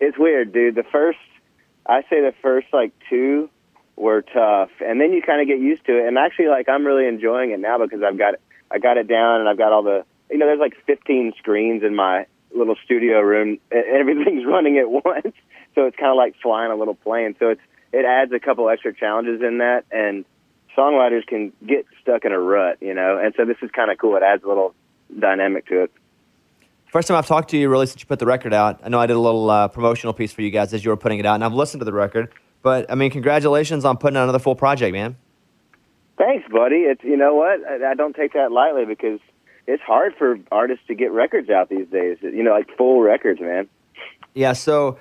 It's 0.00 0.18
weird, 0.18 0.52
dude. 0.52 0.74
The 0.74 0.82
first, 0.82 1.18
I 1.86 2.02
say 2.02 2.20
the 2.20 2.34
first 2.42 2.66
like 2.72 2.92
two 3.08 3.48
were 3.96 4.22
tough, 4.22 4.70
and 4.80 5.00
then 5.00 5.12
you 5.12 5.22
kind 5.22 5.40
of 5.40 5.46
get 5.46 5.60
used 5.60 5.86
to 5.86 5.96
it. 5.96 6.08
And 6.08 6.18
actually, 6.18 6.48
like 6.48 6.68
I'm 6.68 6.84
really 6.84 7.06
enjoying 7.06 7.52
it 7.52 7.60
now 7.60 7.78
because 7.78 8.02
I've 8.02 8.18
got 8.18 8.34
I 8.70 8.78
got 8.78 8.96
it 8.96 9.06
down 9.06 9.40
and 9.40 9.48
I've 9.48 9.58
got 9.58 9.72
all 9.72 9.82
the 9.82 10.04
you 10.30 10.38
know 10.38 10.46
there's 10.46 10.60
like 10.60 10.74
15 10.86 11.34
screens 11.38 11.82
in 11.82 11.94
my 11.94 12.26
little 12.54 12.76
studio 12.84 13.20
room, 13.20 13.58
and 13.70 13.84
everything's 13.86 14.44
running 14.46 14.78
at 14.78 14.90
once. 14.90 15.34
So 15.74 15.86
it's 15.86 15.96
kind 15.96 16.10
of 16.10 16.16
like 16.16 16.34
flying 16.42 16.70
a 16.72 16.76
little 16.76 16.94
plane. 16.94 17.36
So 17.38 17.50
it's 17.50 17.62
it 17.92 18.04
adds 18.04 18.32
a 18.32 18.40
couple 18.40 18.68
extra 18.68 18.94
challenges 18.94 19.40
in 19.42 19.58
that, 19.58 19.84
and 19.90 20.24
songwriters 20.76 21.26
can 21.26 21.52
get 21.66 21.86
stuck 22.00 22.24
in 22.24 22.32
a 22.32 22.38
rut, 22.38 22.78
you 22.80 22.94
know. 22.94 23.18
And 23.22 23.34
so 23.36 23.44
this 23.44 23.56
is 23.62 23.70
kind 23.70 23.90
of 23.90 23.98
cool. 23.98 24.16
It 24.16 24.22
adds 24.22 24.42
a 24.44 24.48
little 24.48 24.74
dynamic 25.18 25.66
to 25.66 25.84
it. 25.84 25.92
First 26.86 27.08
time 27.08 27.16
I've 27.16 27.26
talked 27.26 27.50
to 27.50 27.56
you 27.56 27.70
really 27.70 27.86
since 27.86 28.02
you 28.02 28.06
put 28.06 28.18
the 28.18 28.26
record 28.26 28.52
out. 28.52 28.80
I 28.84 28.90
know 28.90 29.00
I 29.00 29.06
did 29.06 29.16
a 29.16 29.20
little 29.20 29.48
uh, 29.48 29.68
promotional 29.68 30.12
piece 30.12 30.32
for 30.32 30.42
you 30.42 30.50
guys 30.50 30.74
as 30.74 30.84
you 30.84 30.90
were 30.90 30.96
putting 30.96 31.18
it 31.18 31.24
out, 31.24 31.36
and 31.36 31.44
I've 31.44 31.54
listened 31.54 31.80
to 31.80 31.86
the 31.86 31.92
record. 31.92 32.32
But 32.62 32.90
I 32.90 32.94
mean, 32.94 33.10
congratulations 33.10 33.84
on 33.84 33.96
putting 33.96 34.16
out 34.16 34.24
another 34.24 34.38
full 34.38 34.54
project, 34.54 34.92
man. 34.92 35.16
Thanks, 36.18 36.46
buddy. 36.52 36.76
It's 36.76 37.02
you 37.02 37.16
know 37.16 37.34
what 37.34 37.60
I, 37.66 37.92
I 37.92 37.94
don't 37.94 38.14
take 38.14 38.34
that 38.34 38.52
lightly 38.52 38.84
because 38.84 39.20
it's 39.66 39.82
hard 39.82 40.14
for 40.18 40.38
artists 40.50 40.86
to 40.88 40.94
get 40.94 41.12
records 41.12 41.50
out 41.50 41.68
these 41.68 41.86
days. 41.88 42.18
You 42.20 42.42
know, 42.42 42.52
like 42.52 42.68
full 42.76 43.00
records, 43.00 43.40
man. 43.40 43.68
Yeah. 44.34 44.52
So, 44.52 44.98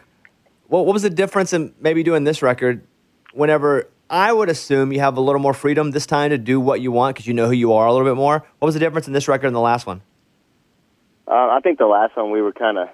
what 0.68 0.86
what 0.86 0.94
was 0.94 1.04
the 1.04 1.10
difference 1.10 1.52
in 1.54 1.74
maybe 1.80 2.04
doing 2.04 2.24
this 2.24 2.42
record? 2.42 2.88
Whenever 3.34 3.90
I 4.12 4.34
would 4.34 4.50
assume 4.50 4.92
you 4.92 5.00
have 5.00 5.16
a 5.16 5.22
little 5.22 5.40
more 5.40 5.54
freedom 5.54 5.92
this 5.92 6.06
time 6.06 6.32
to 6.32 6.38
do 6.38 6.60
what 6.60 6.82
you 6.82 6.92
want 6.92 7.16
because 7.16 7.28
you 7.28 7.34
know 7.34 7.46
who 7.46 7.54
you 7.54 7.72
are 7.72 7.88
a 7.88 7.94
little 7.94 8.06
bit 8.06 8.18
more. 8.18 8.44
What 8.60 8.66
was 8.66 8.74
the 8.76 8.80
difference 8.82 9.08
in 9.08 9.14
this 9.14 9.30
record 9.30 9.48
and 9.48 9.56
the 9.56 9.62
last 9.62 9.88
one? 9.88 10.02
Uh, 11.26 11.32
I 11.32 11.62
think 11.64 11.80
the 11.80 11.86
last 11.86 12.18
one 12.18 12.30
we 12.30 12.42
were 12.42 12.52
kind 12.52 12.78
of 12.78 12.90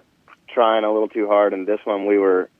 trying 0.48 0.84
a 0.84 0.94
little 0.94 1.08
too 1.08 1.26
hard, 1.26 1.54
and 1.54 1.66
this 1.66 1.80
one 1.86 2.06
we 2.06 2.20
were 2.20 2.52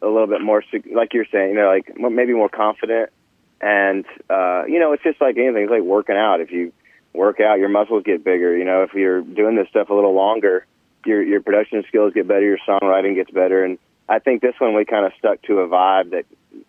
a 0.00 0.06
little 0.06 0.26
bit 0.26 0.40
more, 0.40 0.64
like 0.94 1.12
you're 1.12 1.26
saying, 1.30 1.50
you 1.50 1.56
know, 1.56 1.68
like 1.68 1.92
maybe 1.98 2.32
more 2.32 2.48
confident. 2.48 3.10
And 3.60 4.06
uh, 4.30 4.64
you 4.66 4.80
know, 4.80 4.94
it's 4.94 5.02
just 5.02 5.20
like 5.20 5.36
anything. 5.36 5.64
It's 5.64 5.70
like 5.70 5.82
working 5.82 6.16
out. 6.16 6.40
If 6.40 6.50
you 6.52 6.72
work 7.12 7.38
out, 7.40 7.58
your 7.58 7.68
muscles 7.68 8.02
get 8.02 8.24
bigger. 8.24 8.56
You 8.56 8.64
know, 8.64 8.82
if 8.82 8.94
you're 8.94 9.20
doing 9.20 9.56
this 9.56 9.68
stuff 9.68 9.90
a 9.90 9.94
little 9.94 10.14
longer, 10.14 10.64
your 11.04 11.22
your 11.22 11.42
production 11.42 11.84
skills 11.86 12.14
get 12.14 12.26
better, 12.26 12.42
your 12.42 12.58
songwriting 12.66 13.14
gets 13.14 13.30
better. 13.30 13.62
And 13.62 13.78
I 14.08 14.18
think 14.18 14.42
this 14.42 14.54
one 14.58 14.74
we 14.74 14.84
kind 14.84 15.04
of 15.04 15.12
stuck 15.18 15.42
to 15.42 15.60
a 15.60 15.68
vibe 15.68 16.10
that 16.10 16.24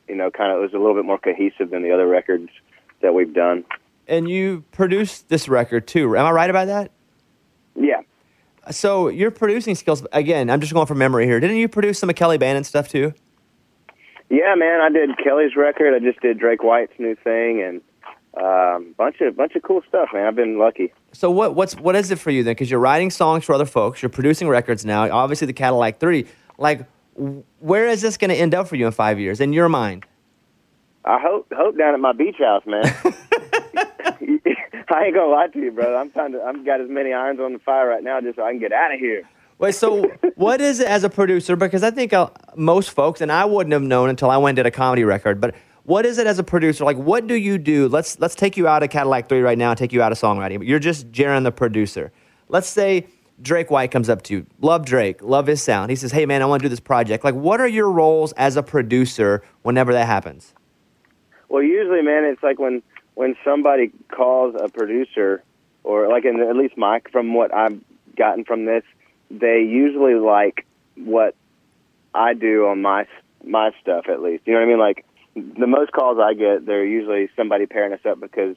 you 0.07 0.15
know 0.15 0.31
kind 0.31 0.51
of 0.51 0.61
was 0.61 0.73
a 0.73 0.77
little 0.77 0.95
bit 0.95 1.05
more 1.05 1.19
cohesive 1.19 1.69
than 1.69 1.83
the 1.83 1.91
other 1.91 2.07
records 2.07 2.49
that 3.01 3.13
we've 3.13 3.33
done. 3.33 3.63
And 4.07 4.29
you 4.29 4.63
produced 4.71 5.29
this 5.29 5.47
record 5.47 5.87
too. 5.87 6.15
Am 6.15 6.25
I 6.25 6.31
right 6.31 6.49
about 6.49 6.67
that? 6.67 6.91
Yeah. 7.75 8.01
So 8.71 9.07
your 9.07 9.31
producing 9.31 9.75
skills 9.75 10.05
again. 10.11 10.49
I'm 10.49 10.61
just 10.61 10.73
going 10.73 10.87
from 10.87 10.97
memory 10.97 11.25
here. 11.25 11.39
Didn't 11.39 11.57
you 11.57 11.67
produce 11.67 11.99
some 11.99 12.09
of 12.09 12.15
Kelleigh 12.15 12.37
Bannen 12.37 12.65
stuff 12.65 12.89
too? 12.89 13.13
Yeah, 14.29 14.55
man, 14.55 14.81
I 14.81 14.89
did 14.89 15.17
Kelleigh's 15.23 15.55
record. 15.55 15.93
I 15.93 15.99
just 15.99 16.19
did 16.19 16.37
Drake 16.37 16.61
White's 16.61 16.91
new 16.99 17.15
thing, 17.15 17.61
and 17.61 17.81
um, 18.35 18.93
bunch 18.97 19.21
of 19.21 19.37
bunch 19.37 19.55
of 19.55 19.61
cool 19.63 19.81
stuff, 19.87 20.09
man. 20.13 20.27
I've 20.27 20.35
been 20.35 20.59
lucky. 20.59 20.93
So 21.13 21.31
what 21.31 21.55
what's 21.55 21.75
what 21.75 21.95
is 21.95 22.11
it 22.11 22.19
for 22.19 22.29
you 22.29 22.43
then? 22.43 22.51
Because 22.51 22.69
you're 22.69 22.79
writing 22.79 23.09
songs 23.09 23.45
for 23.45 23.53
other 23.53 23.65
folks, 23.65 24.01
you're 24.01 24.09
producing 24.09 24.49
records 24.49 24.85
now. 24.85 25.09
Obviously, 25.09 25.47
the 25.47 25.53
Cadillac 25.53 25.99
Three. 25.99 26.27
Like, 26.57 26.85
where 27.59 27.87
is 27.87 28.01
this 28.01 28.17
going 28.17 28.29
to 28.29 28.35
end 28.35 28.53
up 28.53 28.67
for 28.67 28.75
you 28.75 28.85
in 28.85 28.91
five 28.91 29.19
years 29.19 29.41
in 29.41 29.53
your 29.53 29.69
mind? 29.69 30.05
I 31.05 31.19
hope 31.21 31.51
hope 31.55 31.77
down 31.77 31.93
at 31.93 31.99
my 31.99 32.13
beach 32.13 32.35
house, 32.39 32.63
man. 32.65 32.83
I 34.89 35.05
ain't 35.05 35.15
gonna 35.15 35.29
lie 35.29 35.47
to 35.47 35.59
you, 35.59 35.71
brother. 35.71 35.95
I'm 35.95 36.11
trying 36.11 36.31
to. 36.33 36.41
I've 36.41 36.65
got 36.65 36.81
as 36.81 36.89
many 36.89 37.13
irons 37.13 37.39
on 37.39 37.53
the 37.53 37.59
fire 37.59 37.87
right 37.87 38.03
now, 38.03 38.21
just 38.21 38.37
so 38.37 38.43
I 38.43 38.51
can 38.51 38.59
get 38.59 38.71
out 38.71 38.93
of 38.93 38.99
here. 38.99 39.23
Wait, 39.59 39.75
so 39.75 40.09
what 40.35 40.61
is 40.61 40.79
it 40.79 40.87
as 40.87 41.03
a 41.03 41.09
producer? 41.09 41.55
Because 41.55 41.83
I 41.83 41.91
think 41.91 42.13
uh, 42.13 42.29
most 42.55 42.91
folks, 42.91 43.21
and 43.21 43.31
I 43.31 43.45
wouldn't 43.45 43.73
have 43.73 43.81
known 43.81 44.09
until 44.09 44.29
I 44.29 44.37
went 44.37 44.57
and 44.57 44.65
did 44.65 44.65
a 44.65 44.75
comedy 44.75 45.03
record. 45.03 45.41
But 45.41 45.55
what 45.83 46.05
is 46.05 46.17
it 46.17 46.27
as 46.27 46.39
a 46.39 46.43
producer? 46.43 46.85
Like, 46.85 46.97
what 46.97 47.27
do 47.27 47.35
you 47.35 47.57
do? 47.57 47.87
Let's 47.87 48.19
let's 48.19 48.35
take 48.35 48.55
you 48.55 48.67
out 48.67 48.83
of 48.83 48.89
Cadillac 48.89 49.29
Three 49.29 49.41
right 49.41 49.57
now 49.57 49.71
and 49.71 49.77
take 49.77 49.93
you 49.93 50.01
out 50.01 50.11
of 50.11 50.19
songwriting. 50.19 50.57
But 50.59 50.67
you're 50.67 50.79
just 50.79 51.11
Jaren, 51.11 51.43
the 51.43 51.51
producer. 51.51 52.11
Let's 52.49 52.67
say 52.67 53.07
Drake 53.41 53.69
White 53.69 53.91
comes 53.91 54.09
up 54.09 54.23
to 54.23 54.33
you, 54.33 54.47
love 54.61 54.85
Drake, 54.85 55.21
love 55.21 55.47
his 55.47 55.61
sound. 55.61 55.89
He 55.89 55.95
says, 55.95 56.11
"Hey, 56.11 56.25
man, 56.25 56.41
I 56.41 56.45
want 56.45 56.61
to 56.61 56.65
do 56.65 56.69
this 56.69 56.79
project." 56.79 57.23
Like, 57.23 57.35
what 57.35 57.61
are 57.61 57.67
your 57.67 57.89
roles 57.91 58.31
as 58.33 58.57
a 58.57 58.63
producer 58.63 59.43
whenever 59.61 59.93
that 59.93 60.07
happens? 60.07 60.53
Well, 61.49 61.63
usually, 61.63 62.01
man, 62.01 62.23
it's 62.25 62.41
like 62.41 62.59
when 62.59 62.81
when 63.13 63.35
somebody 63.43 63.91
calls 64.09 64.55
a 64.59 64.69
producer, 64.69 65.43
or 65.83 66.07
like 66.07 66.25
in 66.25 66.39
at 66.39 66.55
least 66.55 66.77
Mike, 66.77 67.11
from 67.11 67.33
what 67.33 67.53
I've 67.53 67.79
gotten 68.15 68.43
from 68.43 68.65
this, 68.65 68.83
they 69.29 69.61
usually 69.61 70.15
like 70.15 70.65
what 70.95 71.35
I 72.13 72.33
do 72.33 72.67
on 72.67 72.81
my 72.81 73.05
my 73.43 73.71
stuff 73.81 74.05
at 74.09 74.21
least. 74.21 74.43
You 74.45 74.53
know 74.53 74.59
what 74.59 74.65
I 74.65 74.69
mean? 74.69 74.79
Like 74.79 75.05
the 75.35 75.67
most 75.67 75.91
calls 75.91 76.17
I 76.19 76.33
get, 76.33 76.65
they're 76.65 76.85
usually 76.85 77.29
somebody 77.35 77.67
pairing 77.67 77.93
us 77.93 78.05
up 78.05 78.19
because, 78.19 78.55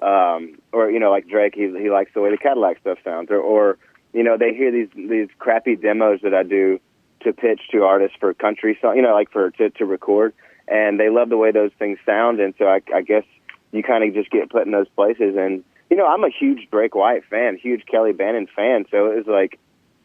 um, 0.00 0.58
or 0.72 0.90
you 0.90 1.00
know, 1.00 1.10
like 1.10 1.28
Drake, 1.28 1.54
he 1.54 1.62
he 1.78 1.90
likes 1.90 2.12
the 2.14 2.20
way 2.20 2.30
the 2.30 2.38
Cadillac 2.38 2.78
stuff 2.80 2.98
sounds, 3.04 3.30
or 3.30 3.38
or 3.38 3.78
you 4.12 4.22
know, 4.22 4.36
they 4.36 4.54
hear 4.54 4.70
these 4.72 4.88
these 4.94 5.28
crappy 5.38 5.76
demos 5.76 6.20
that 6.22 6.34
I 6.34 6.42
do 6.42 6.80
to 7.20 7.32
pitch 7.32 7.60
to 7.72 7.84
artists 7.84 8.16
for 8.18 8.32
country 8.34 8.78
song, 8.80 8.96
you 8.96 9.02
know, 9.02 9.14
like 9.14 9.30
for 9.30 9.50
to 9.52 9.70
to 9.70 9.86
record, 9.86 10.34
and 10.68 10.98
they 10.98 11.10
love 11.10 11.28
the 11.28 11.36
way 11.36 11.52
those 11.52 11.72
things 11.78 11.98
sound, 12.04 12.40
and 12.40 12.54
so 12.58 12.66
I, 12.66 12.80
I 12.94 13.02
guess 13.02 13.24
you 13.72 13.82
kind 13.82 14.04
of 14.04 14.14
just 14.14 14.30
get 14.30 14.50
put 14.50 14.66
in 14.66 14.72
those 14.72 14.88
places, 14.88 15.36
and 15.36 15.64
you 15.90 15.96
know, 15.96 16.06
I'm 16.06 16.24
a 16.24 16.30
huge 16.30 16.68
Drake 16.70 16.94
White 16.94 17.24
fan, 17.28 17.56
huge 17.56 17.84
Kelleigh 17.86 18.12
Bannen 18.12 18.48
fan. 18.54 18.86
So 18.90 19.10
it 19.10 19.16
was 19.16 19.26
like 19.26 19.58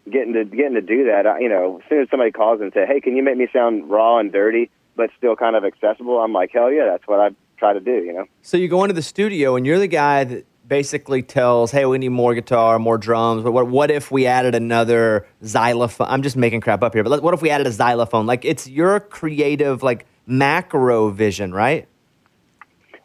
getting 0.09 0.33
to 0.33 0.43
getting 0.45 0.73
to 0.73 0.81
do 0.81 1.05
that. 1.05 1.25
I, 1.27 1.39
you 1.39 1.49
know, 1.49 1.79
as 1.83 1.89
soon 1.89 2.01
as 2.01 2.09
somebody 2.09 2.31
calls 2.31 2.61
and 2.61 2.73
say, 2.73 2.85
"Hey, 2.85 2.99
can 2.99 3.15
you 3.15 3.23
make 3.23 3.37
me 3.37 3.47
sound 3.53 3.89
raw 3.89 4.17
and 4.17 4.31
dirty, 4.31 4.69
but 4.95 5.09
still 5.17 5.35
kind 5.35 5.55
of 5.55 5.63
accessible?" 5.63 6.19
I'm 6.19 6.33
like, 6.33 6.51
"Hell 6.51 6.71
yeah, 6.71 6.85
that's 6.85 7.07
what 7.07 7.19
I 7.19 7.29
try 7.57 7.73
to 7.73 7.79
do." 7.79 8.03
You 8.03 8.13
know. 8.13 8.25
So 8.41 8.57
you 8.57 8.67
go 8.67 8.83
into 8.83 8.93
the 8.93 9.01
studio 9.01 9.55
and 9.55 9.65
you're 9.65 9.79
the 9.79 9.87
guy 9.87 10.23
that 10.23 10.45
basically 10.67 11.21
tells, 11.21 11.71
"Hey, 11.71 11.85
we 11.85 11.97
need 11.97 12.09
more 12.09 12.33
guitar, 12.33 12.79
more 12.79 12.97
drums." 12.97 13.43
But 13.43 13.51
what, 13.51 13.67
what 13.67 13.91
if 13.91 14.11
we 14.11 14.25
added 14.25 14.55
another 14.55 15.27
xylophone? 15.43 16.07
I'm 16.09 16.21
just 16.21 16.35
making 16.35 16.61
crap 16.61 16.83
up 16.83 16.93
here, 16.93 17.03
but 17.03 17.09
let- 17.09 17.23
what 17.23 17.33
if 17.33 17.41
we 17.41 17.49
added 17.49 17.67
a 17.67 17.71
xylophone? 17.71 18.25
Like 18.25 18.45
it's 18.45 18.67
your 18.67 18.99
creative, 18.99 19.83
like 19.83 20.05
macro 20.25 21.09
vision, 21.09 21.53
right? 21.53 21.87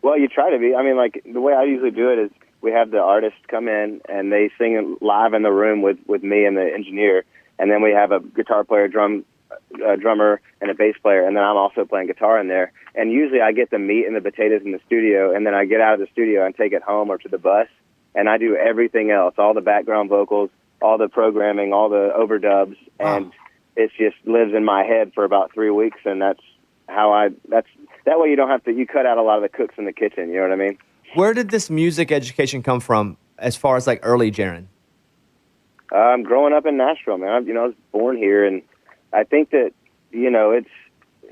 Well, 0.02 0.18
you 0.18 0.28
try 0.28 0.50
to 0.50 0.58
be. 0.58 0.74
I 0.74 0.82
mean, 0.82 0.96
like 0.96 1.22
the 1.30 1.40
way 1.40 1.52
I 1.52 1.64
usually 1.64 1.90
do 1.90 2.11
it 2.11 2.18
is 2.18 2.30
we 2.62 2.72
have 2.72 2.90
the 2.90 3.00
artist 3.00 3.36
come 3.48 3.68
in 3.68 4.00
and 4.08 4.32
they 4.32 4.50
sing 4.58 4.96
live 5.00 5.34
in 5.34 5.42
the 5.42 5.52
room 5.52 5.82
with 5.82 5.98
with 6.06 6.22
me 6.22 6.44
and 6.44 6.56
the 6.56 6.70
engineer, 6.74 7.24
and 7.58 7.70
then 7.70 7.82
we 7.82 7.92
have 7.92 8.12
a 8.12 8.20
guitar 8.20 8.64
player, 8.64 8.88
drum 8.88 9.24
a 9.86 9.96
drummer, 9.96 10.40
and 10.61 10.70
a 10.70 10.74
bass 10.74 10.94
player, 11.03 11.26
and 11.26 11.36
then 11.36 11.42
I'm 11.42 11.57
also 11.57 11.84
playing 11.84 12.09
guitar 12.09 12.40
in 12.40 12.48
there. 12.48 12.72
And 12.94 13.12
usually 13.12 13.40
I 13.40 13.53
get 13.53 13.70
the 13.70 13.78
meat 13.78 14.07
and 14.07 14.14
the 14.14 14.20
potatoes 14.20 14.62
in 14.64 14.72
the 14.72 14.80
studio, 14.86 15.34
and 15.34 15.46
then 15.46 15.55
I 15.55 15.64
get 15.64 15.80
out 15.80 15.94
of 15.94 16.01
the 16.01 16.09
studio 16.12 16.44
and 16.44 16.55
take 16.55 16.72
it 16.72 16.82
home 16.82 17.11
or 17.11 17.18
to 17.18 17.28
the 17.28 17.38
bus, 17.38 17.68
and 18.14 18.28
I 18.28 18.38
do 18.38 18.57
everything 18.57 19.11
else, 19.11 19.34
all 19.38 19.55
the 19.55 19.61
background 19.61 20.09
vocals, 20.09 20.51
all 20.82 20.98
the 20.98 21.09
programming, 21.09 21.72
all 21.72 21.88
the 21.88 22.11
overdubs, 22.18 22.76
and 22.98 23.32
it 23.76 23.90
just 23.98 24.16
lives 24.24 24.55
in 24.55 24.64
my 24.64 24.82
head 24.82 25.12
for 25.14 25.24
about 25.24 25.53
three 25.53 25.70
weeks, 25.70 25.98
and 26.05 26.20
that's 26.20 26.40
how 26.88 27.12
I. 27.12 27.28
That's 27.48 27.68
that 28.07 28.18
way 28.18 28.30
you 28.30 28.36
don't 28.36 28.48
have 28.48 28.64
to. 28.64 28.72
You 28.72 28.86
cut 28.86 29.07
out 29.07 29.18
a 29.18 29.22
lot 29.22 29.36
of 29.36 29.42
the 29.42 29.48
cooks 29.48 29.74
in 29.78 29.84
the 29.84 29.92
kitchen. 29.92 30.28
You 30.30 30.36
know 30.36 30.48
what 30.48 30.53
I 30.53 30.57
mean? 30.57 30.78
Where 31.14 31.34
did 31.34 31.51
this 31.51 31.70
music 31.70 32.12
education 32.12 32.62
come 32.62 32.80
from, 32.80 33.16
as 33.38 33.57
far 33.57 33.76
as 33.76 33.86
like 33.86 34.01
early 34.03 34.30
Jaren? 34.30 34.66
Um, 35.92 36.22
growing 36.22 36.53
up 36.53 36.66
in 36.66 36.76
Nashville, 36.76 37.18
man, 37.18 37.30
I, 37.30 37.38
you 37.40 37.53
know, 37.53 37.64
I 37.64 37.66
was 37.66 37.74
born 37.90 38.16
here, 38.16 38.44
and 38.44 38.62
I 39.12 39.24
think 39.24 39.50
that 39.50 39.72
you 40.11 40.30
know 40.30 40.50
it's 40.50 40.70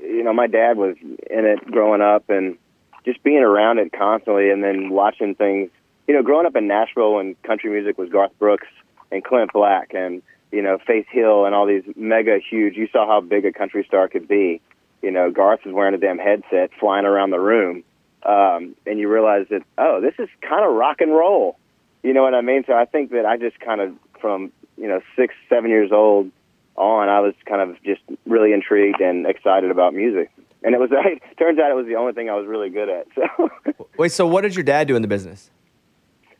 you 0.01 0.23
know 0.23 0.33
my 0.33 0.47
dad 0.47 0.77
was 0.77 0.95
in 1.01 1.45
it 1.45 1.65
growing 1.71 2.01
up, 2.01 2.29
and 2.29 2.57
just 3.05 3.23
being 3.23 3.43
around 3.43 3.79
it 3.79 3.91
constantly, 3.91 4.49
and 4.49 4.63
then 4.63 4.89
watching 4.89 5.35
things. 5.35 5.69
You 6.07 6.15
know, 6.15 6.23
growing 6.23 6.47
up 6.47 6.55
in 6.55 6.67
Nashville 6.67 7.15
when 7.15 7.35
country 7.43 7.69
music 7.69 7.97
was 7.99 8.09
Garth 8.09 8.31
Brooks 8.39 8.67
and 9.11 9.23
Clint 9.23 9.53
Black, 9.53 9.93
and 9.93 10.21
you 10.51 10.61
know 10.61 10.77
Faith 10.85 11.07
Hill 11.09 11.45
and 11.45 11.53
all 11.53 11.65
these 11.65 11.83
mega 11.95 12.39
huge. 12.39 12.75
You 12.75 12.87
saw 12.91 13.07
how 13.07 13.21
big 13.21 13.45
a 13.45 13.53
country 13.53 13.83
star 13.87 14.07
could 14.07 14.27
be. 14.27 14.61
You 15.01 15.11
know, 15.11 15.31
Garth 15.31 15.61
was 15.65 15.73
wearing 15.73 15.93
a 15.93 15.97
damn 15.97 16.17
headset, 16.17 16.71
flying 16.79 17.05
around 17.05 17.29
the 17.29 17.39
room, 17.39 17.83
um, 18.23 18.75
and 18.85 18.99
you 18.99 19.07
realize 19.07 19.45
that 19.49 19.61
oh, 19.77 20.01
this 20.01 20.15
is 20.19 20.29
kind 20.41 20.65
of 20.65 20.75
rock 20.75 20.99
and 20.99 21.11
roll. 21.11 21.57
You 22.03 22.13
know 22.13 22.23
what 22.23 22.33
I 22.33 22.41
mean? 22.41 22.63
So 22.65 22.73
I 22.73 22.85
think 22.85 23.11
that 23.11 23.25
I 23.25 23.37
just 23.37 23.59
kind 23.59 23.81
of 23.81 23.93
from 24.19 24.51
you 24.77 24.87
know 24.87 25.01
six, 25.15 25.35
seven 25.47 25.69
years 25.69 25.91
old 25.91 26.31
on, 26.79 27.09
I 27.09 27.19
was 27.19 27.33
kind 27.45 27.61
of 27.61 27.81
just 27.83 28.01
really 28.25 28.53
intrigued 28.53 29.01
and 29.01 29.27
excited 29.27 29.69
about 29.69 29.93
music. 29.93 30.31
And 30.63 30.73
it 30.73 30.79
was 30.79 30.89
it 30.93 31.37
turns 31.37 31.59
out 31.59 31.69
it 31.69 31.75
was 31.75 31.85
the 31.85 31.95
only 31.95 32.13
thing 32.13 32.29
I 32.29 32.35
was 32.35 32.47
really 32.47 32.69
good 32.69 32.89
at. 32.89 33.07
So 33.15 33.49
Wait, 33.97 34.11
so 34.11 34.25
what 34.25 34.41
did 34.41 34.55
your 34.55 34.63
dad 34.63 34.87
do 34.87 34.95
in 34.95 35.01
the 35.01 35.07
business? 35.07 35.51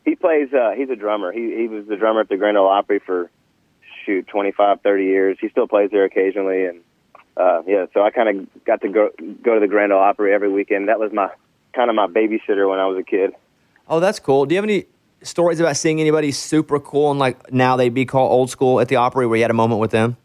he 0.04 0.14
plays. 0.14 0.52
Uh, 0.52 0.72
he's 0.76 0.90
a 0.90 0.96
drummer. 0.96 1.32
He 1.32 1.54
he 1.56 1.68
was 1.68 1.86
the 1.86 1.96
drummer 1.96 2.20
at 2.20 2.28
the 2.28 2.36
Grand 2.36 2.56
Ole 2.56 2.68
Opry 2.68 2.98
for 2.98 3.30
shoot 4.04 4.26
twenty 4.26 4.52
five, 4.52 4.80
thirty 4.80 5.04
years. 5.04 5.38
He 5.40 5.48
still 5.48 5.68
plays 5.68 5.90
there 5.90 6.04
occasionally, 6.04 6.66
and 6.66 6.80
uh, 7.36 7.62
yeah. 7.66 7.86
So 7.94 8.02
I 8.02 8.10
kind 8.10 8.28
of 8.28 8.64
got 8.64 8.80
to 8.82 8.88
go 8.88 9.10
go 9.42 9.54
to 9.54 9.60
the 9.60 9.68
Grand 9.68 9.92
Ole 9.92 10.00
Opry 10.00 10.32
every 10.32 10.50
weekend. 10.50 10.88
That 10.88 10.98
was 10.98 11.12
my 11.12 11.30
kind 11.74 11.90
of 11.90 11.96
my 11.96 12.06
babysitter 12.06 12.68
when 12.68 12.80
I 12.80 12.86
was 12.86 12.98
a 12.98 13.02
kid. 13.02 13.32
Oh, 13.88 14.00
that's 14.00 14.18
cool. 14.18 14.46
Do 14.46 14.54
you 14.54 14.58
have 14.58 14.64
any 14.64 14.86
stories 15.22 15.60
about 15.60 15.76
seeing 15.76 16.00
anybody 16.00 16.32
super 16.32 16.80
cool 16.80 17.10
and 17.10 17.20
like 17.20 17.52
now 17.52 17.76
they'd 17.76 17.92
be 17.92 18.06
called 18.06 18.32
old 18.32 18.48
school 18.48 18.80
at 18.80 18.88
the 18.88 18.96
Opry 18.96 19.26
where 19.26 19.36
you 19.36 19.42
had 19.42 19.50
a 19.50 19.54
moment 19.54 19.80
with 19.80 19.90
them? 19.90 20.16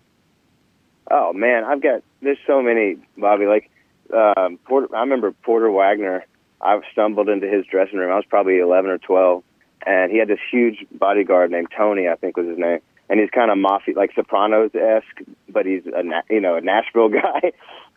Oh 1.09 1.33
man, 1.33 1.63
I've 1.63 1.81
got 1.81 2.03
there's 2.21 2.37
so 2.47 2.61
many, 2.61 2.97
Bobby. 3.17 3.45
Like 3.45 3.69
um, 4.13 4.57
Porter, 4.65 4.95
I 4.95 5.01
remember 5.01 5.31
Porter 5.31 5.71
Wagoner. 5.71 6.25
I 6.61 6.79
stumbled 6.91 7.29
into 7.29 7.47
his 7.47 7.65
dressing 7.65 7.99
room. 7.99 8.11
I 8.11 8.15
was 8.15 8.25
probably 8.27 8.59
11 8.59 8.89
or 8.89 8.97
12, 8.97 9.43
and 9.85 10.11
he 10.11 10.17
had 10.17 10.27
this 10.27 10.39
huge 10.51 10.85
bodyguard 10.91 11.51
named 11.51 11.67
Tony, 11.75 12.07
I 12.07 12.15
think 12.15 12.37
was 12.37 12.47
his 12.47 12.57
name, 12.57 12.79
and 13.09 13.19
he's 13.19 13.29
kind 13.29 13.51
of 13.51 13.57
mafia, 13.57 13.95
like 13.95 14.13
Sopranos 14.15 14.71
esque, 14.73 15.21
but 15.49 15.65
he's 15.65 15.85
a 15.85 16.03
you 16.29 16.41
know 16.41 16.55
a 16.55 16.61
Nashville 16.61 17.09
guy. 17.23 17.51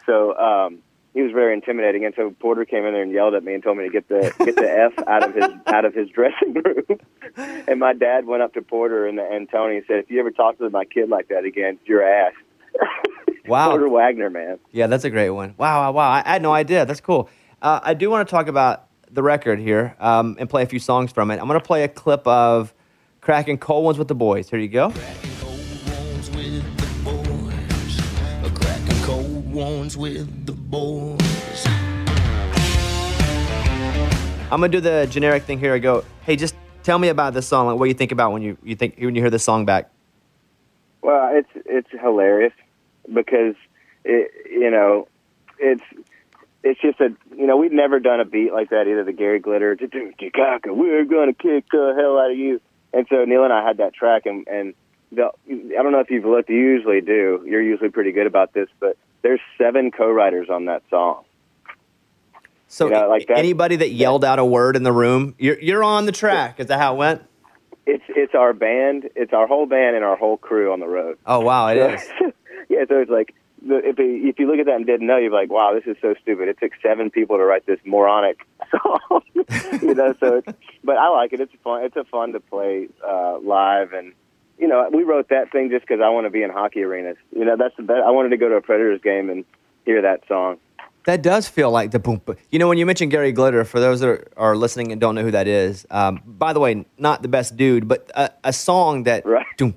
So 0.06 0.36
um, 0.36 0.78
he 1.14 1.22
was 1.22 1.32
very 1.32 1.54
intimidating, 1.54 2.04
and 2.04 2.14
so 2.14 2.30
Porter 2.38 2.64
came 2.64 2.84
in 2.84 2.92
there 2.92 3.02
and 3.02 3.12
yelled 3.12 3.34
at 3.34 3.42
me 3.42 3.54
and 3.54 3.62
told 3.62 3.78
me 3.78 3.84
to 3.84 3.90
get 3.90 4.08
the 4.08 4.32
get 4.44 4.56
the 4.56 4.70
f 4.70 4.92
out 5.08 5.28
of 5.28 5.34
his 5.34 5.44
out 5.66 5.84
of 5.84 5.94
his 5.94 6.08
dressing 6.10 6.54
room. 6.54 7.00
and 7.66 7.80
my 7.80 7.94
dad 7.94 8.26
went 8.26 8.42
up 8.42 8.54
to 8.54 8.62
Porter 8.62 9.06
and, 9.06 9.18
and 9.18 9.48
Tony 9.50 9.78
and 9.78 9.84
said, 9.86 9.98
"If 10.00 10.10
you 10.10 10.20
ever 10.20 10.30
talk 10.30 10.58
to 10.58 10.68
my 10.68 10.84
kid 10.84 11.08
like 11.08 11.28
that 11.28 11.44
again, 11.44 11.78
it's 11.80 11.88
your 11.88 12.02
ass." 12.02 12.34
Wow. 13.48 13.70
Porter 13.70 13.88
Wagoner, 13.88 14.28
man. 14.28 14.58
Yeah, 14.72 14.88
that's 14.88 15.04
a 15.04 15.10
great 15.10 15.30
one. 15.30 15.54
Wow, 15.56 15.80
wow, 15.80 15.92
wow. 15.92 16.10
I, 16.10 16.22
I 16.24 16.32
had 16.34 16.42
no 16.42 16.52
idea. 16.52 16.84
That's 16.84 17.00
cool. 17.00 17.30
Uh, 17.62 17.80
I 17.82 17.94
do 17.94 18.10
want 18.10 18.28
to 18.28 18.30
talk 18.30 18.46
about 18.46 18.88
the 19.10 19.22
record 19.22 19.58
here 19.58 19.96
um, 19.98 20.36
and 20.38 20.50
play 20.50 20.62
a 20.62 20.66
few 20.66 20.78
songs 20.78 21.12
from 21.12 21.30
it. 21.30 21.40
I'm 21.40 21.48
going 21.48 21.58
to 21.58 21.66
play 21.66 21.82
a 21.82 21.88
clip 21.88 22.26
of 22.26 22.74
cracking 23.22 23.56
cold 23.58 23.84
ones 23.84 23.98
with 23.98 24.08
the 24.08 24.14
boys. 24.14 24.50
Here 24.50 24.58
you 24.58 24.68
go. 24.68 24.88
ones 24.88 26.30
with 26.30 26.76
the 26.76 27.04
boys. 27.04 28.54
Cracking 28.54 29.02
cold 29.02 29.52
ones 29.52 29.96
with 29.96 30.46
the 30.46 30.52
boys. 30.52 31.66
I'm 34.50 34.60
going 34.60 34.70
to 34.70 34.78
do 34.78 34.80
the 34.80 35.06
generic 35.10 35.44
thing 35.44 35.58
here. 35.58 35.74
I 35.74 35.78
go, 35.78 36.04
hey, 36.22 36.36
just 36.36 36.54
tell 36.82 36.98
me 36.98 37.08
about 37.08 37.34
this 37.34 37.46
song. 37.46 37.66
Like, 37.66 37.78
what 37.78 37.88
you 37.88 37.94
think 37.94 38.12
about 38.12 38.32
when 38.32 38.42
you, 38.42 38.56
you 38.62 38.76
think 38.76 38.96
when 38.98 39.14
you 39.14 39.22
hear 39.22 39.30
this 39.30 39.44
song 39.44 39.64
back? 39.64 39.90
Well, 41.08 41.30
it's 41.32 41.48
it's 41.64 41.88
hilarious 41.90 42.52
because 43.10 43.54
it 44.04 44.30
you 44.50 44.70
know 44.70 45.08
it's 45.58 45.82
it's 46.62 46.78
just 46.82 47.00
a 47.00 47.14
you 47.34 47.46
know 47.46 47.56
we've 47.56 47.72
never 47.72 47.98
done 47.98 48.20
a 48.20 48.26
beat 48.26 48.52
like 48.52 48.68
that 48.68 48.86
either. 48.86 49.04
The 49.04 49.14
Gary 49.14 49.38
Glitter, 49.38 49.74
"Tikaka, 49.74 50.66
we're 50.76 51.06
gonna 51.06 51.32
kick 51.32 51.64
the 51.72 51.94
hell 51.96 52.18
out 52.18 52.32
of 52.32 52.36
you. 52.36 52.60
And 52.92 53.06
so 53.08 53.24
Neil 53.24 53.42
and 53.42 53.54
I 53.54 53.66
had 53.66 53.78
that 53.78 53.94
track, 53.94 54.26
and 54.26 54.46
and 54.48 54.74
the, 55.10 55.30
I 55.48 55.82
don't 55.82 55.92
know 55.92 56.00
if 56.00 56.10
you've 56.10 56.26
looked. 56.26 56.50
You 56.50 56.56
usually 56.56 57.00
do. 57.00 57.42
You're 57.46 57.62
usually 57.62 57.88
pretty 57.88 58.12
good 58.12 58.26
about 58.26 58.52
this, 58.52 58.68
but 58.78 58.98
there's 59.22 59.40
seven 59.56 59.90
co-writers 59.90 60.50
on 60.50 60.66
that 60.66 60.82
song. 60.90 61.24
So, 62.66 62.84
You 62.84 62.92
know, 62.92 63.08
like 63.08 63.28
that- 63.28 63.38
anybody 63.38 63.76
that 63.76 63.92
yelled 63.92 64.26
out 64.26 64.38
a 64.38 64.44
word 64.44 64.76
in 64.76 64.82
the 64.82 64.92
room, 64.92 65.34
you're, 65.38 65.58
you're 65.58 65.82
on 65.82 66.04
the 66.04 66.12
track. 66.12 66.60
Is 66.60 66.66
that 66.66 66.78
how 66.78 66.92
it 66.92 66.98
went? 66.98 67.22
It's 67.90 68.04
it's 68.08 68.34
our 68.34 68.52
band, 68.52 69.08
it's 69.16 69.32
our 69.32 69.46
whole 69.46 69.64
band 69.64 69.96
and 69.96 70.04
our 70.04 70.14
whole 70.14 70.36
crew 70.36 70.74
on 70.74 70.80
the 70.80 70.86
road. 70.86 71.16
Oh, 71.24 71.40
wow, 71.40 71.68
it 71.68 71.78
is. 71.78 72.06
yeah, 72.68 72.84
so 72.86 73.00
it's 73.00 73.10
like 73.10 73.34
if 73.64 73.96
if 73.98 74.38
you 74.38 74.46
look 74.46 74.58
at 74.58 74.66
that 74.66 74.76
and 74.76 74.84
didn't 74.84 75.06
know, 75.06 75.16
you're 75.16 75.32
like, 75.32 75.50
wow, 75.50 75.72
this 75.74 75.84
is 75.86 75.96
so 76.02 76.14
stupid. 76.20 76.48
It 76.48 76.58
took 76.60 76.72
seven 76.82 77.08
people 77.08 77.38
to 77.38 77.44
write 77.44 77.64
this 77.64 77.78
moronic 77.86 78.46
song, 78.70 79.22
you 79.82 79.94
know. 79.94 80.14
So, 80.20 80.36
it's, 80.36 80.58
but 80.84 80.98
I 80.98 81.08
like 81.08 81.32
it. 81.32 81.40
It's 81.40 81.52
fun. 81.64 81.82
It's 81.84 81.96
a 81.96 82.04
fun 82.04 82.32
to 82.32 82.40
play 82.40 82.88
uh, 83.02 83.38
live, 83.38 83.94
and 83.94 84.12
you 84.58 84.68
know, 84.68 84.86
we 84.92 85.02
wrote 85.02 85.30
that 85.30 85.50
thing 85.50 85.70
just 85.70 85.86
because 85.86 86.02
I 86.04 86.10
want 86.10 86.26
to 86.26 86.30
be 86.30 86.42
in 86.42 86.50
hockey 86.50 86.82
arenas. 86.82 87.16
You 87.34 87.46
know, 87.46 87.56
that's 87.56 87.76
the 87.78 87.84
best. 87.84 88.02
I 88.06 88.10
wanted 88.10 88.30
to 88.30 88.36
go 88.36 88.50
to 88.50 88.56
a 88.56 88.60
Predators 88.60 89.00
game 89.00 89.30
and 89.30 89.46
hear 89.86 90.02
that 90.02 90.28
song. 90.28 90.58
That 91.08 91.22
does 91.22 91.48
feel 91.48 91.70
like 91.70 91.90
the 91.90 91.98
boom. 91.98 92.20
You 92.50 92.58
know, 92.58 92.68
when 92.68 92.76
you 92.76 92.84
mentioned 92.84 93.10
Gary 93.10 93.32
Glitter, 93.32 93.64
for 93.64 93.80
those 93.80 94.00
that 94.00 94.08
are, 94.10 94.28
are 94.36 94.54
listening 94.54 94.92
and 94.92 95.00
don't 95.00 95.14
know 95.14 95.22
who 95.22 95.30
that 95.30 95.48
is, 95.48 95.86
um, 95.90 96.20
by 96.26 96.52
the 96.52 96.60
way, 96.60 96.84
not 96.98 97.22
the 97.22 97.28
best 97.28 97.56
dude, 97.56 97.88
but 97.88 98.10
a, 98.14 98.30
a 98.44 98.52
song 98.52 99.04
that 99.04 99.24
Right. 99.24 99.46
dun 99.56 99.74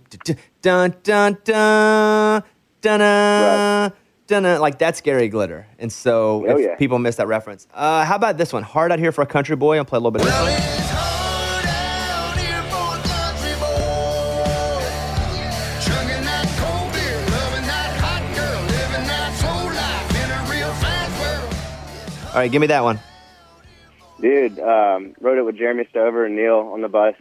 dun 0.61 0.93
dun 1.03 1.37
dun 1.45 2.43
dun 2.81 2.99
dun 2.99 3.93
dun 4.27 4.59
like 4.59 4.77
that's 4.77 4.99
Gary 4.99 5.29
Glitter, 5.29 5.67
and 5.79 5.89
so 5.89 6.45
Oh, 6.49 6.57
if 6.57 6.65
yeah. 6.65 6.75
people 6.75 6.99
miss 6.99 7.15
that 7.15 7.27
reference. 7.27 7.65
Uh, 7.73 8.03
how 8.03 8.17
about 8.17 8.37
this 8.37 8.51
one? 8.51 8.63
Hard 8.63 8.91
out 8.91 8.99
here 8.99 9.13
for 9.13 9.21
a 9.21 9.25
country 9.25 9.55
boy. 9.55 9.77
I'll 9.77 9.85
play 9.85 9.97
a 9.97 10.01
little 10.01 10.11
bit 10.11 10.23
of 10.23 10.27
this 10.27 10.81
one. 10.89 10.90
All 22.31 22.37
right, 22.37 22.49
give 22.49 22.61
me 22.61 22.67
that 22.67 22.83
one. 22.83 22.97
Dude, 24.21 24.57
um, 24.59 25.15
wrote 25.19 25.37
it 25.37 25.41
with 25.41 25.57
Jeremy 25.57 25.85
Stover 25.89 26.25
and 26.25 26.37
Neil 26.37 26.71
on 26.73 26.81
the 26.81 26.87
bus, 26.87 27.15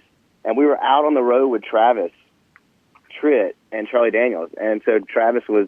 and 0.44 0.56
we 0.56 0.64
were 0.64 0.80
out 0.80 1.04
on 1.04 1.14
the 1.14 1.22
road 1.22 1.48
with 1.48 1.64
Travis 1.64 2.12
Tritt 3.20 3.54
and 3.72 3.88
Charlie 3.88 4.12
Daniels, 4.12 4.50
and 4.60 4.82
so 4.84 5.00
Travis 5.00 5.42
was. 5.48 5.66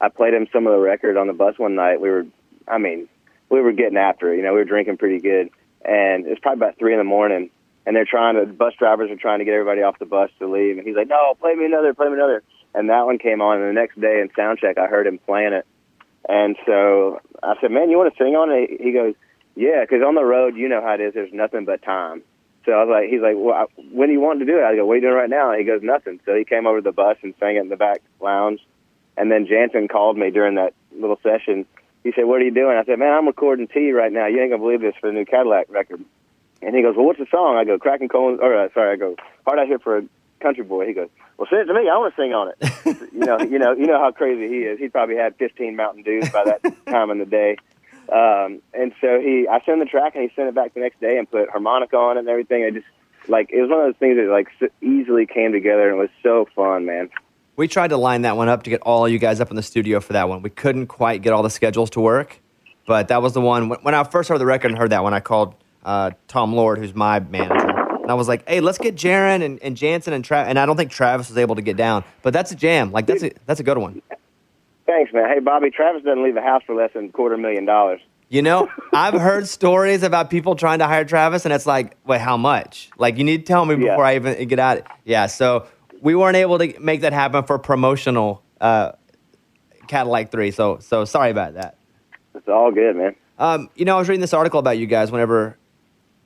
I 0.00 0.10
played 0.10 0.34
him 0.34 0.46
some 0.52 0.68
of 0.68 0.72
the 0.72 0.78
record 0.78 1.16
on 1.16 1.26
the 1.26 1.32
bus 1.32 1.58
one 1.58 1.74
night. 1.74 2.00
We 2.00 2.10
were, 2.10 2.26
I 2.68 2.78
mean, 2.78 3.08
we 3.48 3.60
were 3.60 3.72
getting 3.72 3.96
after 3.96 4.32
it. 4.32 4.36
You 4.36 4.42
know, 4.42 4.52
we 4.52 4.58
were 4.58 4.64
drinking 4.64 4.98
pretty 4.98 5.18
good, 5.18 5.50
and 5.84 6.26
it's 6.26 6.40
probably 6.40 6.64
about 6.64 6.78
three 6.78 6.92
in 6.92 6.98
the 6.98 7.04
morning, 7.04 7.50
and 7.86 7.96
they're 7.96 8.04
trying 8.04 8.36
to. 8.36 8.46
Bus 8.46 8.74
drivers 8.78 9.10
are 9.10 9.16
trying 9.16 9.40
to 9.40 9.44
get 9.44 9.54
everybody 9.54 9.82
off 9.82 9.98
the 9.98 10.06
bus 10.06 10.30
to 10.38 10.46
leave, 10.46 10.78
and 10.78 10.86
he's 10.86 10.94
like, 10.94 11.08
"No, 11.08 11.34
play 11.40 11.54
me 11.56 11.64
another, 11.64 11.94
play 11.94 12.06
me 12.06 12.14
another." 12.14 12.44
And 12.74 12.90
that 12.90 13.06
one 13.06 13.18
came 13.18 13.40
on, 13.40 13.58
and 13.58 13.68
the 13.68 13.80
next 13.80 14.00
day 14.00 14.20
in 14.20 14.30
sound 14.36 14.60
check, 14.60 14.78
I 14.78 14.86
heard 14.86 15.06
him 15.06 15.18
playing 15.18 15.52
it, 15.52 15.66
and 16.28 16.56
so 16.66 17.20
I 17.42 17.54
said, 17.60 17.70
"Man, 17.70 17.90
you 17.90 17.98
want 17.98 18.14
to 18.14 18.22
sing 18.22 18.34
on 18.34 18.50
it?" 18.50 18.80
He 18.80 18.92
goes, 18.92 19.14
"Yeah, 19.56 19.82
because 19.82 20.02
on 20.02 20.14
the 20.14 20.24
road, 20.24 20.56
you 20.56 20.68
know 20.68 20.80
how 20.80 20.94
it 20.94 21.00
is. 21.00 21.14
There's 21.14 21.32
nothing 21.32 21.64
but 21.64 21.82
time. 21.82 22.22
So 22.64 22.72
I 22.72 22.84
was 22.84 22.90
like, 22.90 23.10
he's 23.10 23.20
like, 23.20 23.36
well, 23.36 23.54
I- 23.54 23.82
when 23.92 24.08
do 24.08 24.14
you 24.14 24.20
want 24.20 24.40
to 24.40 24.46
do 24.46 24.58
it? 24.58 24.64
I 24.64 24.74
go, 24.74 24.86
what 24.86 24.94
are 24.94 24.96
you 24.96 25.02
doing 25.02 25.14
right 25.14 25.28
now? 25.28 25.52
He 25.52 25.64
goes, 25.64 25.82
nothing. 25.82 26.20
So 26.24 26.34
he 26.34 26.44
came 26.44 26.66
over 26.66 26.78
to 26.78 26.82
the 26.82 26.92
bus 26.92 27.18
and 27.22 27.34
sang 27.38 27.56
it 27.56 27.60
in 27.60 27.68
the 27.68 27.76
back 27.76 28.00
lounge. 28.20 28.60
And 29.16 29.30
then 29.30 29.46
Janson 29.46 29.86
called 29.88 30.16
me 30.16 30.30
during 30.30 30.54
that 30.56 30.72
little 30.96 31.18
session. 31.22 31.66
He 32.02 32.12
said, 32.12 32.24
what 32.24 32.40
are 32.40 32.44
you 32.44 32.50
doing? 32.50 32.76
I 32.76 32.84
said, 32.84 32.98
man, 32.98 33.12
I'm 33.12 33.26
recording 33.26 33.68
T 33.68 33.92
right 33.92 34.10
now. 34.10 34.26
You 34.26 34.40
ain't 34.40 34.50
gonna 34.50 34.62
believe 34.62 34.80
this 34.80 34.94
for 35.00 35.08
the 35.08 35.12
new 35.12 35.24
Cadillac 35.24 35.66
record. 35.68 36.04
And 36.62 36.74
he 36.74 36.82
goes, 36.82 36.96
well, 36.96 37.04
what's 37.06 37.18
the 37.18 37.26
song? 37.30 37.56
I 37.56 37.64
go, 37.64 37.78
Cracking 37.78 38.08
Cones, 38.08 38.40
or 38.40 38.56
uh, 38.56 38.68
sorry, 38.72 38.94
I 38.94 38.96
go, 38.96 39.16
Hard 39.46 39.58
Out 39.58 39.66
Here 39.66 39.78
for 39.78 39.98
a 39.98 40.02
Country 40.44 40.62
Boy. 40.62 40.86
He 40.86 40.92
goes, 40.92 41.08
well, 41.38 41.48
send 41.48 41.62
it 41.62 41.64
to 41.72 41.74
me. 41.74 41.88
I 41.88 41.96
want 41.96 42.14
to 42.14 42.22
sing 42.22 42.34
on 42.34 42.52
it. 42.52 43.12
you 43.12 43.20
know, 43.20 43.40
you 43.40 43.58
know, 43.58 43.72
you 43.72 43.86
know 43.86 43.98
how 43.98 44.12
crazy 44.12 44.46
he 44.46 44.60
is. 44.60 44.78
He 44.78 44.88
probably 44.88 45.16
had 45.16 45.34
15 45.36 45.74
Mountain 45.74 46.02
Dews 46.02 46.28
by 46.28 46.44
that 46.44 46.62
time 46.86 47.10
in 47.10 47.18
the 47.18 47.24
day. 47.24 47.56
Um, 48.12 48.60
and 48.74 48.92
so 49.00 49.18
he, 49.18 49.48
I 49.50 49.60
sent 49.64 49.74
him 49.74 49.78
the 49.80 49.86
track, 49.86 50.14
and 50.14 50.28
he 50.28 50.34
sent 50.36 50.48
it 50.48 50.54
back 50.54 50.74
the 50.74 50.80
next 50.80 51.00
day 51.00 51.16
and 51.16 51.30
put 51.30 51.48
harmonica 51.48 51.96
on 51.96 52.16
it 52.16 52.20
and 52.20 52.28
everything. 52.28 52.62
I 52.64 52.70
just 52.70 52.86
like 53.28 53.50
it 53.50 53.62
was 53.62 53.70
one 53.70 53.80
of 53.80 53.86
those 53.86 53.98
things 53.98 54.16
that 54.16 54.30
like 54.30 54.48
so 54.60 54.68
easily 54.82 55.26
came 55.26 55.52
together, 55.52 55.88
and 55.88 55.98
was 55.98 56.10
so 56.22 56.46
fun, 56.54 56.84
man. 56.84 57.08
We 57.56 57.66
tried 57.66 57.88
to 57.88 57.96
line 57.96 58.22
that 58.22 58.36
one 58.36 58.48
up 58.48 58.64
to 58.64 58.70
get 58.70 58.82
all 58.82 59.08
you 59.08 59.18
guys 59.18 59.40
up 59.40 59.48
in 59.48 59.56
the 59.56 59.62
studio 59.62 60.00
for 60.00 60.12
that 60.12 60.28
one. 60.28 60.42
We 60.42 60.50
couldn't 60.50 60.88
quite 60.88 61.22
get 61.22 61.32
all 61.32 61.42
the 61.42 61.50
schedules 61.50 61.88
to 61.90 62.00
work, 62.00 62.40
but 62.86 63.08
that 63.08 63.22
was 63.22 63.32
the 63.32 63.40
one. 63.40 63.70
When 63.70 63.78
when 63.80 63.94
I 63.94 64.04
first 64.04 64.28
heard 64.28 64.38
the 64.38 64.46
record 64.46 64.70
and 64.70 64.78
heard 64.78 64.90
that 64.90 65.02
one, 65.02 65.14
I 65.14 65.20
called 65.20 65.54
uh, 65.84 66.10
Tom 66.28 66.54
Lord, 66.54 66.78
who's 66.78 66.94
my 66.94 67.20
manager, 67.20 67.63
and 68.04 68.10
I 68.10 68.14
was 68.14 68.28
like, 68.28 68.46
"Hey, 68.48 68.60
let's 68.60 68.78
get 68.78 68.94
Jaren 68.94 69.42
and, 69.42 69.58
and 69.62 69.76
Janson 69.76 70.12
and 70.12 70.24
Travis." 70.24 70.50
And 70.50 70.58
I 70.58 70.66
don't 70.66 70.76
think 70.76 70.90
Travis 70.90 71.28
was 71.28 71.38
able 71.38 71.54
to 71.56 71.62
get 71.62 71.76
down, 71.76 72.04
but 72.22 72.32
that's 72.32 72.52
a 72.52 72.54
jam. 72.54 72.92
Like 72.92 73.06
that's 73.06 73.22
a 73.24 73.32
that's 73.46 73.60
a 73.60 73.64
good 73.64 73.78
one. 73.78 74.02
Thanks, 74.86 75.12
man. 75.14 75.28
Hey, 75.28 75.40
Bobby, 75.40 75.70
Travis 75.70 76.02
doesn't 76.04 76.22
leave 76.22 76.34
the 76.34 76.42
house 76.42 76.62
for 76.66 76.74
less 76.74 76.90
than 76.92 77.06
a 77.06 77.08
quarter 77.08 77.36
million 77.38 77.64
dollars. 77.64 78.00
You 78.28 78.42
know, 78.42 78.68
I've 78.92 79.14
heard 79.14 79.48
stories 79.48 80.02
about 80.02 80.28
people 80.28 80.56
trying 80.56 80.80
to 80.80 80.86
hire 80.86 81.04
Travis, 81.04 81.44
and 81.44 81.54
it's 81.54 81.66
like, 81.66 81.96
wait, 82.06 82.20
how 82.20 82.36
much? 82.36 82.90
Like, 82.98 83.16
you 83.16 83.24
need 83.24 83.38
to 83.38 83.44
tell 83.44 83.64
me 83.64 83.74
Yeah. 83.74 83.92
before 83.92 84.04
I 84.04 84.16
even 84.16 84.48
get 84.48 84.58
out. 84.58 84.82
Yeah, 85.04 85.26
so 85.26 85.66
we 86.00 86.14
weren't 86.14 86.36
able 86.36 86.58
to 86.58 86.78
make 86.80 87.02
that 87.02 87.12
happen 87.12 87.44
for 87.44 87.58
promotional 87.58 88.42
uh, 88.60 88.92
Cadillac 89.88 90.30
Three. 90.30 90.50
So, 90.50 90.78
so 90.80 91.04
sorry 91.04 91.30
about 91.30 91.54
that. 91.54 91.76
It's 92.34 92.48
all 92.48 92.72
good, 92.72 92.96
man. 92.96 93.14
Um, 93.38 93.70
you 93.74 93.84
know, 93.84 93.96
I 93.96 93.98
was 93.98 94.08
reading 94.08 94.20
this 94.20 94.34
article 94.34 94.58
about 94.60 94.78
you 94.78 94.86
guys 94.86 95.10
whenever 95.12 95.56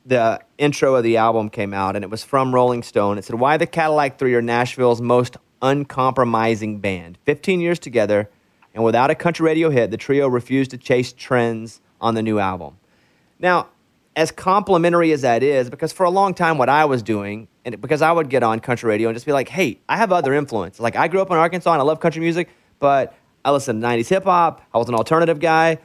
the 0.09 0.41
intro 0.57 0.95
of 0.95 1.05
the 1.05 1.19
album 1.19 1.51
came 1.51 1.75
out, 1.75 1.95
and 1.95 2.03
it 2.03 2.11
was 2.11 2.25
from 2.25 2.55
Rolling 2.55 2.83
Stone. 2.83 3.19
It 3.19 3.25
said, 3.25 3.39
Why 3.39 3.57
the 3.57 3.67
Cadillac 3.67 4.19
Three 4.19 4.35
are 4.35 4.43
Nashville's 4.43 5.01
most 5.01 5.37
uncompromising 5.61 6.79
band. 6.79 7.19
15 7.25 7.61
years 7.61 7.79
together, 7.79 8.31
and 8.75 8.83
without 8.83 9.11
a 9.11 9.15
country 9.15 9.45
radio 9.45 9.71
hit, 9.71 9.91
the 9.91 9.97
trio 9.97 10.27
refused 10.27 10.71
to 10.71 10.79
chase 10.79 11.13
trends 11.13 11.81
on 12.01 12.15
the 12.15 12.23
new 12.23 12.39
album. 12.39 12.79
Now, 13.39 13.69
as 14.17 14.31
complimentary 14.31 15.13
as 15.13 15.23
that 15.23 15.43
is, 15.43 15.69
because 15.69 15.93
for 15.93 16.05
a 16.05 16.11
long 16.11 16.33
time, 16.35 16.59
what 16.59 16.69
I 16.69 16.87
was 16.87 17.03
doing, 17.03 17.47
and 17.65 17.79
because 17.81 18.01
I 18.01 18.11
would 18.11 18.31
get 18.31 18.43
on 18.43 18.61
country 18.61 18.89
radio 18.89 19.09
and 19.09 19.17
just 19.17 19.27
be 19.27 19.33
like, 19.33 19.49
hey, 19.49 19.79
I 19.89 19.99
have 19.99 20.11
other 20.11 20.33
influence. 20.33 20.81
Like, 20.81 20.97
I 20.97 21.09
grew 21.09 21.21
up 21.21 21.31
in 21.31 21.37
Arkansas 21.37 21.73
and 21.73 21.81
I 21.81 21.85
love 21.85 22.01
country 22.01 22.21
music, 22.21 22.49
but 22.79 23.15
I 23.45 23.51
listened 23.51 23.81
to 23.81 23.87
90s 23.87 24.09
hip 24.09 24.25
hop, 24.25 24.63
I 24.75 24.79
was 24.79 24.89
an 24.89 24.95
alternative 24.95 25.39
guy. 25.39 25.79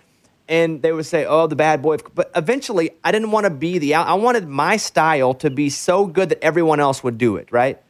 And 0.50 0.82
they 0.82 0.92
would 0.92 1.06
say, 1.06 1.26
oh, 1.26 1.48
the 1.48 1.56
bad 1.56 1.82
boy. 1.82 1.98
But 2.14 2.30
eventually, 2.36 2.92
I 3.04 3.12
didn't 3.12 3.32
want 3.32 3.46
to 3.46 3.50
be 3.50 3.78
the 3.78 3.96
out. 3.96 4.08
I 4.08 4.14
wanted 4.16 4.48
my 4.48 4.76
style 4.78 5.34
to 5.36 5.50
be 5.50 5.70
so 5.70 6.06
good 6.06 6.30
that 6.30 6.44
everyone 6.44 6.80
else 6.80 7.04
would 7.04 7.18
do 7.18 7.38
it, 7.38 7.50
right? 7.52 7.82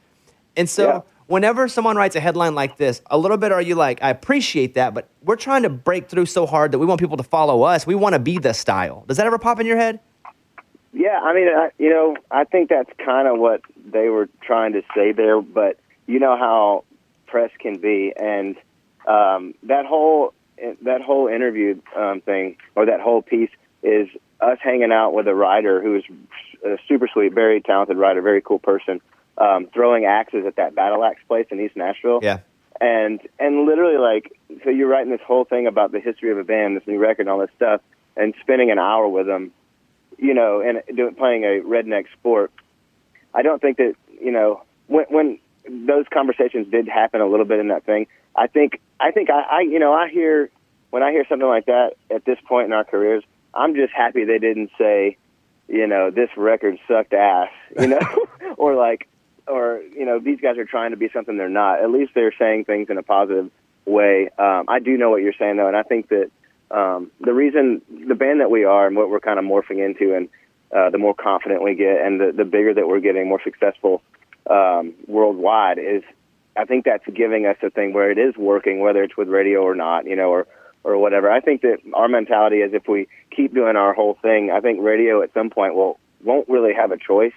And 0.55 0.69
so, 0.69 0.87
Yeah. 0.87 1.01
whenever 1.25 1.67
someone 1.67 1.95
writes 1.95 2.15
a 2.15 2.19
headline 2.19 2.53
like 2.53 2.77
this, 2.77 3.01
a 3.07 3.17
little 3.17 3.37
bit 3.37 3.51
are 3.51 3.61
you 3.61 3.73
like, 3.73 4.03
I 4.03 4.09
appreciate 4.11 4.75
that, 4.75 4.93
but 4.93 5.07
we're 5.23 5.35
trying 5.35 5.63
to 5.63 5.69
break 5.69 6.09
through 6.09 6.27
so 6.27 6.45
hard 6.45 6.71
that 6.71 6.79
we 6.79 6.85
want 6.85 6.99
people 6.99 7.17
to 7.17 7.23
follow 7.23 7.63
us. 7.63 7.87
We 7.87 7.95
want 7.95 8.13
to 8.13 8.19
be 8.19 8.37
the 8.37 8.53
style. 8.53 9.03
Does 9.07 9.17
that 9.17 9.25
ever 9.25 9.39
pop 9.39 9.59
in 9.59 9.65
your 9.65 9.77
head? 9.77 9.99
Yeah, 10.93 11.19
I 11.23 11.33
mean, 11.33 11.47
I, 11.47 11.71
you 11.79 11.89
know, 11.89 12.15
I 12.29 12.43
think 12.43 12.69
that's 12.69 12.91
kind 13.03 13.27
of 13.27 13.39
what 13.39 13.61
they 13.83 14.09
were 14.09 14.29
trying 14.41 14.73
to 14.73 14.83
say 14.95 15.11
there. 15.11 15.41
But 15.41 15.79
you 16.05 16.19
know 16.19 16.37
how 16.37 16.83
press 17.25 17.49
can 17.57 17.79
be, 17.79 18.13
and 18.15 18.55
um, 19.07 19.55
that 19.63 19.87
whole 19.87 20.35
that 20.83 21.01
whole 21.01 21.27
interview 21.27 21.79
um, 21.95 22.21
thing 22.21 22.57
or 22.75 22.85
that 22.85 23.01
whole 23.01 23.21
piece 23.21 23.49
is 23.81 24.07
us 24.39 24.57
hanging 24.61 24.91
out 24.91 25.13
with 25.13 25.27
a 25.27 25.35
writer 25.35 25.81
who's 25.81 26.03
a 26.65 26.77
super 26.87 27.07
sweet, 27.11 27.33
very 27.33 27.61
talented 27.61 27.97
writer, 27.97 28.21
very 28.21 28.41
cool 28.41 28.59
person, 28.59 29.01
um, 29.37 29.67
throwing 29.73 30.05
axes 30.05 30.45
at 30.45 30.55
that 30.55 30.75
battle 30.75 31.03
axe 31.03 31.21
place 31.27 31.47
in 31.51 31.59
East 31.59 31.75
Nashville 31.75 32.19
Yeah. 32.21 32.39
and 32.79 33.19
and 33.39 33.65
literally 33.65 33.97
like 33.97 34.37
so 34.63 34.69
you're 34.69 34.87
writing 34.87 35.11
this 35.11 35.21
whole 35.25 35.45
thing 35.45 35.67
about 35.67 35.91
the 35.91 35.99
history 35.99 36.31
of 36.31 36.37
a 36.37 36.43
band, 36.43 36.77
this 36.77 36.87
new 36.87 36.99
record, 36.99 37.21
and 37.23 37.29
all 37.29 37.39
this 37.39 37.49
stuff, 37.55 37.81
and 38.15 38.33
spending 38.41 38.71
an 38.71 38.79
hour 38.79 39.07
with 39.07 39.25
them, 39.25 39.51
you 40.17 40.33
know, 40.33 40.61
and 40.61 40.81
doing 40.95 41.15
playing 41.15 41.43
a 41.43 41.61
redneck 41.61 42.05
sport. 42.13 42.51
I 43.33 43.41
don't 43.41 43.61
think 43.61 43.77
that 43.77 43.95
you 44.21 44.31
know 44.31 44.61
when 44.87 45.05
when 45.09 45.39
those 45.67 46.05
conversations 46.13 46.69
did 46.69 46.87
happen 46.87 47.21
a 47.21 47.25
little 47.27 47.45
bit 47.45 47.59
in 47.59 47.69
that 47.69 47.85
thing. 47.85 48.07
I 48.35 48.47
think 48.47 48.79
I 48.99 49.11
think 49.11 49.29
I, 49.29 49.41
I 49.41 49.61
you 49.61 49.79
know 49.79 49.93
I 49.93 50.09
hear 50.09 50.49
when 50.89 51.03
I 51.03 51.11
hear 51.11 51.25
something 51.27 51.47
like 51.47 51.65
that 51.65 51.95
at 52.11 52.23
this 52.25 52.37
point 52.47 52.67
in 52.67 52.73
our 52.73 52.83
careers, 52.83 53.23
I'm 53.53 53.75
just 53.75 53.93
happy 53.93 54.25
they 54.25 54.37
didn't 54.37 54.71
say, 54.77 55.17
you 55.67 55.87
know, 55.87 56.11
this 56.11 56.29
record 56.37 56.77
sucked 56.87 57.13
ass, 57.13 57.49
you 57.79 57.87
know, 57.87 57.99
or 58.57 58.75
like 58.75 59.07
or 59.47 59.81
you 59.95 60.05
know 60.05 60.19
these 60.19 60.39
guys 60.39 60.57
are 60.57 60.65
trying 60.65 60.91
to 60.91 60.97
be 60.97 61.09
something 61.13 61.37
they're 61.37 61.49
not. 61.49 61.81
At 61.81 61.91
least 61.91 62.13
they're 62.15 62.33
saying 62.37 62.65
things 62.65 62.89
in 62.89 62.97
a 62.97 63.03
positive 63.03 63.51
way. 63.85 64.29
Um, 64.37 64.65
I 64.67 64.79
do 64.79 64.97
know 64.97 65.09
what 65.09 65.21
you're 65.21 65.33
saying 65.37 65.57
though, 65.57 65.67
and 65.67 65.75
I 65.75 65.83
think 65.83 66.09
that 66.09 66.31
um, 66.71 67.11
the 67.19 67.33
reason 67.33 67.81
the 68.07 68.15
band 68.15 68.41
that 68.41 68.49
we 68.49 68.63
are 68.63 68.87
and 68.87 68.95
what 68.95 69.09
we're 69.09 69.19
kind 69.19 69.39
of 69.39 69.45
morphing 69.45 69.85
into, 69.85 70.15
and 70.15 70.29
uh, 70.71 70.89
the 70.89 70.97
more 70.97 71.13
confident 71.13 71.63
we 71.63 71.75
get, 71.75 72.01
and 72.01 72.19
the 72.19 72.31
the 72.31 72.45
bigger 72.45 72.73
that 72.73 72.87
we're 72.87 72.99
getting, 72.99 73.27
more 73.27 73.41
successful 73.43 74.01
um, 74.49 74.93
worldwide 75.07 75.77
is. 75.79 76.03
I 76.55 76.65
think 76.65 76.85
that's 76.85 77.05
giving 77.13 77.45
us 77.45 77.57
a 77.63 77.69
thing 77.69 77.93
where 77.93 78.11
it 78.11 78.17
is 78.17 78.35
working, 78.37 78.79
whether 78.79 79.03
it's 79.03 79.17
with 79.17 79.27
radio 79.27 79.61
or 79.61 79.75
not, 79.75 80.05
you 80.05 80.15
know, 80.15 80.29
or 80.29 80.47
or 80.83 80.97
whatever. 80.97 81.31
I 81.31 81.39
think 81.39 81.61
that 81.61 81.77
our 81.93 82.07
mentality 82.07 82.57
is 82.57 82.73
if 82.73 82.87
we 82.87 83.07
keep 83.31 83.53
doing 83.53 83.75
our 83.75 83.93
whole 83.93 84.17
thing, 84.21 84.51
I 84.51 84.59
think 84.59 84.81
radio 84.81 85.21
at 85.21 85.33
some 85.33 85.49
point 85.49 85.75
will 85.75 85.99
won't 86.23 86.47
really 86.49 86.73
have 86.73 86.91
a 86.91 86.97
choice 86.97 87.33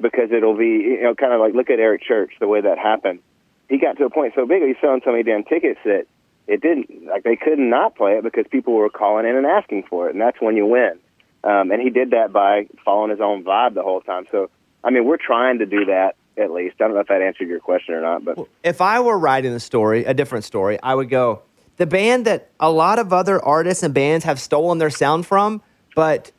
because 0.00 0.30
it'll 0.32 0.56
be 0.56 0.66
you 0.66 1.02
know 1.02 1.14
kind 1.14 1.32
of 1.32 1.40
like 1.40 1.54
look 1.54 1.70
at 1.70 1.80
Eric 1.80 2.02
Church 2.02 2.32
the 2.40 2.48
way 2.48 2.60
that 2.60 2.78
happened. 2.78 3.20
He 3.68 3.78
got 3.78 3.98
to 3.98 4.04
a 4.04 4.10
point 4.10 4.34
so 4.34 4.46
big 4.46 4.62
he's 4.62 4.76
selling 4.80 5.00
so 5.04 5.10
many 5.10 5.24
damn 5.24 5.44
tickets 5.44 5.80
that 5.84 6.06
it 6.46 6.60
didn't 6.60 7.06
like 7.06 7.24
they 7.24 7.36
could 7.36 7.58
not 7.58 7.96
play 7.96 8.12
it 8.12 8.22
because 8.22 8.46
people 8.50 8.74
were 8.74 8.88
calling 8.88 9.26
in 9.26 9.36
and 9.36 9.46
asking 9.46 9.84
for 9.90 10.08
it, 10.08 10.12
and 10.12 10.20
that's 10.20 10.40
when 10.40 10.56
you 10.56 10.66
win. 10.66 10.98
Um, 11.44 11.70
and 11.70 11.80
he 11.80 11.90
did 11.90 12.10
that 12.10 12.32
by 12.32 12.68
following 12.84 13.10
his 13.10 13.20
own 13.20 13.44
vibe 13.44 13.74
the 13.74 13.82
whole 13.82 14.00
time. 14.00 14.26
So 14.30 14.50
I 14.84 14.90
mean, 14.90 15.04
we're 15.04 15.18
trying 15.18 15.58
to 15.58 15.66
do 15.66 15.86
that 15.86 16.16
at 16.38 16.50
least. 16.52 16.76
I 16.80 16.84
don't 16.84 16.94
know 16.94 17.00
if 17.00 17.08
that 17.08 17.22
answered 17.22 17.48
your 17.48 17.60
question 17.60 17.94
or 17.94 18.00
not, 18.00 18.24
but 18.24 18.38
If 18.62 18.80
I 18.80 19.00
were 19.00 19.18
writing 19.18 19.52
the 19.52 19.60
story, 19.60 20.04
a 20.04 20.14
different 20.14 20.44
story, 20.44 20.78
I 20.82 20.94
would 20.94 21.08
go, 21.08 21.42
the 21.76 21.86
band 21.86 22.24
that 22.26 22.50
a 22.60 22.70
lot 22.70 22.98
of 22.98 23.12
other 23.12 23.42
artists 23.44 23.82
and 23.82 23.92
bands 23.92 24.24
have 24.24 24.40
stolen 24.40 24.78
their 24.78 24.90
sound 24.90 25.26
from, 25.26 25.62
but 25.94 26.32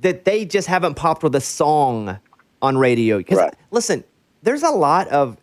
that 0.00 0.24
they 0.24 0.44
just 0.44 0.66
haven't 0.68 0.94
popped 0.94 1.22
with 1.22 1.34
a 1.34 1.40
song 1.40 2.18
on 2.62 2.78
radio. 2.78 3.18
Because 3.18 3.38
Right. 3.38 3.54
listen, 3.70 4.04
there's 4.42 4.62
a 4.62 4.70
lot 4.70 5.08
of 5.08 5.36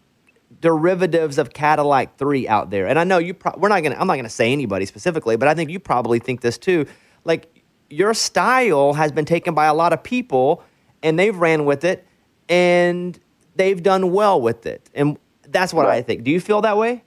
derivatives 0.62 1.38
of 1.38 1.54
Cadillac 1.54 2.18
3 2.18 2.48
out 2.48 2.70
there. 2.72 2.88
And 2.88 2.98
I 2.98 3.04
know 3.04 3.20
you 3.20 3.34
pro- 3.34 3.54
we're 3.58 3.70
not 3.70 3.82
going 3.84 3.94
to 3.94 4.02
I'm 4.02 4.08
not 4.08 4.16
to 4.18 4.30
say 4.30 4.52
anybody 4.52 4.86
specifically, 4.86 5.36
but 5.36 5.48
I 5.48 5.54
think 5.54 5.70
you 5.70 5.80
probably 5.80 6.20
think 6.20 6.42
this 6.42 6.58
too. 6.58 6.86
Like 7.24 7.64
your 7.90 8.14
style 8.14 8.94
has 8.94 9.12
been 9.12 9.26
taken 9.26 9.54
by 9.54 9.66
a 9.66 9.74
lot 9.74 9.94
of 9.94 10.02
people 10.02 10.64
and 11.04 11.20
they've 11.20 11.38
ran 11.38 11.66
with 11.66 11.84
it 11.84 12.06
and 12.50 13.20
they've 13.58 13.82
done 13.82 14.12
well 14.12 14.40
with 14.40 14.66
it. 14.66 14.90
And 14.94 15.18
that's 15.50 15.74
what 15.74 15.86
I 15.88 16.02
think. 16.02 16.24
Do 16.24 16.32
you 16.32 16.40
feel 16.40 16.62
that 16.62 16.78
way? 16.78 17.04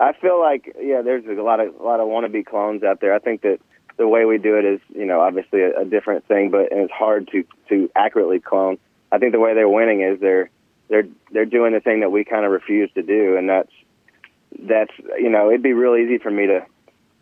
I 0.00 0.12
feel 0.12 0.40
like 0.40 0.74
yeah, 0.80 1.02
there's 1.02 1.24
a 1.26 1.42
lot 1.42 1.60
of 1.60 1.74
a 1.78 1.82
lot 1.82 2.00
of 2.00 2.08
wannabe 2.08 2.44
clones 2.44 2.82
out 2.82 3.00
there. 3.00 3.14
I 3.14 3.18
think 3.18 3.42
that 3.42 3.60
the 3.96 4.08
way 4.08 4.24
we 4.24 4.38
do 4.38 4.58
it 4.58 4.64
is 4.64 4.80
you 4.94 5.06
know 5.06 5.20
obviously 5.20 5.62
a, 5.62 5.80
a 5.80 5.84
different 5.84 6.26
thing, 6.26 6.50
but 6.50 6.72
and 6.72 6.80
it's 6.80 6.92
hard 6.92 7.28
to 7.32 7.44
to 7.68 7.90
accurately 7.94 8.40
clone. 8.40 8.78
I 9.12 9.18
think 9.18 9.32
the 9.32 9.40
way 9.40 9.54
they're 9.54 9.68
winning 9.68 10.02
is 10.02 10.20
they're 10.20 10.50
they're 10.88 11.06
they're 11.30 11.46
doing 11.46 11.72
the 11.72 11.80
thing 11.80 12.00
that 12.00 12.10
we 12.10 12.24
kind 12.24 12.44
of 12.44 12.50
refuse 12.50 12.90
to 12.94 13.02
do, 13.02 13.36
and 13.36 13.48
that's 13.48 13.72
that's 14.58 14.92
you 15.18 15.30
know 15.30 15.48
it'd 15.48 15.62
be 15.62 15.72
real 15.72 15.96
easy 15.96 16.18
for 16.18 16.30
me 16.30 16.46
to 16.48 16.66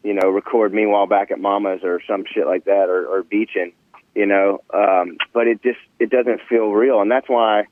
you 0.03 0.15
know 0.15 0.31
record 0.31 0.73
meanwhile 0.73 1.07
back 1.07 1.31
at 1.31 1.39
Mama's 1.39 1.81
or 1.85 2.01
some 2.09 2.25
shit 2.33 2.47
like 2.47 2.65
that 2.65 2.89
or 2.89 3.07
or 3.07 3.23
beaching, 3.23 3.73
you 4.15 4.27
know, 4.27 4.63
um, 4.73 5.19
but 5.35 5.47
it 5.47 5.63
just 5.63 5.81
it 5.99 6.09
doesn't 6.09 6.41
feel 6.49 6.73
real, 6.73 7.03
and 7.03 7.11
that's 7.11 7.29
why 7.29 7.67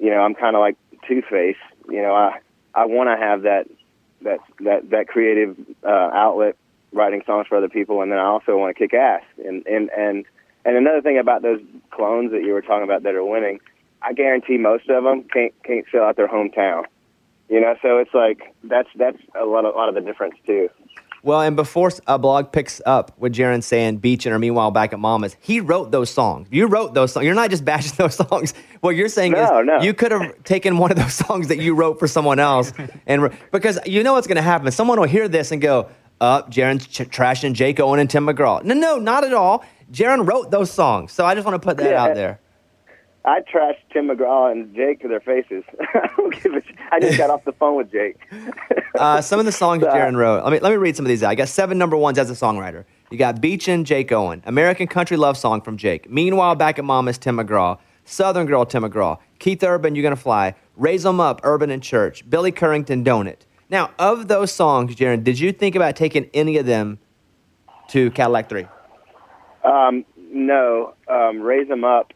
you 0.00 0.10
know 0.10 0.20
I'm 0.20 0.34
kind 0.34 0.56
of 0.56 0.60
like 0.60 0.76
Two 1.06 1.22
Face. 1.22 1.56
You 1.88 2.02
know, 2.02 2.14
I 2.14 2.40
I 2.74 2.86
want 2.86 3.08
to 3.10 3.16
have 3.16 3.42
that 3.42 3.66
that 4.22 4.40
that 4.60 4.90
that 4.90 5.08
creative 5.08 5.56
uh, 5.84 6.10
outlet, 6.12 6.56
writing 6.92 7.22
songs 7.26 7.46
for 7.46 7.56
other 7.56 7.68
people, 7.68 8.02
and 8.02 8.10
then 8.10 8.18
I 8.18 8.24
also 8.24 8.56
want 8.56 8.76
to 8.76 8.78
kick 8.78 8.94
ass. 8.94 9.22
And 9.44 9.66
and 9.66 9.90
and 9.90 10.24
and 10.64 10.76
another 10.76 11.00
thing 11.02 11.18
about 11.18 11.42
those 11.42 11.60
clones 11.90 12.32
that 12.32 12.42
you 12.42 12.52
were 12.52 12.62
talking 12.62 12.84
about 12.84 13.02
that 13.04 13.14
are 13.14 13.24
winning, 13.24 13.60
I 14.02 14.12
guarantee 14.12 14.58
most 14.58 14.88
of 14.88 15.04
them 15.04 15.24
can't 15.24 15.54
can't 15.62 15.86
fill 15.86 16.02
out 16.02 16.16
their 16.16 16.28
hometown. 16.28 16.84
You 17.48 17.60
know, 17.60 17.74
so 17.82 17.98
it's 17.98 18.14
like 18.14 18.54
that's 18.64 18.88
that's 18.94 19.18
a 19.40 19.44
lot 19.44 19.64
of, 19.64 19.74
lot 19.74 19.88
of 19.88 19.94
the 19.94 20.00
difference 20.00 20.36
too. 20.46 20.70
Well, 21.22 21.40
and 21.42 21.54
before 21.56 21.90
a 22.06 22.18
blog 22.18 22.50
picks 22.52 22.80
up 22.86 23.12
with 23.18 23.34
Jaren 23.34 23.62
saying 23.62 24.00
Beachin 24.00 24.32
or 24.32 24.38
Meanwhile 24.38 24.70
Back 24.70 24.92
at 24.92 24.98
Mama's, 24.98 25.36
he 25.40 25.60
wrote 25.60 25.90
those 25.90 26.08
songs. 26.10 26.48
You 26.50 26.66
wrote 26.66 26.94
those 26.94 27.12
songs. 27.12 27.26
You're 27.26 27.34
not 27.34 27.50
just 27.50 27.64
bashing 27.64 27.92
those 27.98 28.14
songs. 28.14 28.54
What 28.80 28.96
you're 28.96 29.08
saying 29.08 29.32
No, 29.32 29.60
is 29.60 29.66
no. 29.66 29.80
you 29.82 29.92
could 29.92 30.12
have 30.12 30.42
taken 30.44 30.78
one 30.78 30.90
of 30.90 30.96
those 30.96 31.12
songs 31.26 31.48
that 31.48 31.58
you 31.58 31.74
wrote 31.74 31.98
for 31.98 32.08
someone 32.08 32.38
else. 32.38 32.72
and 33.06 33.30
Because 33.52 33.78
you 33.86 34.02
know 34.02 34.14
what's 34.14 34.26
going 34.26 34.36
to 34.36 34.42
happen. 34.42 34.70
Someone 34.72 34.98
will 34.98 35.06
hear 35.08 35.28
this 35.28 35.52
and 35.52 35.60
go, 35.60 35.88
up, 36.22 36.50
Jaren's 36.50 36.86
ch- 36.86 37.08
trashing 37.08 37.54
Jake 37.54 37.80
Owen 37.80 37.98
and 38.00 38.08
Tim 38.10 38.26
McGraw. 38.26 38.62
No, 38.64 38.74
no, 38.74 38.98
not 38.98 39.24
at 39.24 39.32
all. 39.32 39.64
Jaren 39.90 40.26
wrote 40.28 40.50
those 40.50 40.70
songs. 40.70 41.12
So 41.12 41.24
I 41.24 41.34
just 41.34 41.46
want 41.46 41.60
to 41.60 41.66
put 41.66 41.76
that 41.78 41.90
Yeah. 41.90 42.02
out 42.02 42.14
there. 42.14 42.40
I 43.24 43.40
trashed 43.40 43.76
Tim 43.92 44.08
McGraw 44.08 44.50
and 44.50 44.74
Jake 44.74 45.00
to 45.02 45.08
their 45.08 45.20
faces. 45.20 45.62
I 45.94 46.08
don't 46.16 46.42
give 46.42 46.54
a 46.54 46.60
sh- 46.62 46.74
I 46.90 47.00
just 47.00 47.18
got 47.18 47.28
off 47.30 47.44
the 47.44 47.52
phone 47.52 47.76
with 47.76 47.90
Jake. 47.92 48.16
Uh, 48.98 49.20
some 49.20 49.38
of 49.38 49.46
the 49.46 49.52
songs 49.52 49.82
Uh, 49.82 49.90
Jaren 49.94 50.14
wrote. 50.16 50.42
Let 50.44 50.52
me 50.52 50.58
let 50.58 50.70
me 50.70 50.76
read 50.76 50.94
some 50.96 51.06
of 51.06 51.08
these. 51.08 51.22
out. 51.22 51.30
I 51.30 51.34
got 51.34 51.48
seven 51.48 51.78
number 51.78 51.96
ones 51.96 52.18
as 52.18 52.28
a 52.28 52.34
songwriter. 52.34 52.84
You 53.10 53.16
got 53.16 53.40
Beachin 53.40 53.84
Jake 53.84 54.12
Owen, 54.12 54.42
American 54.44 54.88
Country 54.88 55.16
Love 55.16 55.38
Song 55.38 55.62
from 55.62 55.76
Jake. 55.78 56.10
Meanwhile, 56.10 56.56
back 56.56 56.78
at 56.78 56.84
Mama's 56.84 57.16
Tim 57.16 57.38
McGraw, 57.38 57.78
Southern 58.04 58.46
Girl 58.46 58.66
Tim 58.66 58.82
McGraw, 58.82 59.18
Keith 59.38 59.62
Urban, 59.62 59.94
You're 59.94 60.02
Gonna 60.02 60.16
Fly, 60.16 60.54
Raise 60.76 61.06
'Em 61.06 61.18
Up, 61.20 61.40
Urban 61.44 61.70
and 61.70 61.82
Church, 61.82 62.28
Billy 62.28 62.52
Currington, 62.52 63.02
Don't 63.04 63.26
It. 63.28 63.46
Now, 63.70 63.90
of 63.98 64.28
those 64.28 64.52
songs, 64.52 64.94
Jaren, 64.96 65.24
did 65.24 65.38
you 65.38 65.50
think 65.52 65.76
about 65.76 65.96
taking 65.96 66.28
any 66.34 66.58
of 66.58 66.66
them 66.66 66.98
to 67.90 68.10
Cadillac 68.10 68.48
Three? 68.50 68.66
Um, 69.64 70.04
no, 70.30 70.94
um, 71.08 71.40
Raise 71.40 71.70
'Em 71.70 71.84
Up 71.84 72.12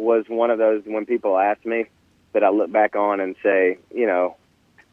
was 0.00 0.24
one 0.28 0.50
of 0.50 0.58
those 0.58 0.82
when 0.84 1.06
people 1.06 1.38
ask 1.38 1.64
me 1.64 1.86
that 2.32 2.42
I 2.42 2.50
look 2.50 2.72
back 2.72 2.96
on 2.96 3.20
and 3.20 3.36
say, 3.42 3.78
you 3.94 4.06
know, 4.06 4.36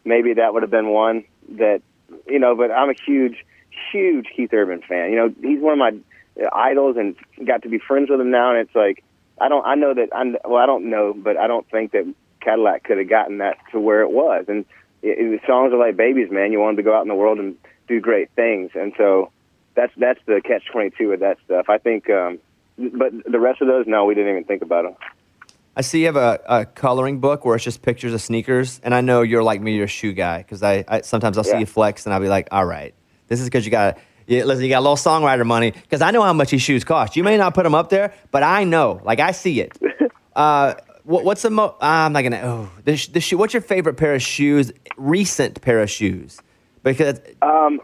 maybe 0.05 0.33
that 0.35 0.53
would 0.53 0.63
have 0.63 0.71
been 0.71 0.89
one 0.89 1.25
that, 1.49 1.81
you 2.27 2.39
know, 2.39 2.55
but 2.55 2.71
I'm 2.71 2.89
a 2.89 2.95
huge, 3.05 3.45
huge 3.91 4.27
Keith 4.35 4.53
Urban 4.53 4.81
fan. 4.81 5.11
You 5.11 5.15
know, 5.17 5.33
he's 5.41 5.61
one 5.61 5.73
of 5.73 5.79
my 5.79 6.47
idols 6.51 6.97
and 6.97 7.15
got 7.45 7.63
to 7.63 7.69
be 7.69 7.79
friends 7.79 8.09
with 8.09 8.19
him 8.19 8.31
now. 8.31 8.51
And 8.51 8.59
it's 8.59 8.75
like, 8.75 9.03
I 9.39 9.49
don't, 9.49 9.65
I 9.65 9.75
know 9.75 9.93
that, 9.93 10.09
I'm, 10.15 10.35
well, 10.45 10.61
I 10.61 10.65
don't 10.65 10.89
know, 10.89 11.13
but 11.13 11.37
I 11.37 11.47
don't 11.47 11.69
think 11.69 11.91
that 11.91 12.05
Cadillac 12.41 12.83
could 12.83 12.97
have 12.97 13.09
gotten 13.09 13.39
that 13.39 13.57
to 13.71 13.79
where 13.79 14.01
it 14.01 14.11
was. 14.11 14.45
And 14.47 14.65
it, 15.01 15.17
it, 15.19 15.41
the 15.41 15.47
songs 15.47 15.73
are 15.73 15.77
like 15.77 15.95
babies, 15.95 16.29
man. 16.31 16.51
You 16.51 16.59
want 16.59 16.77
them 16.77 16.83
to 16.83 16.89
go 16.89 16.95
out 16.95 17.01
in 17.03 17.07
the 17.07 17.15
world 17.15 17.39
and 17.39 17.55
do 17.87 17.99
great 17.99 18.29
things. 18.31 18.71
And 18.75 18.93
so, 18.97 19.31
that's 19.75 19.93
that's 19.95 20.19
the 20.25 20.41
catch 20.43 20.65
twenty 20.71 20.89
two 20.89 21.09
with 21.09 21.19
that 21.19 21.37
stuff. 21.45 21.69
I 21.69 21.77
think, 21.77 22.09
um, 22.09 22.39
but 22.77 23.11
the 23.29 23.39
rest 23.39 23.61
of 23.61 23.67
those, 23.67 23.85
no, 23.87 24.05
we 24.05 24.15
didn't 24.15 24.31
even 24.31 24.43
think 24.43 24.61
about 24.61 24.83
them. 24.83 24.95
I 25.75 25.81
see 25.81 25.99
you 25.99 26.05
have 26.07 26.15
a, 26.15 26.39
a 26.47 26.65
coloring 26.65 27.19
book 27.19 27.45
where 27.45 27.55
it's 27.55 27.63
just 27.63 27.83
pictures 27.83 28.13
of 28.13 28.21
sneakers, 28.21 28.79
and 28.83 28.95
I 28.95 29.01
know 29.01 29.21
you're 29.21 29.43
like 29.43 29.61
me, 29.61 29.75
you're 29.75 29.85
a 29.85 29.87
shoe 29.87 30.13
guy 30.13 30.39
because 30.39 30.63
I, 30.63 30.83
I 30.87 31.01
sometimes 31.01 31.37
I'll 31.37 31.43
see 31.43 31.59
you 31.59 31.67
flex, 31.67 32.05
and 32.05 32.13
I'll 32.13 32.19
be 32.19 32.29
like, 32.29 32.47
all 32.51 32.65
right, 32.65 32.95
this 33.27 33.39
is 33.39 33.45
because 33.45 33.63
you 33.63 33.71
got 33.71 33.99
you, 34.25 34.43
listen, 34.43 34.63
you 34.63 34.69
got 34.69 34.79
a 34.79 34.87
little 34.87 34.95
songwriter 34.95 35.45
money 35.45 35.71
because 35.71 36.01
I 36.01 36.09
know 36.11 36.23
how 36.23 36.33
much 36.33 36.49
these 36.49 36.63
shoes 36.63 36.83
cost. 36.83 37.15
You 37.15 37.23
may 37.23 37.37
not 37.37 37.53
put 37.53 37.63
them 37.63 37.75
up 37.75 37.89
there, 37.89 38.13
but 38.31 38.41
I 38.43 38.63
know, 38.63 39.01
like 39.03 39.19
I 39.19 39.31
see 39.31 39.61
it. 39.61 39.77
Uh, 40.35 40.75
what, 41.03 41.23
what's 41.25 41.41
the 41.41 41.49
mo? 41.49 41.75
I'm 41.81 42.13
not 42.13 42.21
gonna. 42.21 42.41
Oh, 42.43 42.69
the, 42.85 42.95
sh- 42.95 43.07
the 43.07 43.19
shoe. 43.19 43.39
What's 43.39 43.55
your 43.55 43.61
favorite 43.61 43.95
pair 43.95 44.13
of 44.13 44.21
shoes? 44.21 44.71
Recent 44.95 45.61
pair 45.61 45.81
of 45.81 45.89
shoes, 45.89 46.39
because 46.83 47.19
Um, 47.41 47.81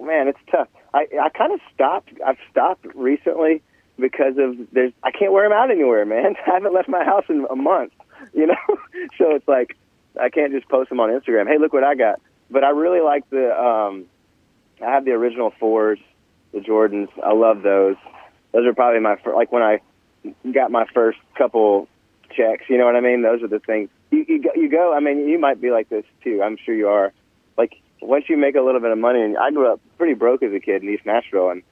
man, 0.00 0.26
it's 0.26 0.40
tough. 0.50 0.66
I 0.94 1.06
I 1.22 1.28
kind 1.28 1.52
of 1.52 1.60
stopped. 1.72 2.08
I've 2.26 2.38
stopped 2.50 2.86
recently 2.96 3.62
because 3.98 4.34
of 4.38 4.56
there's. 4.72 4.92
I 5.02 5.10
can't 5.10 5.32
wear 5.32 5.48
them 5.48 5.56
out 5.56 5.70
anywhere, 5.70 6.04
man. 6.04 6.36
I 6.46 6.54
haven't 6.54 6.74
left 6.74 6.88
my 6.88 7.04
house 7.04 7.24
in 7.28 7.46
a 7.50 7.56
month. 7.56 7.92
You 8.32 8.46
know, 8.46 8.54
so 9.18 9.34
it's 9.34 9.46
like 9.46 9.76
I 10.18 10.30
can't 10.30 10.50
just 10.52 10.66
post 10.68 10.88
them 10.88 10.98
on 10.98 11.10
Instagram. 11.10 11.46
Hey, 11.46 11.58
look 11.58 11.74
what 11.74 11.84
I 11.84 11.94
got. 11.94 12.20
But 12.50 12.64
I 12.64 12.70
really 12.70 13.00
like 13.00 13.28
the. 13.28 13.52
um 13.52 14.06
I 14.82 14.90
have 14.90 15.04
the 15.04 15.10
original 15.10 15.52
fours, 15.60 15.98
the 16.52 16.60
Jordans. 16.60 17.08
I 17.22 17.34
love 17.34 17.62
those. 17.62 17.96
Those 18.52 18.66
are 18.66 18.72
probably 18.72 19.00
my 19.00 19.16
like 19.26 19.52
when 19.52 19.62
I 19.62 19.80
got 20.52 20.70
my 20.70 20.86
first 20.94 21.18
couple 21.36 21.88
checks. 22.34 22.64
You 22.68 22.78
know 22.78 22.86
what 22.86 22.96
I 22.96 23.00
mean? 23.00 23.22
Those 23.22 23.42
are 23.42 23.48
the 23.48 23.58
things. 23.58 23.90
You 24.10 24.24
you 24.26 24.42
go, 24.42 24.50
you 24.54 24.70
go. 24.70 24.94
I 24.94 25.00
mean, 25.00 25.28
you 25.28 25.38
might 25.38 25.60
be 25.60 25.70
like 25.70 25.88
this 25.88 26.04
too. 26.22 26.40
I'm 26.42 26.56
sure 26.64 26.74
you 26.74 26.88
are. 26.88 27.12
Like 27.58 27.74
once 28.00 28.24
you 28.28 28.36
make 28.36 28.54
a 28.54 28.60
little 28.60 28.80
bit 28.80 28.90
of 28.90 28.98
money, 28.98 29.22
and 29.22 29.36
I 29.36 29.50
grew 29.50 29.70
up 29.72 29.80
pretty 29.98 30.14
broke 30.14 30.42
as 30.42 30.52
a 30.52 30.60
kid 30.60 30.82
in 30.82 30.88
East 30.88 31.04
Nashville, 31.04 31.50
and 31.50 31.62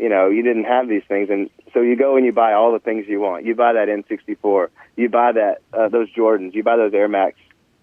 you 0.00 0.08
know 0.08 0.28
you 0.28 0.42
didn't 0.42 0.64
have 0.64 0.88
these 0.88 1.02
things, 1.06 1.28
and 1.30 1.50
so 1.72 1.80
you 1.80 1.96
go 1.96 2.16
and 2.16 2.24
you 2.24 2.32
buy 2.32 2.52
all 2.52 2.72
the 2.72 2.78
things 2.78 3.06
you 3.08 3.20
want. 3.20 3.44
You 3.44 3.54
buy 3.54 3.72
that 3.74 3.88
N64. 3.88 4.68
You 4.96 5.08
buy 5.08 5.32
that 5.32 5.62
uh, 5.72 5.88
those 5.88 6.08
Jordans. 6.12 6.54
You 6.54 6.62
buy 6.62 6.76
those 6.76 6.94
Air 6.94 7.08
Max 7.08 7.36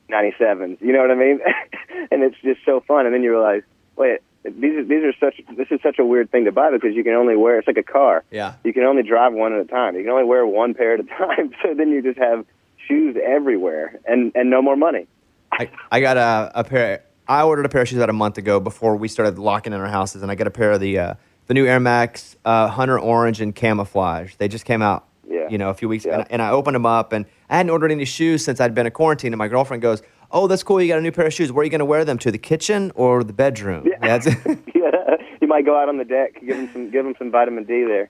97s. 0.09 0.82
You 0.82 0.93
know 0.93 1.01
what 1.01 1.11
I 1.11 1.15
mean? 1.15 1.39
and 2.11 2.24
it's 2.24 2.36
just 2.43 2.61
so 2.65 2.82
fun. 2.88 3.05
And 3.05 3.13
then 3.13 3.24
you 3.24 3.32
realize, 3.32 3.63
wait, 3.95 4.20
these 4.43 4.78
are 4.78 4.84
these 4.84 5.03
are 5.03 5.13
such 5.20 5.41
this 5.55 5.68
is 5.72 5.80
such 5.82 5.99
a 5.99 6.05
weird 6.05 6.32
thing 6.32 6.45
to 6.45 6.51
buy 6.51 6.72
because 6.72 6.95
you 6.95 7.03
can 7.03 7.13
only 7.13 7.36
wear 7.36 7.59
it's 7.59 7.68
like 7.68 7.78
a 7.78 7.84
car. 7.84 8.24
yeah, 8.32 8.55
You 8.63 8.74
can 8.74 8.84
only 8.84 9.03
drive 9.03 9.34
one 9.34 9.53
at 9.53 9.59
a 9.59 9.65
time. 9.65 9.95
You 9.95 10.03
can 10.03 10.11
only 10.11 10.26
wear 10.26 10.45
one 10.45 10.74
pair 10.74 10.93
at 10.93 10.99
a 10.99 11.03
time. 11.03 11.51
So 11.63 11.74
then 11.74 11.89
you 11.89 12.01
just 12.01 12.18
have 12.18 12.45
shoes 12.88 13.18
everywhere 13.22 13.99
and 14.05 14.32
and 14.36 14.49
no 14.49 14.61
more 14.61 14.76
money. 14.76 15.07
I, 15.51 15.70
I 15.91 15.99
got 16.01 16.18
a, 16.18 16.51
a 16.55 16.63
pair. 16.63 17.03
I 17.28 17.43
ordered 17.43 17.65
a 17.65 17.70
pair 17.70 17.82
of 17.82 17.88
shoes 17.89 17.97
about 17.97 18.09
a 18.09 18.13
month 18.13 18.38
ago 18.38 18.59
before 18.59 18.95
we 18.95 19.07
started 19.07 19.38
locking 19.38 19.74
in 19.74 19.80
our 19.80 19.88
houses, 19.88 20.22
and 20.22 20.32
I 20.32 20.36
got 20.36 20.47
a 20.47 20.51
pair 20.51 20.72
of 20.72 20.80
the 20.80 20.99
uh, 20.99 21.13
the 21.48 21.54
new 21.54 21.66
Air 21.66 21.80
Max 21.80 22.36
uh, 22.45 22.68
Hunter 22.68 23.00
Orange 23.00 23.41
and 23.41 23.54
Camouflage. 23.56 24.36
They 24.36 24.48
just 24.48 24.66
came 24.66 24.82
out, 24.82 25.06
Yeah. 25.28 25.48
you 25.50 25.58
know, 25.58 25.70
a 25.70 25.74
few 25.74 25.89
weeks, 25.89 26.06
Yeah. 26.06 26.20
and, 26.20 26.26
and 26.32 26.41
I 26.41 26.52
opened 26.52 26.76
them 26.76 26.86
up, 26.86 27.14
and 27.14 27.26
I 27.50 27.58
hadn't 27.58 27.70
ordered 27.70 27.91
any 27.91 28.06
shoes 28.06 28.43
since 28.43 28.60
I'd 28.60 28.76
been 28.76 28.86
in 28.86 28.91
quarantine. 28.91 29.34
And 29.34 29.38
my 29.38 29.48
girlfriend 29.48 29.82
goes, 29.82 30.02
"Oh, 30.32 30.48
that's 30.48 30.64
cool. 30.64 30.82
You 30.82 30.88
got 30.89 31.00
a 31.00 31.02
new 31.02 31.12
pair 31.12 31.26
of 31.28 31.34
shoes. 31.34 31.52
Where 31.52 31.62
are 31.62 31.64
you 31.64 31.70
going 31.70 31.80
to 31.80 31.86
wear 31.86 32.04
them 32.06 32.18
to? 32.20 32.32
The 32.32 32.38
kitchen 32.38 32.91
or 32.95 33.24
the 33.24 33.34
bedroom?" 33.34 33.88
Yeah. 33.88 33.98
That's 34.18 34.26
yeah, 34.76 35.16
you 35.41 35.48
might 35.48 35.66
go 35.66 35.78
out 35.80 35.89
on 35.89 35.98
the 35.98 36.06
deck, 36.06 36.39
give 36.45 36.58
them 36.58 36.70
some 36.74 36.89
give 36.91 37.06
them 37.06 37.16
some 37.18 37.32
vitamin 37.32 37.64
D 37.64 37.84
there. 37.86 38.10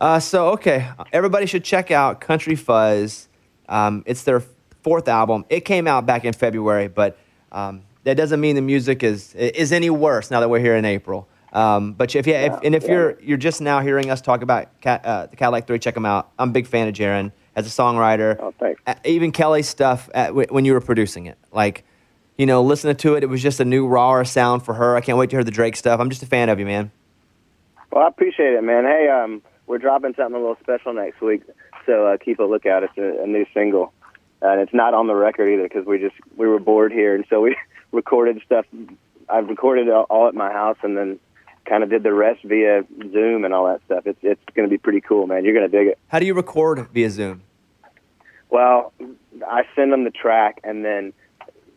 Uh, 0.00 0.18
so 0.18 0.48
okay, 0.50 0.88
everybody 1.12 1.46
should 1.46 1.62
check 1.64 1.90
out 1.92 2.20
Country 2.20 2.56
Fuzz. 2.56 3.28
Um, 3.68 4.02
it's 4.06 4.24
their 4.24 4.42
fourth 4.82 5.06
album. 5.08 5.44
It 5.48 5.60
came 5.64 5.86
out 5.86 6.04
back 6.04 6.24
in 6.24 6.32
February, 6.32 6.88
but 6.88 7.16
um, 7.52 7.82
that 8.02 8.16
doesn't 8.16 8.40
mean 8.40 8.56
the 8.56 8.60
music 8.62 9.04
is 9.04 9.32
is 9.36 9.70
any 9.70 9.90
worse 9.90 10.30
now 10.32 10.40
that 10.40 10.50
we're 10.50 10.58
here 10.58 10.74
in 10.76 10.84
April. 10.84 11.28
Um, 11.54 11.92
but 11.92 12.14
if 12.14 12.26
you 12.26 12.34
if, 12.34 12.52
and 12.64 12.74
if 12.74 12.82
Yeah. 12.84 12.90
you're 12.90 13.20
you're 13.20 13.38
just 13.38 13.60
now 13.60 13.80
hearing 13.80 14.10
us 14.10 14.20
talk 14.20 14.42
about 14.42 14.80
Cat, 14.80 15.04
uh, 15.04 15.26
the 15.26 15.36
Cadillac 15.36 15.66
Three, 15.66 15.78
check 15.78 15.94
them 15.94 16.04
out. 16.04 16.30
I'm 16.38 16.50
a 16.50 16.52
big 16.52 16.66
fan 16.66 16.88
of 16.88 16.94
Jaren 16.94 17.30
as 17.54 17.66
a 17.66 17.70
songwriter. 17.70 18.36
Oh, 18.40 18.52
thanks. 18.58 18.82
Uh, 18.86 18.94
Even 19.04 19.30
Kelleigh's 19.30 19.68
stuff 19.68 20.10
at, 20.14 20.28
w- 20.28 20.48
when 20.50 20.64
you 20.64 20.72
were 20.72 20.80
producing 20.80 21.26
it, 21.26 21.38
like 21.52 21.84
you 22.36 22.46
know, 22.46 22.62
listening 22.62 22.96
to 22.96 23.14
it, 23.14 23.22
it 23.22 23.28
was 23.28 23.40
just 23.40 23.60
a 23.60 23.64
new 23.64 23.86
rawer 23.86 24.24
sound 24.24 24.64
for 24.64 24.74
her. 24.74 24.96
I 24.96 25.00
can't 25.00 25.16
wait 25.16 25.30
to 25.30 25.36
hear 25.36 25.44
the 25.44 25.52
Drake 25.52 25.76
stuff. 25.76 26.00
I'm 26.00 26.10
just 26.10 26.24
a 26.24 26.26
fan 26.26 26.48
of 26.48 26.58
you, 26.58 26.66
man. 26.66 26.90
Well, 27.92 28.02
I 28.04 28.08
appreciate 28.08 28.54
it, 28.54 28.64
man. 28.64 28.82
Hey, 28.82 29.08
um, 29.08 29.40
we're 29.68 29.78
dropping 29.78 30.14
something 30.14 30.34
a 30.34 30.38
little 30.38 30.58
special 30.60 30.92
next 30.92 31.20
week, 31.20 31.42
so 31.86 32.08
uh, 32.08 32.16
keep 32.16 32.40
a 32.40 32.42
lookout. 32.42 32.82
It's 32.82 32.98
a, 32.98 33.22
a 33.22 33.26
new 33.28 33.46
single, 33.54 33.92
and 34.42 34.60
it's 34.60 34.74
not 34.74 34.94
on 34.94 35.06
the 35.06 35.14
record 35.14 35.48
either 35.48 35.62
because 35.62 35.86
we 35.86 36.00
just 36.00 36.16
we 36.36 36.48
were 36.48 36.58
bored 36.58 36.90
here, 36.90 37.14
and 37.14 37.24
so 37.30 37.40
we 37.40 37.56
recorded 37.92 38.42
stuff. 38.44 38.66
I've 39.28 39.48
recorded 39.48 39.88
all, 39.88 40.06
all 40.10 40.26
at 40.26 40.34
my 40.34 40.50
house, 40.50 40.76
and 40.82 40.96
then 40.98 41.20
kind 41.64 41.82
of 41.82 41.90
did 41.90 42.02
the 42.02 42.12
rest 42.12 42.42
via 42.44 42.84
Zoom 43.12 43.44
and 43.44 43.54
all 43.54 43.66
that 43.66 43.80
stuff. 43.86 44.06
It's 44.06 44.18
it's 44.22 44.40
going 44.54 44.68
to 44.68 44.70
be 44.70 44.78
pretty 44.78 45.00
cool, 45.00 45.26
man. 45.26 45.44
You're 45.44 45.54
going 45.54 45.70
to 45.70 45.76
dig 45.76 45.88
it. 45.88 45.98
How 46.08 46.18
do 46.18 46.26
you 46.26 46.34
record 46.34 46.86
via 46.92 47.10
Zoom? 47.10 47.42
Well, 48.50 48.92
I 49.46 49.62
send 49.74 49.92
them 49.92 50.04
the 50.04 50.10
track, 50.10 50.60
and 50.62 50.84
then 50.84 51.12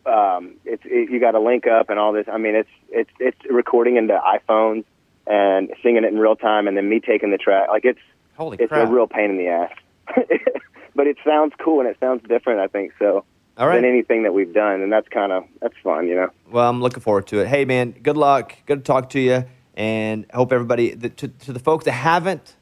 um, 0.06 0.54
it's 0.64 0.82
it, 0.84 1.10
you 1.10 1.18
got 1.20 1.32
to 1.32 1.40
link 1.40 1.66
up 1.66 1.90
and 1.90 1.98
all 1.98 2.12
this. 2.12 2.26
I 2.32 2.38
mean, 2.38 2.54
it's 2.54 2.68
it's 2.90 3.10
it's 3.18 3.38
recording 3.50 3.96
into 3.96 4.14
iPhones 4.18 4.84
and 5.26 5.70
singing 5.82 6.04
it 6.04 6.12
in 6.12 6.18
real 6.18 6.36
time, 6.36 6.68
and 6.68 6.76
then 6.76 6.88
me 6.88 7.00
taking 7.00 7.30
the 7.30 7.38
track. 7.38 7.68
Like 7.68 7.84
it's 7.84 7.98
Holy 8.36 8.56
it's 8.60 8.68
crap! 8.70 8.88
a 8.88 8.90
real 8.92 9.06
pain 9.06 9.30
in 9.30 9.36
the 9.38 9.48
ass, 9.48 9.72
but 10.94 11.06
it 11.06 11.16
sounds 11.24 11.52
cool 11.58 11.80
and 11.80 11.88
it 11.88 11.96
sounds 12.00 12.22
different. 12.28 12.60
I 12.60 12.68
think 12.68 12.92
so 12.98 13.24
All 13.56 13.66
right. 13.66 13.76
than 13.76 13.84
anything 13.84 14.22
that 14.22 14.32
we've 14.32 14.52
done, 14.54 14.80
and 14.80 14.92
that's 14.92 15.08
kind 15.08 15.32
of 15.32 15.44
that's 15.60 15.74
fun, 15.82 16.06
you 16.06 16.14
know. 16.14 16.30
Well, 16.50 16.68
I'm 16.68 16.80
looking 16.80 17.00
forward 17.00 17.26
to 17.28 17.40
it. 17.40 17.48
Hey, 17.48 17.64
man, 17.64 17.90
good 17.90 18.16
luck. 18.16 18.54
Good 18.66 18.78
to 18.78 18.84
talk 18.84 19.10
to 19.10 19.20
you. 19.20 19.44
And 19.78 20.26
I 20.32 20.36
hope 20.36 20.52
everybody, 20.52 20.92
the, 20.92 21.08
to, 21.08 21.28
to 21.28 21.52
the 21.52 21.60
folks 21.60 21.84
that 21.84 21.92
haven't 21.92 22.56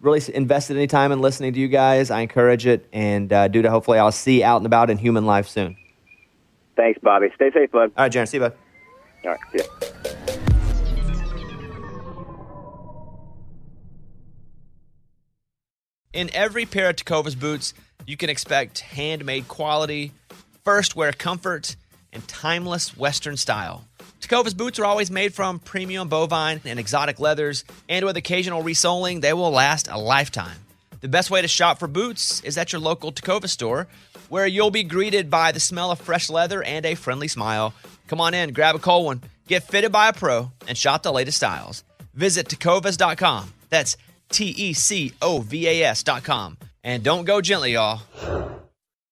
really 0.00 0.20
invested 0.34 0.76
any 0.76 0.86
time 0.86 1.10
in 1.10 1.20
listening 1.22 1.54
to 1.54 1.58
you 1.58 1.68
guys, 1.68 2.10
I 2.10 2.20
encourage 2.20 2.66
it. 2.66 2.86
And, 2.92 3.32
uh, 3.32 3.48
dude, 3.48 3.64
hopefully 3.64 3.98
I'll 3.98 4.12
see 4.12 4.40
you 4.40 4.44
out 4.44 4.58
and 4.58 4.66
about 4.66 4.90
in 4.90 4.98
human 4.98 5.24
life 5.24 5.48
soon. 5.48 5.78
Thanks, 6.76 7.00
Bobby. 7.02 7.28
Stay 7.34 7.50
safe, 7.50 7.70
bud. 7.72 7.92
All 7.96 8.04
right, 8.04 8.12
Jaren, 8.12 8.28
see 8.28 8.36
you, 8.36 8.42
bud. 8.42 8.52
All 9.24 9.30
right, 9.30 9.40
see 9.52 9.58
ya. 9.58 9.64
In 16.12 16.28
every 16.34 16.66
pair 16.66 16.90
of 16.90 16.96
Tecovas 16.96 17.38
boots, 17.38 17.72
you 18.06 18.18
can 18.18 18.28
expect 18.28 18.80
handmade 18.80 19.48
quality, 19.48 20.12
first 20.62 20.94
wear 20.94 21.12
comfort, 21.12 21.76
and 22.12 22.26
timeless 22.28 22.96
Western 22.96 23.36
style. 23.36 23.86
Tecovas 24.20 24.56
boots 24.56 24.78
are 24.78 24.84
always 24.84 25.10
made 25.10 25.34
from 25.34 25.58
premium 25.58 26.08
bovine 26.08 26.60
and 26.64 26.78
exotic 26.78 27.18
leathers, 27.18 27.64
and 27.88 28.04
with 28.04 28.16
occasional 28.16 28.62
resoling, 28.62 29.20
they 29.20 29.32
will 29.32 29.50
last 29.50 29.88
a 29.88 29.98
lifetime. 29.98 30.58
The 31.00 31.08
best 31.08 31.30
way 31.30 31.40
to 31.40 31.48
shop 31.48 31.78
for 31.78 31.88
boots 31.88 32.42
is 32.42 32.58
at 32.58 32.72
your 32.72 32.80
local 32.80 33.12
Tacova 33.12 33.48
store, 33.48 33.88
where 34.28 34.46
you'll 34.46 34.70
be 34.70 34.84
greeted 34.84 35.30
by 35.30 35.50
the 35.52 35.60
smell 35.60 35.90
of 35.90 36.00
fresh 36.00 36.28
leather 36.28 36.62
and 36.62 36.84
a 36.84 36.94
friendly 36.94 37.28
smile. 37.28 37.72
Come 38.08 38.20
on 38.20 38.34
in, 38.34 38.52
grab 38.52 38.76
a 38.76 38.78
cold 38.78 39.06
one. 39.06 39.22
Get 39.48 39.64
fitted 39.64 39.90
by 39.90 40.08
a 40.08 40.12
pro 40.12 40.52
and 40.68 40.76
shop 40.76 41.02
the 41.02 41.12
latest 41.12 41.38
styles. 41.38 41.82
Visit 42.14 42.48
tecovas.com. 42.48 43.52
That's 43.70 43.96
T 44.30 44.44
E 44.46 44.72
C 44.74 45.12
O 45.20 45.40
V 45.40 45.66
A 45.66 45.84
S.com. 45.84 46.58
And 46.84 47.02
don't 47.02 47.24
go 47.24 47.40
gently, 47.40 47.72
y'all. 47.72 48.02